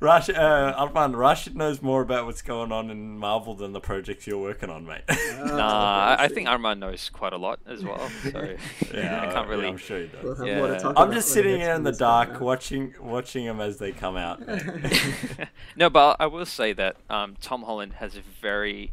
Rush, 0.00 0.28
uh, 0.28 0.74
Arman, 0.86 1.14
Raashed 1.14 1.54
knows 1.54 1.82
more 1.82 2.02
about 2.02 2.26
what's 2.26 2.42
going 2.42 2.72
on 2.72 2.90
in 2.90 3.18
Marvel 3.18 3.54
than 3.54 3.72
the 3.72 3.80
projects 3.80 4.26
you're 4.26 4.38
working 4.38 4.70
on, 4.70 4.86
mate. 4.86 5.02
Ah, 5.08 5.44
Nah, 5.44 6.16
I, 6.18 6.24
I 6.24 6.28
think 6.28 6.48
Arman 6.48 6.78
knows 6.78 7.10
quite 7.10 7.32
a 7.32 7.36
lot 7.38 7.60
as 7.66 7.84
well. 7.84 8.08
So 8.30 8.56
yeah, 8.94 9.26
I 9.28 9.32
can't 9.32 9.48
really. 9.48 9.66
I'm 9.68 9.76
sure 9.76 10.00
he 10.00 10.06
does. 10.08 10.38
We'll 10.38 10.46
Yeah. 10.46 10.58
more 10.58 10.68
to 10.68 10.78
talk 10.78 10.94
I'm 10.96 11.12
just 11.12 11.28
sitting 11.28 11.60
here 11.60 11.74
in 11.74 11.82
the 11.82 11.92
dark 11.92 12.30
out. 12.30 12.40
watching 12.40 12.94
watching 13.00 13.46
them 13.46 13.60
as 13.60 13.78
they 13.78 13.92
come 13.92 14.16
out. 14.16 14.40
no, 15.76 15.90
but 15.90 16.16
I 16.20 16.26
will 16.26 16.46
say 16.46 16.72
that 16.72 16.96
um, 17.10 17.36
Tom 17.40 17.62
Holland 17.62 17.94
has 17.94 18.16
a 18.16 18.22
very 18.40 18.92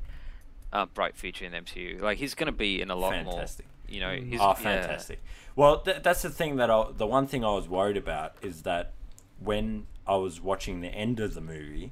uh, 0.74 0.86
bright 0.86 1.16
future 1.16 1.46
in 1.46 1.52
the 1.52 1.60
MCU. 1.60 2.02
Like 2.02 2.18
he's 2.18 2.34
going 2.36 2.48
to 2.48 2.52
be 2.52 2.82
in 2.82 2.90
a 2.90 2.96
lot 2.96 3.12
Fantastic. 3.14 3.66
more. 3.66 3.94
You 3.94 4.00
know, 4.02 4.16
he's 4.16 4.40
oh, 4.40 4.50
yeah. 4.50 4.54
fantastic. 4.54 5.22
Well, 5.56 5.80
th- 5.80 6.04
that's 6.04 6.22
the 6.22 6.30
thing 6.30 6.58
that 6.58 6.70
I, 6.70 6.86
the 6.96 7.08
one 7.08 7.26
thing 7.28 7.44
I 7.44 7.52
was 7.54 7.68
worried 7.68 7.98
about 7.98 8.36
is 8.42 8.62
that 8.62 8.94
when 9.40 9.88
I 10.10 10.16
was 10.16 10.42
watching 10.42 10.82
the 10.82 10.88
end 10.90 11.20
of 11.20 11.34
the 11.36 11.42
movie, 11.42 11.92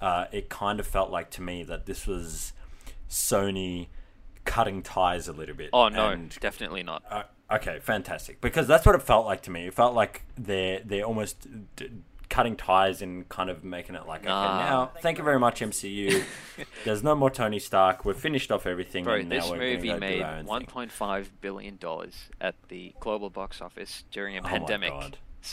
uh, 0.00 0.26
it 0.32 0.48
kind 0.48 0.78
of 0.80 0.86
felt 0.86 1.10
like 1.10 1.30
to 1.30 1.42
me 1.42 1.62
that 1.64 1.86
this 1.86 2.06
was 2.06 2.52
Sony 3.10 3.88
cutting 4.44 4.82
ties 4.82 5.28
a 5.28 5.32
little 5.32 5.54
bit. 5.54 5.70
Oh 5.72 5.88
no, 5.88 6.10
and 6.10 6.30
definitely 6.40 6.82
not. 6.82 7.02
Uh, 7.10 7.22
okay, 7.50 7.78
fantastic. 7.80 8.40
Because 8.40 8.66
that's 8.66 8.86
what 8.86 8.94
it 8.94 9.02
felt 9.02 9.26
like 9.26 9.42
to 9.42 9.50
me. 9.50 9.66
It 9.66 9.74
felt 9.74 9.94
like 9.94 10.22
they're 10.36 10.80
they're 10.84 11.04
almost 11.04 11.46
d- 11.76 11.90
cutting 12.28 12.56
ties 12.56 13.02
and 13.02 13.28
kind 13.28 13.48
of 13.48 13.62
making 13.62 13.94
it 13.94 14.06
like, 14.06 14.20
okay, 14.22 14.28
now 14.28 14.90
thank 15.00 15.16
you 15.18 15.24
very 15.24 15.38
much 15.38 15.60
MCU. 15.60 16.24
There's 16.84 17.02
no 17.02 17.14
more 17.14 17.30
Tony 17.30 17.58
Stark. 17.60 18.04
We've 18.04 18.16
finished 18.16 18.50
off 18.50 18.66
everything. 18.66 19.04
Bro, 19.04 19.14
and 19.16 19.28
now 19.28 19.36
this 19.40 19.50
movie 19.52 19.94
made 19.94 20.22
our 20.22 20.36
own 20.38 20.46
1.5 20.46 21.26
billion 21.40 21.76
dollars 21.76 22.14
at 22.40 22.56
the 22.68 22.94
global 23.00 23.30
box 23.30 23.60
office 23.60 24.04
during 24.10 24.36
a 24.36 24.40
Oh 24.40 24.44
pandemic. 24.44 24.92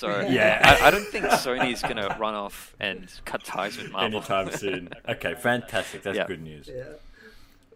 God. 0.01 0.23
So 0.23 0.29
Yeah. 0.29 0.77
I, 0.81 0.87
I 0.87 0.91
don't 0.91 1.05
think 1.07 1.25
Sony's 1.25 1.81
gonna 1.81 2.15
run 2.19 2.35
off 2.35 2.75
and 2.79 3.07
cut 3.25 3.43
ties 3.43 3.77
with 3.77 3.91
Marvel 3.91 4.17
Anytime 4.19 4.51
soon. 4.51 4.89
Okay, 5.07 5.35
fantastic. 5.35 6.03
That's 6.03 6.17
Yeah. 6.17 6.27
good 6.27 6.41
news. 6.41 6.69
Yeah. 6.73 6.83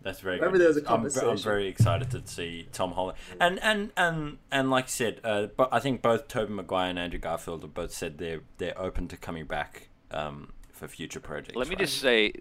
That's 0.03 0.19
very. 0.21 0.39
Maybe 0.39 0.53
good 0.53 0.61
there 0.61 0.67
was 0.69 0.77
a 0.77 0.81
news. 0.81 0.87
I'm, 0.89 1.01
ve- 1.01 1.07
I'm 1.07 1.11
conversation. 1.13 1.43
very 1.43 1.67
excited 1.67 2.11
to 2.11 2.21
see 2.27 2.67
Tom 2.71 2.91
Holland, 2.93 3.17
and 3.41 3.59
and 3.61 3.91
and 3.97 4.37
and 4.51 4.69
like 4.69 4.85
I 4.85 4.87
said, 4.87 5.19
uh, 5.23 5.47
but 5.57 5.69
I 5.71 5.79
think 5.79 6.01
both 6.01 6.27
Tobey 6.27 6.53
Maguire 6.53 6.91
and 6.91 6.99
Andrew 6.99 7.19
Garfield 7.19 7.63
have 7.63 7.73
both 7.73 7.91
said 7.91 8.17
they're 8.17 8.41
they're 8.57 8.79
open 8.79 9.07
to 9.09 9.17
coming 9.17 9.45
back 9.45 9.89
um, 10.11 10.53
for 10.71 10.87
future 10.87 11.19
projects. 11.19 11.55
Let 11.57 11.67
me 11.67 11.75
right? 11.75 11.79
just 11.79 11.97
say 11.99 12.31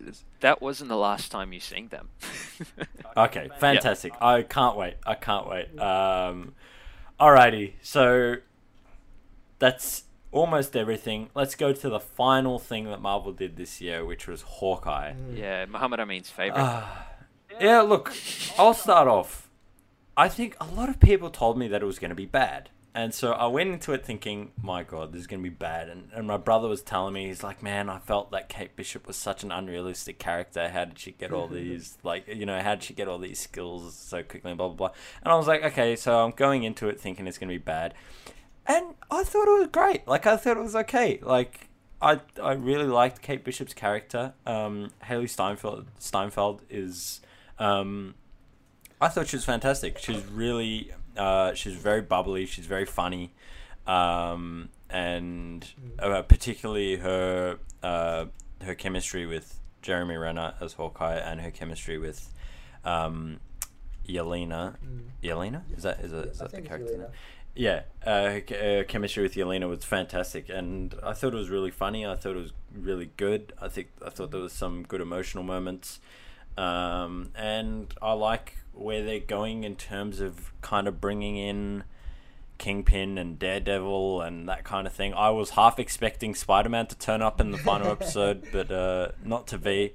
that 0.40 0.60
wasn't 0.62 0.90
the 0.90 0.96
last 0.96 1.32
time 1.32 1.52
you 1.52 1.60
seen 1.60 1.88
them. 1.88 2.08
Okay, 3.16 3.48
fantastic. 3.58 4.12
I 4.20 4.42
can't 4.42 4.76
wait. 4.76 4.96
I 5.06 5.14
can't 5.14 5.48
wait. 5.48 5.78
Um, 5.80 6.52
alrighty, 7.18 7.72
so 7.80 8.36
that's 9.58 10.04
almost 10.32 10.76
everything. 10.76 11.30
Let's 11.34 11.54
go 11.54 11.72
to 11.72 11.88
the 11.88 12.00
final 12.00 12.58
thing 12.58 12.84
that 12.84 13.00
Marvel 13.00 13.32
did 13.32 13.56
this 13.56 13.80
year, 13.80 14.04
which 14.04 14.26
was 14.26 14.42
Hawkeye. 14.42 15.14
Yeah, 15.34 15.64
Muhammad 15.66 16.00
Amin's 16.00 16.30
favorite. 16.30 16.60
Ah, 16.60 17.06
yeah, 17.60 17.80
look, 17.80 18.14
I'll 18.58 18.74
start 18.74 19.08
off. 19.08 19.48
I 20.16 20.28
think 20.28 20.56
a 20.60 20.66
lot 20.66 20.88
of 20.88 21.00
people 21.00 21.30
told 21.30 21.58
me 21.58 21.68
that 21.68 21.82
it 21.82 21.86
was 21.86 21.98
going 21.98 22.10
to 22.10 22.14
be 22.14 22.26
bad. 22.26 22.70
And 22.94 23.12
so 23.12 23.32
I 23.32 23.46
went 23.48 23.68
into 23.68 23.92
it 23.92 24.06
thinking, 24.06 24.52
my 24.62 24.82
God, 24.82 25.12
this 25.12 25.20
is 25.20 25.26
going 25.26 25.42
to 25.42 25.50
be 25.50 25.54
bad. 25.54 25.90
And, 25.90 26.08
and 26.14 26.26
my 26.26 26.38
brother 26.38 26.66
was 26.66 26.80
telling 26.80 27.12
me, 27.12 27.26
he's 27.26 27.42
like, 27.42 27.62
man, 27.62 27.90
I 27.90 27.98
felt 27.98 28.30
that 28.30 28.48
Kate 28.48 28.74
Bishop 28.74 29.06
was 29.06 29.16
such 29.16 29.44
an 29.44 29.52
unrealistic 29.52 30.18
character. 30.18 30.70
How 30.70 30.86
did 30.86 30.98
she 30.98 31.12
get 31.12 31.30
all 31.30 31.46
these, 31.52 31.98
like, 32.02 32.26
you 32.26 32.46
know, 32.46 32.58
how 32.62 32.76
did 32.76 32.84
she 32.84 32.94
get 32.94 33.06
all 33.06 33.18
these 33.18 33.38
skills 33.38 33.94
so 33.94 34.22
quickly 34.22 34.50
and 34.50 34.56
blah, 34.56 34.68
blah, 34.68 34.88
blah. 34.88 34.96
And 35.22 35.30
I 35.30 35.36
was 35.36 35.46
like, 35.46 35.62
okay, 35.62 35.94
so 35.94 36.24
I'm 36.24 36.30
going 36.30 36.62
into 36.62 36.88
it 36.88 36.98
thinking 36.98 37.26
it's 37.26 37.36
going 37.36 37.50
to 37.50 37.54
be 37.54 37.58
bad. 37.58 37.92
And 38.66 38.94
I 39.10 39.22
thought 39.24 39.48
it 39.48 39.58
was 39.60 39.68
great. 39.68 40.06
Like, 40.08 40.26
I 40.26 40.36
thought 40.36 40.56
it 40.56 40.62
was 40.62 40.76
okay. 40.76 41.20
Like, 41.22 41.68
I, 42.02 42.20
I 42.42 42.52
really 42.52 42.86
liked 42.86 43.22
Kate 43.22 43.44
Bishop's 43.44 43.74
character. 43.74 44.34
Um, 44.44 44.90
Hailee 45.04 45.28
Steinfeld, 45.28 45.86
Steinfeld 45.98 46.62
is, 46.68 47.20
um, 47.58 48.14
I 49.00 49.08
thought 49.08 49.28
she 49.28 49.36
was 49.36 49.44
fantastic. 49.44 49.98
She's 49.98 50.24
really, 50.26 50.92
uh, 51.16 51.54
she's 51.54 51.74
very 51.74 52.02
bubbly. 52.02 52.46
She's 52.46 52.66
very 52.66 52.84
funny, 52.84 53.32
um, 53.86 54.68
and 54.90 55.66
uh, 55.98 56.22
particularly 56.22 56.96
her 56.96 57.58
uh, 57.82 58.26
her 58.62 58.74
chemistry 58.74 59.26
with 59.26 59.60
Jeremy 59.82 60.16
Renner 60.16 60.54
as 60.60 60.74
Hawkeye 60.74 61.16
and 61.16 61.40
her 61.40 61.50
chemistry 61.50 61.98
with 61.98 62.32
um, 62.84 63.38
Yelena. 64.08 64.76
Mm. 64.84 65.02
Yelena 65.22 65.62
is 65.76 65.82
that 65.82 66.00
is, 66.00 66.12
that, 66.12 66.26
is 66.26 66.38
that 66.38 66.52
the 66.52 66.62
character? 66.62 67.10
Yeah, 67.56 67.84
uh, 68.06 68.40
uh, 68.54 68.84
chemistry 68.84 69.22
with 69.22 69.34
Yelena 69.34 69.66
was 69.66 69.82
fantastic, 69.82 70.50
and 70.50 70.94
I 71.02 71.14
thought 71.14 71.32
it 71.32 71.36
was 71.36 71.48
really 71.48 71.70
funny. 71.70 72.06
I 72.06 72.14
thought 72.14 72.36
it 72.36 72.42
was 72.42 72.52
really 72.74 73.10
good. 73.16 73.54
I 73.60 73.68
think 73.68 73.88
I 74.04 74.10
thought 74.10 74.30
there 74.30 74.42
was 74.42 74.52
some 74.52 74.82
good 74.82 75.00
emotional 75.00 75.42
moments, 75.42 75.98
um, 76.58 77.30
and 77.34 77.94
I 78.02 78.12
like 78.12 78.58
where 78.74 79.02
they're 79.02 79.20
going 79.20 79.64
in 79.64 79.74
terms 79.74 80.20
of 80.20 80.52
kind 80.60 80.86
of 80.86 81.00
bringing 81.00 81.38
in 81.38 81.84
Kingpin 82.58 83.16
and 83.16 83.38
Daredevil 83.38 84.20
and 84.20 84.48
that 84.48 84.64
kind 84.64 84.86
of 84.86 84.92
thing. 84.92 85.14
I 85.14 85.30
was 85.30 85.50
half 85.50 85.78
expecting 85.78 86.34
Spider 86.34 86.68
Man 86.68 86.86
to 86.88 86.98
turn 86.98 87.22
up 87.22 87.40
in 87.40 87.52
the 87.52 87.58
final 87.58 87.90
episode, 87.90 88.46
but 88.52 88.70
uh, 88.70 89.12
not 89.24 89.46
to 89.48 89.58
be. 89.58 89.94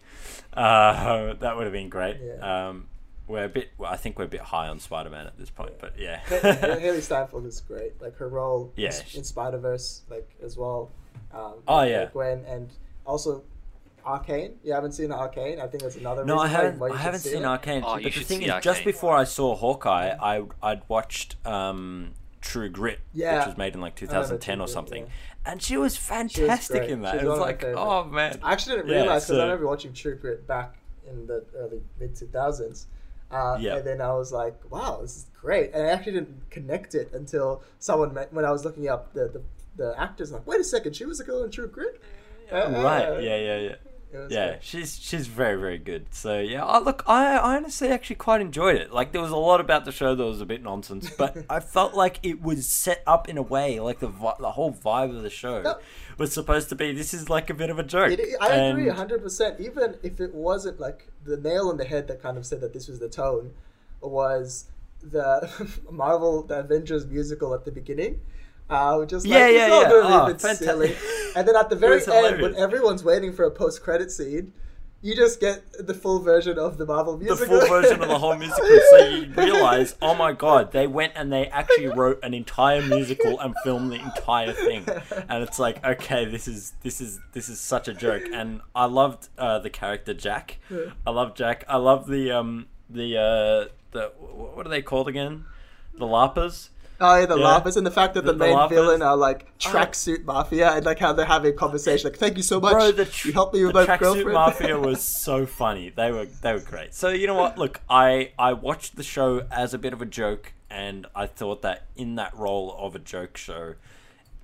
Uh, 0.53 1.33
that 1.39 1.55
would 1.55 1.65
have 1.65 1.73
been 1.73 1.89
great. 1.89 2.17
Yeah. 2.23 2.69
Um, 2.69 2.87
we're 3.31 3.45
a 3.45 3.49
bit. 3.49 3.69
Well, 3.77 3.91
I 3.91 3.95
think 3.97 4.17
we're 4.19 4.25
a 4.25 4.29
bit 4.29 4.41
high 4.41 4.67
on 4.67 4.79
Spider 4.79 5.09
Man 5.09 5.25
at 5.27 5.37
this 5.37 5.49
point, 5.49 5.73
but 5.79 5.97
yeah. 5.97 6.19
Hailee 6.27 7.01
Steinfeld 7.01 7.45
is 7.45 7.61
great. 7.61 8.01
Like 8.01 8.15
her 8.17 8.27
role 8.29 8.71
Yeah, 8.75 8.87
in, 8.95 9.05
she's- 9.05 9.27
Spider 9.27 9.57
Verse, 9.57 10.01
like 10.09 10.29
as 10.43 10.57
well. 10.57 10.91
Um, 11.33 11.55
Oh, 11.67 11.81
yeah. 11.83 12.09
Gwen 12.11 12.43
and 12.45 12.69
also 13.05 13.43
Arcane. 14.05 14.55
You 14.63 14.73
haven't 14.73 14.93
seen 14.93 15.11
Arcane? 15.11 15.59
I 15.59 15.67
think 15.67 15.83
that's 15.83 15.95
another. 15.95 16.25
No, 16.25 16.39
I 16.39 16.47
haven't. 16.47 16.79
why 16.79 16.87
you 16.89 16.93
I 16.93 16.97
haven't 16.97 17.19
see 17.21 17.29
seen 17.31 17.43
it. 17.43 17.45
Arcane. 17.45 17.83
Oh, 17.85 17.97
you 17.97 18.03
but 18.03 18.13
the 18.13 18.19
should 18.19 18.27
thing 18.27 18.39
see 18.41 18.45
is, 18.49 18.63
just 18.63 18.83
before 18.83 19.15
I 19.15 19.23
saw 19.23 19.55
Hawkeye, 19.55 20.15
I 20.21 20.43
I'd 20.61 20.81
watched 20.87 21.35
um, 21.45 22.11
True 22.41 22.69
Grit, 22.69 22.99
Yeah. 23.13 23.37
which 23.39 23.47
was 23.47 23.57
made 23.57 23.75
in 23.75 23.81
like 23.81 23.95
2010 23.95 24.39
True 24.57 24.63
or 24.63 24.65
Grit, 24.65 24.73
something, 24.73 25.03
yeah. 25.03 25.51
and 25.51 25.61
she 25.61 25.77
was 25.77 25.95
fantastic 25.95 26.81
great. 26.81 26.89
in 26.89 27.01
that. 27.03 27.13
She's 27.13 27.21
It 27.23 27.27
was 27.27 27.39
one 27.39 27.49
of 27.49 27.61
my 27.61 27.67
like, 27.67 27.77
oh 27.77 28.03
man, 28.05 28.39
I 28.43 28.53
actually 28.53 28.77
didn't 28.77 28.89
realize 28.91 29.23
because 29.25 29.37
so- 29.37 29.39
I 29.39 29.43
remember 29.43 29.67
watching 29.67 29.93
True 29.93 30.15
Grit 30.15 30.47
back 30.47 30.75
in 31.07 31.27
the 31.27 31.45
early 31.55 31.81
mid 31.99 32.15
two 32.15 32.25
thousands. 32.27 32.87
Uh, 33.31 33.57
Yeah. 33.59 33.77
And 33.77 33.87
then 33.87 34.01
I 34.01 34.13
was 34.13 34.31
like, 34.31 34.55
"Wow, 34.69 34.99
this 35.01 35.15
is 35.17 35.25
great!" 35.39 35.71
And 35.73 35.83
I 35.87 35.89
actually 35.91 36.13
didn't 36.13 36.49
connect 36.49 36.95
it 36.95 37.11
until 37.13 37.63
someone 37.79 38.13
met, 38.13 38.33
when 38.33 38.45
I 38.45 38.51
was 38.51 38.65
looking 38.65 38.89
up 38.89 39.13
the 39.13 39.27
the, 39.27 39.41
the 39.77 39.99
actors. 39.99 40.31
Like, 40.31 40.45
wait 40.45 40.59
a 40.59 40.63
second, 40.63 40.95
she 40.95 41.05
was 41.05 41.19
a 41.19 41.23
girl 41.23 41.43
in 41.43 41.51
True 41.51 41.67
Grit. 41.67 42.01
Uh, 42.51 42.69
right? 42.83 43.23
Yeah, 43.23 43.37
yeah, 43.37 43.57
yeah. 43.57 43.75
Yeah, 44.29 44.57
she's 44.61 44.99
she's 44.99 45.27
very 45.27 45.59
very 45.59 45.77
good. 45.77 46.07
So 46.11 46.39
yeah, 46.39 46.65
I, 46.65 46.79
look, 46.79 47.03
I, 47.07 47.37
I 47.37 47.55
honestly 47.55 47.89
actually 47.89 48.17
quite 48.17 48.41
enjoyed 48.41 48.75
it. 48.75 48.91
Like 48.91 49.11
there 49.11 49.21
was 49.21 49.31
a 49.31 49.37
lot 49.37 49.61
about 49.61 49.85
the 49.85 49.91
show 49.91 50.15
that 50.15 50.23
was 50.23 50.41
a 50.41 50.45
bit 50.45 50.61
nonsense, 50.61 51.09
but 51.09 51.45
I 51.49 51.59
felt 51.59 51.93
like 51.93 52.19
it 52.23 52.41
was 52.41 52.67
set 52.67 53.03
up 53.07 53.29
in 53.29 53.37
a 53.37 53.41
way, 53.41 53.79
like 53.79 53.99
the 53.99 54.07
vi- 54.07 54.35
the 54.39 54.51
whole 54.51 54.73
vibe 54.73 55.15
of 55.15 55.23
the 55.23 55.29
show 55.29 55.61
No. 55.61 55.75
was 56.17 56.33
supposed 56.33 56.69
to 56.69 56.75
be. 56.75 56.91
This 56.93 57.13
is 57.13 57.29
like 57.29 57.49
a 57.49 57.53
bit 57.53 57.69
of 57.69 57.79
a 57.79 57.83
joke. 57.83 58.11
It, 58.11 58.35
I 58.41 58.55
agree 58.55 58.89
hundred 58.89 59.21
percent. 59.21 59.59
Even 59.59 59.95
if 60.03 60.19
it 60.19 60.33
wasn't 60.33 60.79
like 60.79 61.07
the 61.23 61.37
nail 61.37 61.69
on 61.69 61.77
the 61.77 61.85
head 61.85 62.07
that 62.07 62.21
kind 62.21 62.37
of 62.37 62.45
said 62.45 62.61
that 62.61 62.73
this 62.73 62.87
was 62.87 62.99
the 62.99 63.09
tone, 63.09 63.53
was 64.01 64.65
the 65.01 65.49
Marvel 65.91 66.43
the 66.43 66.59
Avengers 66.59 67.05
musical 67.05 67.53
at 67.53 67.65
the 67.65 67.71
beginning. 67.71 68.21
Uh, 68.71 69.05
just 69.05 69.27
like 69.27 69.37
Yeah, 69.37 69.47
it's 69.47 69.57
yeah, 69.57 69.73
all 69.75 69.81
yeah. 69.83 69.89
Oh, 69.91 70.25
a 70.25 70.29
fantastic. 70.29 70.67
silly. 70.67 70.95
And 71.35 71.47
then 71.47 71.55
at 71.55 71.69
the 71.69 71.75
very 71.77 72.01
end, 72.11 72.41
when 72.41 72.55
everyone's 72.55 73.03
waiting 73.05 73.31
for 73.31 73.45
a 73.45 73.51
post 73.51 73.81
credit 73.83 74.11
scene, 74.11 74.51
you 75.01 75.15
just 75.15 75.39
get 75.39 75.63
the 75.79 75.93
full 75.93 76.19
version 76.19 76.59
of 76.59 76.77
the 76.77 76.85
Marvel 76.85 77.17
musical. 77.17 77.55
the 77.59 77.65
full 77.65 77.69
version 77.81 78.01
of 78.01 78.07
the 78.09 78.17
whole 78.19 78.35
musical. 78.35 78.67
So 78.91 78.97
you 79.07 79.25
realize, 79.35 79.95
oh 80.01 80.13
my 80.13 80.31
god, 80.33 80.71
they 80.73 80.87
went 80.87 81.13
and 81.15 81.31
they 81.31 81.47
actually 81.47 81.87
wrote 81.87 82.19
an 82.21 82.33
entire 82.33 82.81
musical 82.81 83.39
and 83.39 83.55
filmed 83.63 83.91
the 83.91 83.95
entire 83.95 84.51
thing. 84.51 84.85
And 85.29 85.41
it's 85.43 85.57
like, 85.57 85.83
okay, 85.85 86.25
this 86.25 86.47
is 86.47 86.73
this 86.83 87.01
is 87.01 87.19
this 87.33 87.49
is 87.49 87.59
such 87.59 87.87
a 87.87 87.93
joke. 87.93 88.23
And 88.31 88.61
I 88.75 88.85
loved 88.85 89.29
uh, 89.37 89.59
the 89.59 89.69
character 89.69 90.13
Jack. 90.13 90.57
I 91.07 91.11
love 91.11 91.33
Jack. 91.35 91.63
I 91.67 91.77
love 91.77 92.07
the 92.07 92.31
um 92.31 92.67
the 92.89 93.17
uh 93.17 93.69
the 93.91 94.11
what 94.19 94.65
are 94.65 94.69
they 94.69 94.81
called 94.81 95.07
again? 95.07 95.45
The 95.97 96.05
Larpers. 96.05 96.69
Oh 97.01 97.19
yeah, 97.19 97.25
the 97.25 97.37
Yeah. 97.37 97.43
Larpers 97.59 97.75
and 97.77 97.85
the 97.85 97.91
fact 97.91 98.13
that 98.13 98.23
the, 98.25 98.31
The- 98.33 98.37
the 98.37 98.45
main 98.45 98.55
Larpers. 98.55 98.69
villain 98.69 99.01
are 99.01 99.17
like 99.17 99.57
tracksuit 99.57 100.23
mafia 100.25 100.71
and 100.71 100.85
like 100.85 100.99
how 100.99 101.13
they're 101.13 101.25
having 101.25 101.51
a 101.53 101.55
conversation. 101.55 102.09
Like, 102.09 102.19
thank 102.19 102.37
you 102.37 102.43
so 102.43 102.59
much. 102.59 102.73
Bro, 102.73 102.91
the 102.91 103.05
tr- 103.05 103.27
you 103.29 103.33
helped 103.33 103.53
me 103.53 103.63
with 103.65 103.73
the 103.73 103.79
my 103.81 103.85
tracksuit 103.85 103.99
girlfriend. 103.99 104.33
mafia 104.33 104.79
was 104.89 105.01
so 105.01 105.45
funny. 105.45 105.89
They 105.89 106.11
were 106.11 106.25
they 106.25 106.53
were 106.53 106.59
great. 106.59 106.93
So 106.93 107.09
you 107.09 107.27
know 107.27 107.35
what? 107.35 107.57
Look, 107.57 107.81
I 107.89 108.31
I 108.39 108.53
watched 108.53 108.95
the 108.95 109.03
show 109.03 109.45
as 109.51 109.73
a 109.73 109.77
bit 109.77 109.93
of 109.93 110.01
a 110.01 110.05
joke, 110.05 110.53
and 110.69 111.07
I 111.15 111.25
thought 111.25 111.61
that 111.63 111.87
in 111.95 112.15
that 112.15 112.35
role 112.37 112.75
of 112.77 112.95
a 112.95 112.99
joke 112.99 113.35
show, 113.37 113.73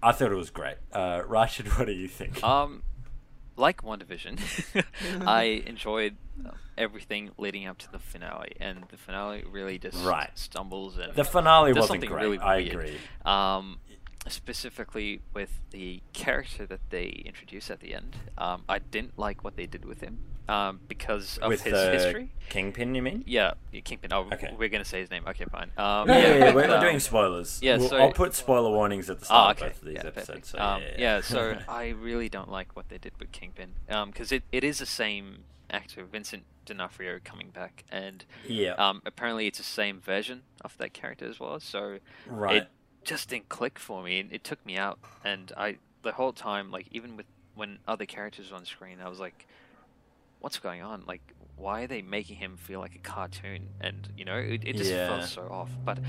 I 0.01 0.11
thought 0.11 0.31
it 0.31 0.35
was 0.35 0.49
great. 0.49 0.77
Uh, 0.91 1.21
Raashed, 1.21 1.65
what 1.77 1.85
do 1.85 1.93
you 1.93 2.07
think? 2.07 2.43
Um, 2.43 2.83
like 3.57 3.81
WandaVision, 3.81 4.39
I 5.27 5.43
enjoyed 5.65 6.15
uh, 6.45 6.51
everything 6.77 7.31
leading 7.37 7.67
up 7.67 7.77
to 7.79 7.91
the 7.91 7.99
finale, 7.99 8.53
and 8.59 8.83
the 8.89 8.97
finale 8.97 9.43
really 9.51 9.77
just 9.79 10.03
Right. 10.05 10.29
stumbles 10.35 10.97
and 10.97 11.13
the 11.15 11.23
finale 11.25 11.73
does 11.73 11.81
wasn't 11.81 11.95
something 12.03 12.09
great. 12.09 12.21
really 12.23 12.39
I 12.39 12.57
weird. 12.57 12.67
agree. 12.73 12.97
Um, 13.25 13.79
specifically 14.27 15.21
with 15.33 15.61
the 15.71 16.01
character 16.13 16.65
that 16.65 16.81
they 16.89 17.23
introduce 17.25 17.69
at 17.71 17.79
the 17.79 17.93
end, 17.93 18.15
um, 18.37 18.63
I 18.69 18.79
didn't 18.79 19.17
like 19.17 19.43
what 19.43 19.55
they 19.55 19.65
did 19.65 19.85
with 19.85 20.01
him 20.01 20.19
um, 20.47 20.79
because 20.87 21.37
of 21.39 21.49
With 21.49 21.61
his 21.63 21.73
the 21.73 21.91
history. 21.91 22.29
Kingpin, 22.49 22.95
you 22.95 23.01
mean? 23.01 23.23
Yeah, 23.27 23.53
yeah, 23.71 23.81
Kingpin. 23.81 24.13
Oh, 24.13 24.27
Okay. 24.33 24.53
we're 24.57 24.69
gonna 24.69 24.85
say 24.85 25.01
his 25.01 25.11
name. 25.11 25.23
Okay, 25.27 25.45
fine. 25.45 25.71
Um, 25.77 26.07
Yeah, 26.07 26.17
yeah, 26.17 26.27
yeah, 26.37 26.53
we're, 26.53 26.67
we're 26.67 26.75
um, 26.75 26.81
doing 26.81 26.99
spoilers. 26.99 27.59
yeah, 27.61 27.77
We'll- 27.77 27.89
so- 27.89 27.97
I'll 27.97 28.13
put 28.13 28.33
spoiler 28.33 28.69
warnings 28.69 29.09
at 29.09 29.19
the 29.19 29.25
Oh, 29.25 29.27
start 29.27 29.57
okay. 29.57 29.67
of 29.67 29.73
both 29.73 29.81
of 29.81 29.87
these 29.87 29.95
yeah, 29.97 30.07
episodes. 30.07 30.49
So, 30.49 30.59
um, 30.59 30.81
yeah, 30.81 30.95
yeah, 30.97 31.21
so 31.21 31.57
I 31.67 31.89
really 31.89 32.29
don't 32.29 32.49
like 32.49 32.75
what 32.75 32.89
they 32.89 32.97
did 32.97 33.13
with 33.19 33.31
Kingpin 33.31 33.73
because 33.87 34.31
it, 34.31 34.43
it 34.51 34.63
is 34.63 34.79
the 34.79 34.85
same 34.85 35.43
actor, 35.69 36.05
Vincent 36.05 36.43
D'Onofrio, 36.65 37.19
coming 37.23 37.49
back, 37.49 37.83
and 37.91 38.25
yeah, 38.47 38.71
um, 38.73 39.01
apparently 39.05 39.47
it's 39.47 39.57
the 39.57 39.63
same 39.63 39.99
version 39.99 40.43
of 40.61 40.77
that 40.77 40.93
character 40.93 41.25
as 41.25 41.39
well. 41.39 41.59
So 41.59 41.99
right. 42.25 42.63
it 42.63 42.67
just 43.03 43.29
didn't 43.29 43.49
click 43.49 43.79
for 43.79 44.03
me. 44.03 44.19
It, 44.19 44.27
it 44.31 44.43
took 44.43 44.65
me 44.65 44.77
out, 44.77 44.99
and 45.23 45.51
I 45.57 45.77
the 46.03 46.13
whole 46.13 46.33
time, 46.33 46.71
like 46.71 46.87
even 46.91 47.17
with 47.17 47.25
when 47.55 47.79
other 47.87 48.05
characters 48.05 48.51
were 48.51 48.57
on 48.57 48.65
screen, 48.65 48.97
I 49.03 49.09
was 49.09 49.19
like, 49.19 49.47
"What's 50.39 50.59
going 50.59 50.81
on? 50.81 51.03
Like, 51.07 51.33
why 51.55 51.83
are 51.83 51.87
they 51.87 52.01
making 52.01 52.37
him 52.37 52.57
feel 52.57 52.79
like 52.79 52.95
a 52.95 52.99
cartoon?" 52.99 53.69
And 53.81 54.07
you 54.17 54.25
know, 54.25 54.37
it, 54.37 54.63
it 54.65 54.77
just 54.77 54.91
Yeah. 54.91 55.07
felt 55.07 55.23
so 55.29 55.41
off. 55.51 55.71
But 55.85 55.99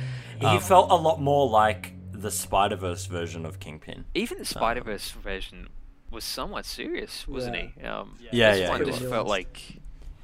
he 0.40 0.46
um, 0.46 0.60
felt 0.60 0.90
a 0.90 0.96
lot 0.96 1.20
more 1.20 1.48
like 1.48 1.94
the 2.12 2.30
Spider 2.30 2.76
Verse 2.76 3.06
version 3.06 3.44
of 3.46 3.60
Kingpin. 3.60 4.04
even 4.14 4.38
the 4.38 4.44
Spider 4.44 4.82
Verse 4.82 5.10
version 5.10 5.68
was 6.10 6.24
somewhat 6.24 6.64
serious, 6.64 7.28
wasn't 7.28 7.56
Yeah. 7.56 7.66
he? 7.76 7.82
Um, 7.86 8.16
Yeah, 8.32 8.50
this 8.52 8.60
yeah, 8.60 8.68
one 8.70 8.84
just 8.84 9.00
was. 9.02 9.10
felt 9.10 9.28
like 9.28 9.60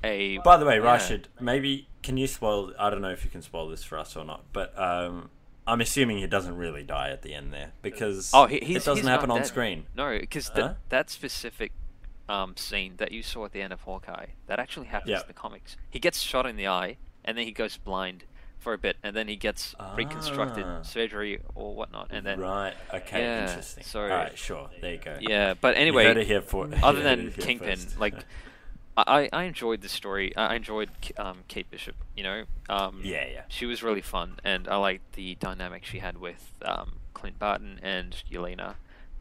a. 0.03 0.39
By 0.39 0.57
the 0.57 0.65
way, 0.67 0.77
yeah. 0.77 0.83
Raashed, 0.97 1.25
maybe 1.41 1.89
can 2.03 2.17
you 2.17 2.27
spoil? 2.27 2.73
I 2.79 2.91
don't 2.91 3.03
know 3.03 3.11
if 3.11 3.25
you 3.25 3.31
can 3.31 3.43
spoil 3.43 3.69
this 3.69 3.85
for 3.85 3.99
us 3.99 4.17
or 4.17 4.25
not, 4.25 4.45
but 4.53 4.77
um, 4.79 5.31
I'm 5.67 5.81
assuming 5.81 6.19
he 6.19 6.27
doesn't 6.27 6.57
really 6.57 6.83
die 6.83 7.11
at 7.11 7.23
the 7.23 7.33
end 7.35 7.53
there 7.53 7.73
because 7.83 8.31
Oh, 8.35 8.47
he, 8.47 8.59
he's, 8.61 8.77
it 8.79 8.85
doesn't 8.85 8.97
he's 9.05 9.09
happen 9.09 9.31
on 9.31 9.39
dead. 9.41 9.47
screen. 9.47 9.87
No, 9.95 10.19
because 10.19 10.49
Huh? 10.49 10.75
that 10.89 11.11
specific 11.11 11.73
um, 12.29 12.57
scene 12.57 12.95
that 12.97 13.13
you 13.13 13.23
saw 13.23 13.45
at 13.45 13.53
the 13.53 13.61
end 13.63 13.73
of 13.73 13.83
Hawkeye 13.83 14.27
that 14.47 14.59
actually 14.59 14.87
happens 14.87 15.11
Yeah. 15.11 15.21
in 15.21 15.27
the 15.27 15.33
comics. 15.35 15.77
He 15.91 15.99
gets 15.99 16.21
shot 16.21 16.47
in 16.47 16.57
the 16.57 16.69
eye, 16.69 16.97
and 17.25 17.37
then 17.37 17.45
he 17.45 17.53
goes 17.53 17.77
blind 17.77 18.25
for 18.59 18.73
a 18.73 18.79
bit, 18.79 18.97
and 19.03 19.15
then 19.15 19.29
he 19.29 19.37
gets 19.37 19.75
reconstructed 19.95 20.65
Ah. 20.67 20.81
surgery 20.83 21.41
or 21.55 21.75
whatnot, 21.75 22.09
and 22.11 22.25
then 22.25 22.41
right? 22.41 22.73
Okay, 22.95 23.21
Yeah, 23.21 23.47
interesting. 23.49 23.85
so- 23.85 24.01
All 24.03 24.09
right, 24.09 24.39
sure. 24.39 24.71
There 24.81 24.93
you 24.93 24.99
go. 24.99 25.19
yeah. 25.21 25.53
But 25.53 25.77
anyway, 25.77 26.05
heard 26.05 26.17
it 26.17 26.27
here 26.27 26.41
for- 26.41 26.71
other 26.83 27.03
than 27.03 27.31
Kingpin, 27.33 27.79
like 27.99 28.15
I, 28.97 29.29
I 29.33 29.43
enjoyed 29.45 29.81
the 29.83 29.89
story. 29.89 30.35
I 30.37 30.47
I 30.47 30.55
enjoyed 30.55 30.89
um, 31.19 31.39
Kate 31.49 31.69
Bishop. 31.71 31.97
You 32.17 32.23
know, 32.23 32.45
um, 32.71 33.01
Yeah, 33.03 33.27
yeah. 33.27 33.43
she 33.49 33.67
was 33.67 33.83
really 33.83 34.01
fun, 34.01 34.37
and 34.45 34.69
I 34.69 34.77
liked 34.77 35.13
the 35.15 35.35
dynamic 35.35 35.85
she 35.85 35.99
had 35.99 36.17
with 36.19 36.53
um, 36.65 37.01
Clint 37.13 37.39
Barton 37.39 37.81
and 37.83 38.17
Yelena. 38.31 38.77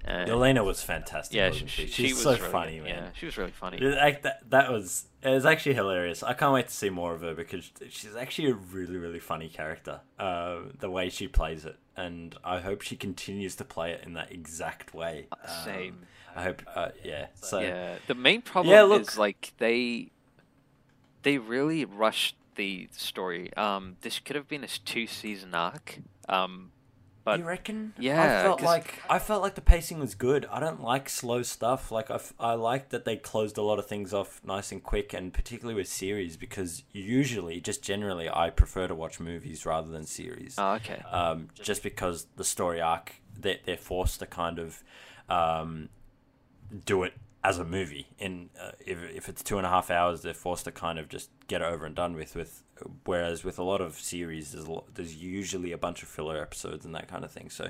And 0.06 0.30
Yelena 0.30 0.66
was 0.66 0.84
fantastic. 0.84 1.36
yeah, 1.36 1.52
she, 1.52 1.66
she, 1.68 1.86
she 1.88 2.04
She's 2.08 2.14
was 2.16 2.24
so 2.24 2.32
really 2.32 2.52
funny, 2.52 2.76
good. 2.78 2.84
man. 2.84 2.96
Yeah, 3.04 3.10
she 3.14 3.26
was 3.26 3.38
really 3.38 3.52
funny. 3.52 3.80
That, 3.80 4.50
that 4.50 4.72
was 4.72 5.06
it 5.22 5.30
was 5.30 5.46
actually 5.46 5.76
hilarious. 5.76 6.24
I 6.24 6.34
can't 6.34 6.54
wait 6.54 6.68
to 6.68 6.74
see 6.74 6.90
more 6.90 7.14
of 7.14 7.22
her 7.22 7.34
because 7.34 7.72
she's 7.90 8.16
actually 8.16 8.50
a 8.52 8.56
really 8.56 8.98
really 8.98 9.20
funny 9.20 9.48
character. 9.50 10.02
Uh, 10.20 10.60
the 10.80 10.90
way 10.90 11.10
she 11.10 11.28
plays 11.28 11.64
it, 11.66 11.78
and 11.96 12.36
I 12.44 12.60
hope 12.60 12.82
she 12.82 12.96
continues 12.98 13.56
to 13.56 13.64
play 13.64 13.92
it 13.92 14.04
in 14.06 14.14
that 14.14 14.32
exact 14.32 14.94
way. 14.94 15.28
Um, 15.32 15.50
Same. 15.64 15.98
I 16.36 16.44
hope. 16.44 16.64
Uh, 16.76 16.90
yeah. 17.04 17.28
So 17.36 17.60
yeah, 17.60 17.96
the 18.08 18.16
main 18.16 18.42
problem 18.42 18.74
Yeah, 18.74 18.84
look- 18.84 19.02
is 19.04 19.18
like 19.18 19.54
they 19.60 20.10
they 21.22 21.38
really 21.38 21.86
rushed 21.86 22.36
the 22.56 22.90
story. 22.92 23.54
Um, 23.56 23.96
this 24.02 24.20
could 24.20 24.36
have 24.36 24.48
been 24.48 24.64
a 24.64 24.68
two 24.68 25.08
season 25.08 25.56
arc. 25.56 26.00
Um, 26.28 26.72
but 27.24 27.40
you 27.40 27.46
reckon? 27.46 27.94
yeah, 27.98 28.22
I 28.22 28.44
felt 28.44 28.62
like 28.62 29.02
I 29.10 29.20
felt 29.20 29.42
like 29.42 29.56
the 29.56 29.62
pacing 29.62 30.00
was 30.00 30.16
good. 30.16 30.46
I 30.52 30.60
don't 30.60 30.82
like 30.82 31.10
slow 31.10 31.44
stuff. 31.44 31.92
Like 31.92 32.12
I, 32.12 32.16
f- 32.16 32.34
I 32.40 32.54
like 32.54 32.90
that 32.90 33.06
they 33.06 33.16
closed 33.16 33.58
a 33.58 33.62
lot 33.62 33.80
of 33.80 33.86
things 33.88 34.14
off 34.14 34.42
nice 34.44 34.72
and 34.72 34.84
quick, 34.84 35.14
and 35.14 35.34
particularly 35.34 35.76
with 35.76 35.88
series 35.88 36.38
because 36.38 36.84
usually, 36.92 37.62
just 37.62 37.82
generally, 37.82 38.30
I 38.30 38.50
prefer 38.50 38.88
to 38.88 38.96
watch 38.96 39.20
movies 39.20 39.66
rather 39.66 39.90
than 39.90 40.06
series. 40.06 40.56
oh, 40.58 40.74
okay. 40.74 41.02
um, 41.12 41.50
just 41.54 41.84
because 41.84 42.28
the 42.36 42.44
story 42.44 42.82
arc 42.82 43.16
they're, 43.40 43.58
they're 43.66 43.78
forced 43.78 44.20
to 44.20 44.26
kind 44.26 44.60
of 44.60 44.84
um, 45.30 45.90
do 46.86 47.04
it 47.04 47.14
as 47.44 47.60
a 47.60 47.66
movie. 47.66 48.08
In 48.20 48.50
uh, 48.62 48.72
if 48.86 48.98
if 49.16 49.30
it's 49.30 49.44
two 49.44 49.58
and 49.58 49.66
a 49.66 49.70
half 49.70 49.90
hours, 49.92 50.22
they're 50.22 50.34
forced 50.34 50.66
to 50.66 50.72
kind 50.72 50.98
of 51.00 51.10
just 51.10 51.30
get 51.48 51.62
it 51.62 51.66
over 51.66 51.86
and 51.86 51.96
done 51.96 52.16
with. 52.16 52.36
With 52.36 52.64
whereas 53.06 53.44
with 53.44 53.60
a 53.60 53.64
lot 53.64 53.82
of 53.82 54.00
series, 54.00 54.52
there's 54.54 54.66
a 54.66 54.72
lot, 54.72 54.94
there's 54.96 55.16
usually 55.16 55.72
a 55.72 55.78
bunch 55.78 56.04
of 56.04 56.10
filler 56.10 56.42
episodes 56.42 56.86
and 56.86 56.94
that 56.96 57.08
kind 57.08 57.24
of 57.24 57.32
thing. 57.32 57.50
So. 57.50 57.70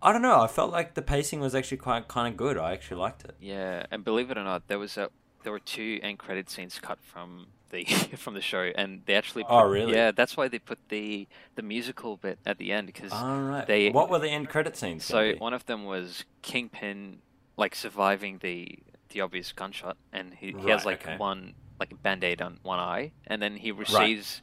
I 0.00 0.12
don't 0.12 0.22
know. 0.22 0.40
I 0.40 0.46
felt 0.46 0.70
like 0.70 0.94
the 0.94 1.02
pacing 1.02 1.40
was 1.40 1.56
actually 1.56 1.78
quite 1.78 2.06
kind 2.06 2.32
of 2.32 2.36
good. 2.36 2.56
I 2.56 2.70
actually 2.70 2.98
liked 2.98 3.24
it. 3.24 3.34
Yeah, 3.40 3.84
and 3.90 4.04
believe 4.04 4.30
it 4.30 4.38
or 4.38 4.44
not, 4.44 4.68
there 4.68 4.78
was 4.78 4.96
a 4.96 5.10
there 5.42 5.50
were 5.50 5.58
two 5.58 5.98
end 6.04 6.18
credit 6.20 6.48
scenes 6.48 6.78
cut 6.80 7.00
from 7.02 7.48
the 7.70 7.84
from 8.16 8.34
the 8.34 8.40
show, 8.40 8.70
and 8.76 9.02
they 9.06 9.14
actually. 9.14 9.42
Put, 9.42 9.50
Oh, 9.52 9.64
really? 9.68 9.94
Yeah, 9.94 10.12
that's 10.12 10.36
why 10.36 10.46
they 10.46 10.60
put 10.60 10.78
the 10.88 11.26
the 11.56 11.62
musical 11.62 12.16
bit 12.16 12.38
at 12.46 12.58
the 12.58 12.70
end 12.70 12.86
because 12.86 13.12
All 13.12 13.40
right. 13.40 13.66
they- 13.66 13.90
what 13.90 14.08
were 14.08 14.20
the 14.20 14.28
end 14.30 14.48
credit 14.48 14.76
scenes? 14.76 15.04
so 15.04 15.34
one 15.38 15.52
of 15.52 15.66
them 15.66 15.84
was 15.84 16.24
Kingpin 16.42 17.18
like 17.56 17.74
surviving 17.74 18.38
the 18.38 18.78
the 19.10 19.20
obvious 19.20 19.52
gunshot, 19.52 19.96
and 20.12 20.34
he, 20.34 20.54
he 20.62 20.70
has 20.70 20.84
like 20.84 21.02
okay. 21.06 21.16
one 21.16 21.54
like 21.80 21.92
a 21.92 21.96
band 21.96 22.24
aid 22.24 22.42
on 22.42 22.58
one 22.62 22.78
eye, 22.78 23.12
and 23.26 23.40
then 23.42 23.56
he 23.56 23.72
receives. 23.72 24.40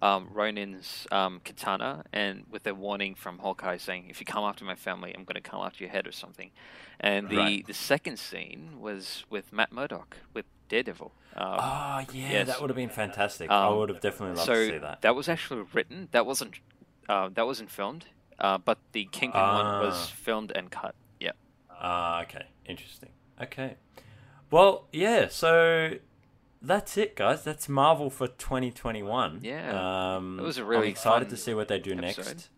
Um, 0.00 0.30
Ronin's 0.32 1.06
um, 1.12 1.40
katana, 1.44 2.02
and 2.12 2.42
with 2.50 2.66
a 2.66 2.74
warning 2.74 3.14
from 3.14 3.38
Hawkeye 3.38 3.76
saying, 3.76 4.06
"If 4.10 4.18
you 4.18 4.26
come 4.26 4.42
after 4.42 4.64
my 4.64 4.74
family, 4.74 5.14
I'm 5.14 5.22
going 5.22 5.40
to 5.40 5.48
come 5.48 5.60
after 5.60 5.84
your 5.84 5.92
head 5.92 6.08
or 6.08 6.10
something." 6.10 6.50
And 6.98 7.28
the 7.28 7.36
Right. 7.36 7.64
the 7.64 7.72
second 7.72 8.18
scene 8.18 8.80
was 8.80 9.24
with 9.30 9.52
Matt 9.52 9.70
Murdock 9.70 10.16
with 10.34 10.46
Daredevil. 10.68 11.12
Um, 11.36 11.46
Oh 11.60 12.04
yeah, 12.12 12.32
Yes. 12.32 12.46
that 12.48 12.60
would 12.60 12.68
have 12.70 12.76
been 12.76 12.88
fantastic. 12.88 13.48
I 13.48 13.68
Um, 13.68 13.76
would 13.78 13.90
have 13.90 14.00
definitely 14.00 14.34
loved 14.38 14.46
so 14.46 14.54
to 14.54 14.70
see 14.72 14.78
that. 14.78 15.02
That 15.02 15.14
was 15.14 15.28
actually 15.28 15.64
written. 15.72 16.08
That 16.10 16.26
wasn't 16.26 16.58
uh, 17.08 17.28
that 17.34 17.46
wasn't 17.46 17.70
filmed, 17.70 18.06
uh, 18.40 18.58
but 18.58 18.78
the 18.90 19.04
Kingpin 19.04 19.40
one 19.40 19.66
was 19.84 19.94
Ah. 20.10 20.14
filmed 20.16 20.50
and 20.50 20.68
cut. 20.72 20.96
Yeah. 21.20 21.30
Ah, 21.70 22.22
okay, 22.22 22.46
interesting. 22.66 23.10
Okay, 23.42 23.76
well, 24.50 24.86
yeah. 24.92 25.28
So 25.28 25.94
that's 26.60 26.96
it, 26.96 27.16
guys. 27.16 27.42
That's 27.44 27.68
Marvel 27.68 28.08
for 28.10 28.28
2021. 28.28 29.40
Yeah. 29.42 30.14
um, 30.16 30.38
It 30.38 30.42
was 30.42 30.58
a 30.58 30.64
really 30.64 30.86
I'm 30.86 30.90
excited 30.92 31.28
to 31.30 31.36
see 31.36 31.54
what 31.54 31.68
they 31.68 31.78
do 31.78 31.92
episode. 31.92 32.26
next. 32.26 32.48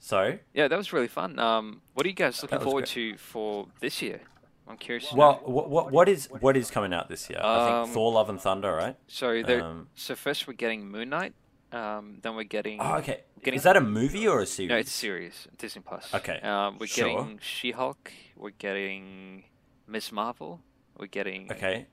So, 0.00 0.38
Yeah, 0.52 0.68
that 0.68 0.76
was 0.76 0.92
really 0.92 1.08
fun. 1.08 1.38
Um, 1.38 1.80
what 1.94 2.04
are 2.04 2.08
you 2.08 2.14
guys 2.14 2.42
looking 2.42 2.58
forward 2.60 2.84
great. 2.84 3.14
to 3.14 3.16
for 3.16 3.68
this 3.80 4.02
year? 4.02 4.20
I'm 4.66 4.76
curious. 4.78 5.08
to 5.10 5.16
well, 5.16 5.32
know. 5.46 5.52
what 5.52 5.68
what 5.70 5.92
what 5.92 6.08
is 6.08 6.26
what 6.40 6.56
is 6.56 6.70
coming 6.70 6.92
out 6.94 7.08
this 7.08 7.28
year? 7.28 7.38
I 7.42 7.80
Um, 7.80 7.84
think 7.84 7.94
Thor: 7.94 8.12
Love 8.12 8.30
and 8.30 8.40
Thunder, 8.40 8.72
right? 8.74 8.96
so 9.06 9.42
there, 9.42 9.62
um, 9.62 9.88
so 9.94 10.14
first 10.14 10.46
we're 10.46 10.54
getting 10.54 10.88
Moon 10.88 11.10
Knight. 11.10 11.34
Um, 11.70 12.18
then 12.22 12.34
we're 12.36 12.44
getting. 12.44 12.80
Oh, 12.80 12.96
okay. 12.98 13.24
getting- 13.42 13.58
Is 13.58 13.64
that 13.64 13.76
a 13.76 13.80
movie 13.80 14.26
or 14.28 14.40
a 14.40 14.46
series? 14.46 14.68
No, 14.70 14.76
it's 14.76 14.90
a 14.90 14.92
series. 14.92 15.48
Disney 15.58 15.82
Plus. 15.82 16.14
Okay, 16.14 16.40
Um, 16.40 16.78
we're 16.78 16.86
sure. 16.86 17.08
getting 17.08 17.38
She-Hulk. 17.42 18.12
We're 18.36 18.50
getting 18.50 19.44
Miss 19.86 20.10
Marvel. 20.12 20.60
We're 20.98 21.06
getting. 21.06 21.50
okay. 21.52 21.86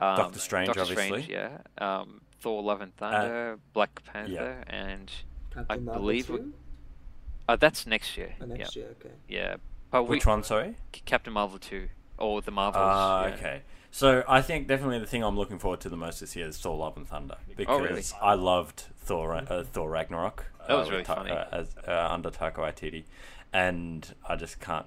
Um, 0.00 0.16
Doctor 0.16 0.38
Strange, 0.40 0.66
Doctor 0.68 0.82
obviously. 0.82 1.22
Strange, 1.22 1.28
yeah. 1.28 1.58
Um, 1.78 2.20
Thor: 2.40 2.62
Love 2.62 2.80
and 2.80 2.94
Thunder, 2.96 3.58
Black 3.72 4.02
Panther, 4.04 4.32
yeah. 4.32 4.74
and 4.74 5.10
Captain 5.52 5.84
Marvel 5.84 6.02
believe 6.02 6.28
we- 6.30 6.38
2? 6.38 6.54
uh, 7.48 7.56
that's 7.56 7.86
next 7.86 8.16
year. 8.16 8.34
Oh, 8.40 8.46
yeah, 8.46 8.54
next 8.54 8.76
year, 8.76 8.88
okay. 9.00 9.14
yeah. 9.28 9.56
But 9.90 10.04
Which 10.08 10.26
we, 10.26 10.30
one? 10.30 10.42
Sorry. 10.42 10.76
Captain 11.04 11.32
Marvel 11.32 11.58
two 11.58 11.88
or 12.18 12.42
the 12.42 12.50
Marvels. 12.50 12.82
Ah, 12.84 13.26
yeah. 13.26 13.34
okay. 13.34 13.62
So 13.92 14.24
I 14.28 14.42
think 14.42 14.66
definitely 14.66 14.98
the 14.98 15.06
thing 15.06 15.22
I'm 15.22 15.36
looking 15.36 15.60
forward 15.60 15.80
to 15.82 15.88
the 15.88 15.96
most 15.96 16.18
this 16.18 16.34
year 16.34 16.48
is 16.48 16.58
Thor: 16.58 16.76
Love 16.76 16.96
and 16.96 17.06
Thunder 17.06 17.36
because 17.56 17.80
Oh, 17.80 17.84
really? 17.84 18.02
I 18.20 18.34
loved 18.34 18.86
Thor 18.98 19.34
uh, 19.36 19.62
Thor 19.62 19.88
Ragnarok. 19.88 20.46
That 20.66 20.76
was 20.76 20.88
uh, 20.88 20.90
really 20.90 21.04
Ta- 21.04 21.14
funny. 21.14 21.30
uh, 21.30 21.44
as 21.52 21.68
uh, 21.86 22.08
under 22.10 22.30
Taika 22.30 22.56
Waititi, 22.56 23.04
and 23.52 24.12
I 24.28 24.34
just 24.34 24.58
can't 24.60 24.86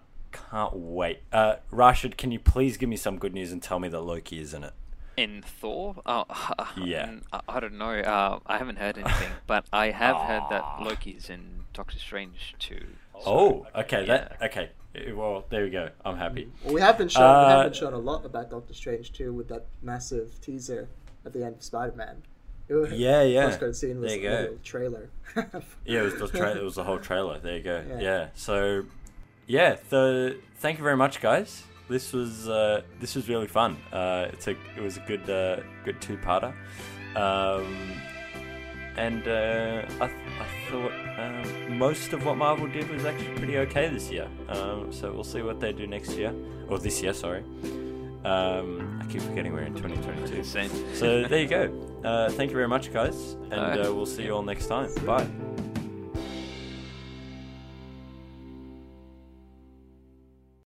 can't 0.52 0.76
wait. 0.76 1.20
Uh, 1.32 1.56
Raashed, 1.72 2.18
can 2.18 2.32
you 2.32 2.40
please 2.40 2.78
give 2.78 2.90
me 2.90 2.96
some 2.98 3.18
good 3.18 3.34
news 3.34 3.52
and 3.52 3.62
tell 3.62 3.80
me 3.80 3.88
that 3.90 4.02
Loki 4.02 4.40
is 4.40 4.54
in 4.54 4.64
it? 4.64 4.74
In 5.16 5.42
Thor, 5.42 5.96
oh, 6.06 6.26
Yeah. 6.78 7.08
mm, 7.08 7.24
I, 7.34 7.40
I 7.48 7.60
don't 7.60 7.78
know. 7.78 7.92
Uh, 8.00 8.40
I 8.46 8.58
haven't 8.58 8.78
heard 8.78 8.98
anything, 8.98 9.32
but 9.48 9.66
I 9.74 9.90
have 9.92 10.16
heard 10.18 10.44
that 10.52 10.62
Ah. 10.64 10.84
Loki's 10.84 11.30
in 11.30 11.66
Doctor 11.74 11.98
Strange 11.98 12.56
too. 12.60 12.86
Oh, 13.26 13.66
okay. 13.76 14.02
yeah. 14.06 14.28
That 14.30 14.38
okay. 14.44 14.70
Uh, 14.96 15.16
Well, 15.16 15.46
there 15.50 15.64
we 15.64 15.72
go. 15.72 15.90
I'm 16.06 16.18
happy. 16.18 16.52
Well, 16.64 16.74
we 16.76 16.82
have 16.82 16.98
been 17.00 17.10
shown 17.10 17.24
we 17.24 17.28
Uh, 17.46 17.50
have 17.64 17.72
been 17.72 17.80
shown 17.80 17.94
a 17.94 17.98
lot 17.98 18.26
about 18.26 18.52
Doctor 18.52 18.74
Strange 18.76 19.12
too, 19.12 19.34
with 19.34 19.48
that 19.50 19.66
massive 19.82 20.40
teaser 20.42 20.88
at 21.26 21.34
the 21.34 21.44
end 21.44 21.56
of 21.56 21.64
Spider 21.64 21.96
Man. 21.96 22.22
Yeah, 22.70 23.24
yeah. 23.24 23.46
First 23.48 23.60
credit 23.60 23.76
scene 23.76 24.02
was 24.02 24.12
There 24.12 24.22
you 24.22 24.30
a 24.30 24.48
go. 24.50 24.58
trailer. 24.64 25.10
Yeah, 25.86 26.00
it 26.02 26.04
was 26.04 26.16
the 26.16 26.28
tra- 26.28 26.56
it 26.58 26.64
was 26.64 26.76
the 26.76 26.84
whole 26.84 27.00
trailer. 27.00 27.40
There 27.40 27.56
you 27.58 27.64
go. 27.64 27.84
Yeah. 27.90 28.00
Yeah. 28.00 28.28
So, 28.36 28.84
yeah. 29.48 29.78
The 29.90 30.38
thank 30.60 30.78
you 30.78 30.84
very 30.84 30.98
much, 30.98 31.22
guys. 31.22 31.64
This 31.90 32.12
was 32.14 32.48
uh, 32.50 32.82
this 33.00 33.16
was 33.16 33.30
really 33.30 33.48
fun. 33.48 33.78
Uh, 33.92 34.28
it's 34.34 34.48
a 34.48 34.52
it 34.76 34.82
was 34.82 34.98
a 34.98 35.02
good 35.02 35.30
uh, 35.30 35.62
good 35.86 36.02
two 36.02 36.18
parter. 36.18 36.54
Um, 37.16 37.94
and 38.98 39.28
uh, 39.28 39.86
I, 40.02 40.08
th- 40.08 40.20
I 40.40 40.72
thought 40.72 40.92
um, 41.20 41.78
most 41.78 42.14
of 42.14 42.26
what 42.26 42.36
Marvel 42.36 42.68
did 42.68 42.90
was 42.90 43.06
actually 43.06 43.36
pretty 43.36 43.58
okay 43.60 43.90
this 43.90 44.10
year. 44.12 44.28
Um, 44.50 44.92
so 44.92 45.14
we'll 45.14 45.24
see 45.24 45.42
what 45.44 45.60
they 45.60 45.72
do 45.72 45.86
next 45.86 46.12
year 46.14 46.34
or 46.68 46.80
this 46.80 47.02
year. 47.02 47.14
Sorry. 47.14 47.44
Um, 48.26 49.00
I 49.02 49.06
keep 49.06 49.22
forgetting 49.22 49.54
we're 49.54 49.62
in 49.62 49.76
2022. 49.76 50.44
Same. 50.44 50.70
So 50.96 51.24
there 51.28 51.40
you 51.42 51.48
go. 51.48 52.02
Uh, 52.04 52.30
thank 52.32 52.50
you 52.50 52.56
very 52.56 52.68
much, 52.68 52.92
guys, 52.92 53.34
and 53.44 53.54
Alright. 53.54 53.86
uh, 53.86 53.94
we'll 53.94 54.06
see 54.08 54.24
you 54.24 54.32
all 54.32 54.44
next 54.44 54.66
time. 54.68 54.90
Bye. 55.06 55.28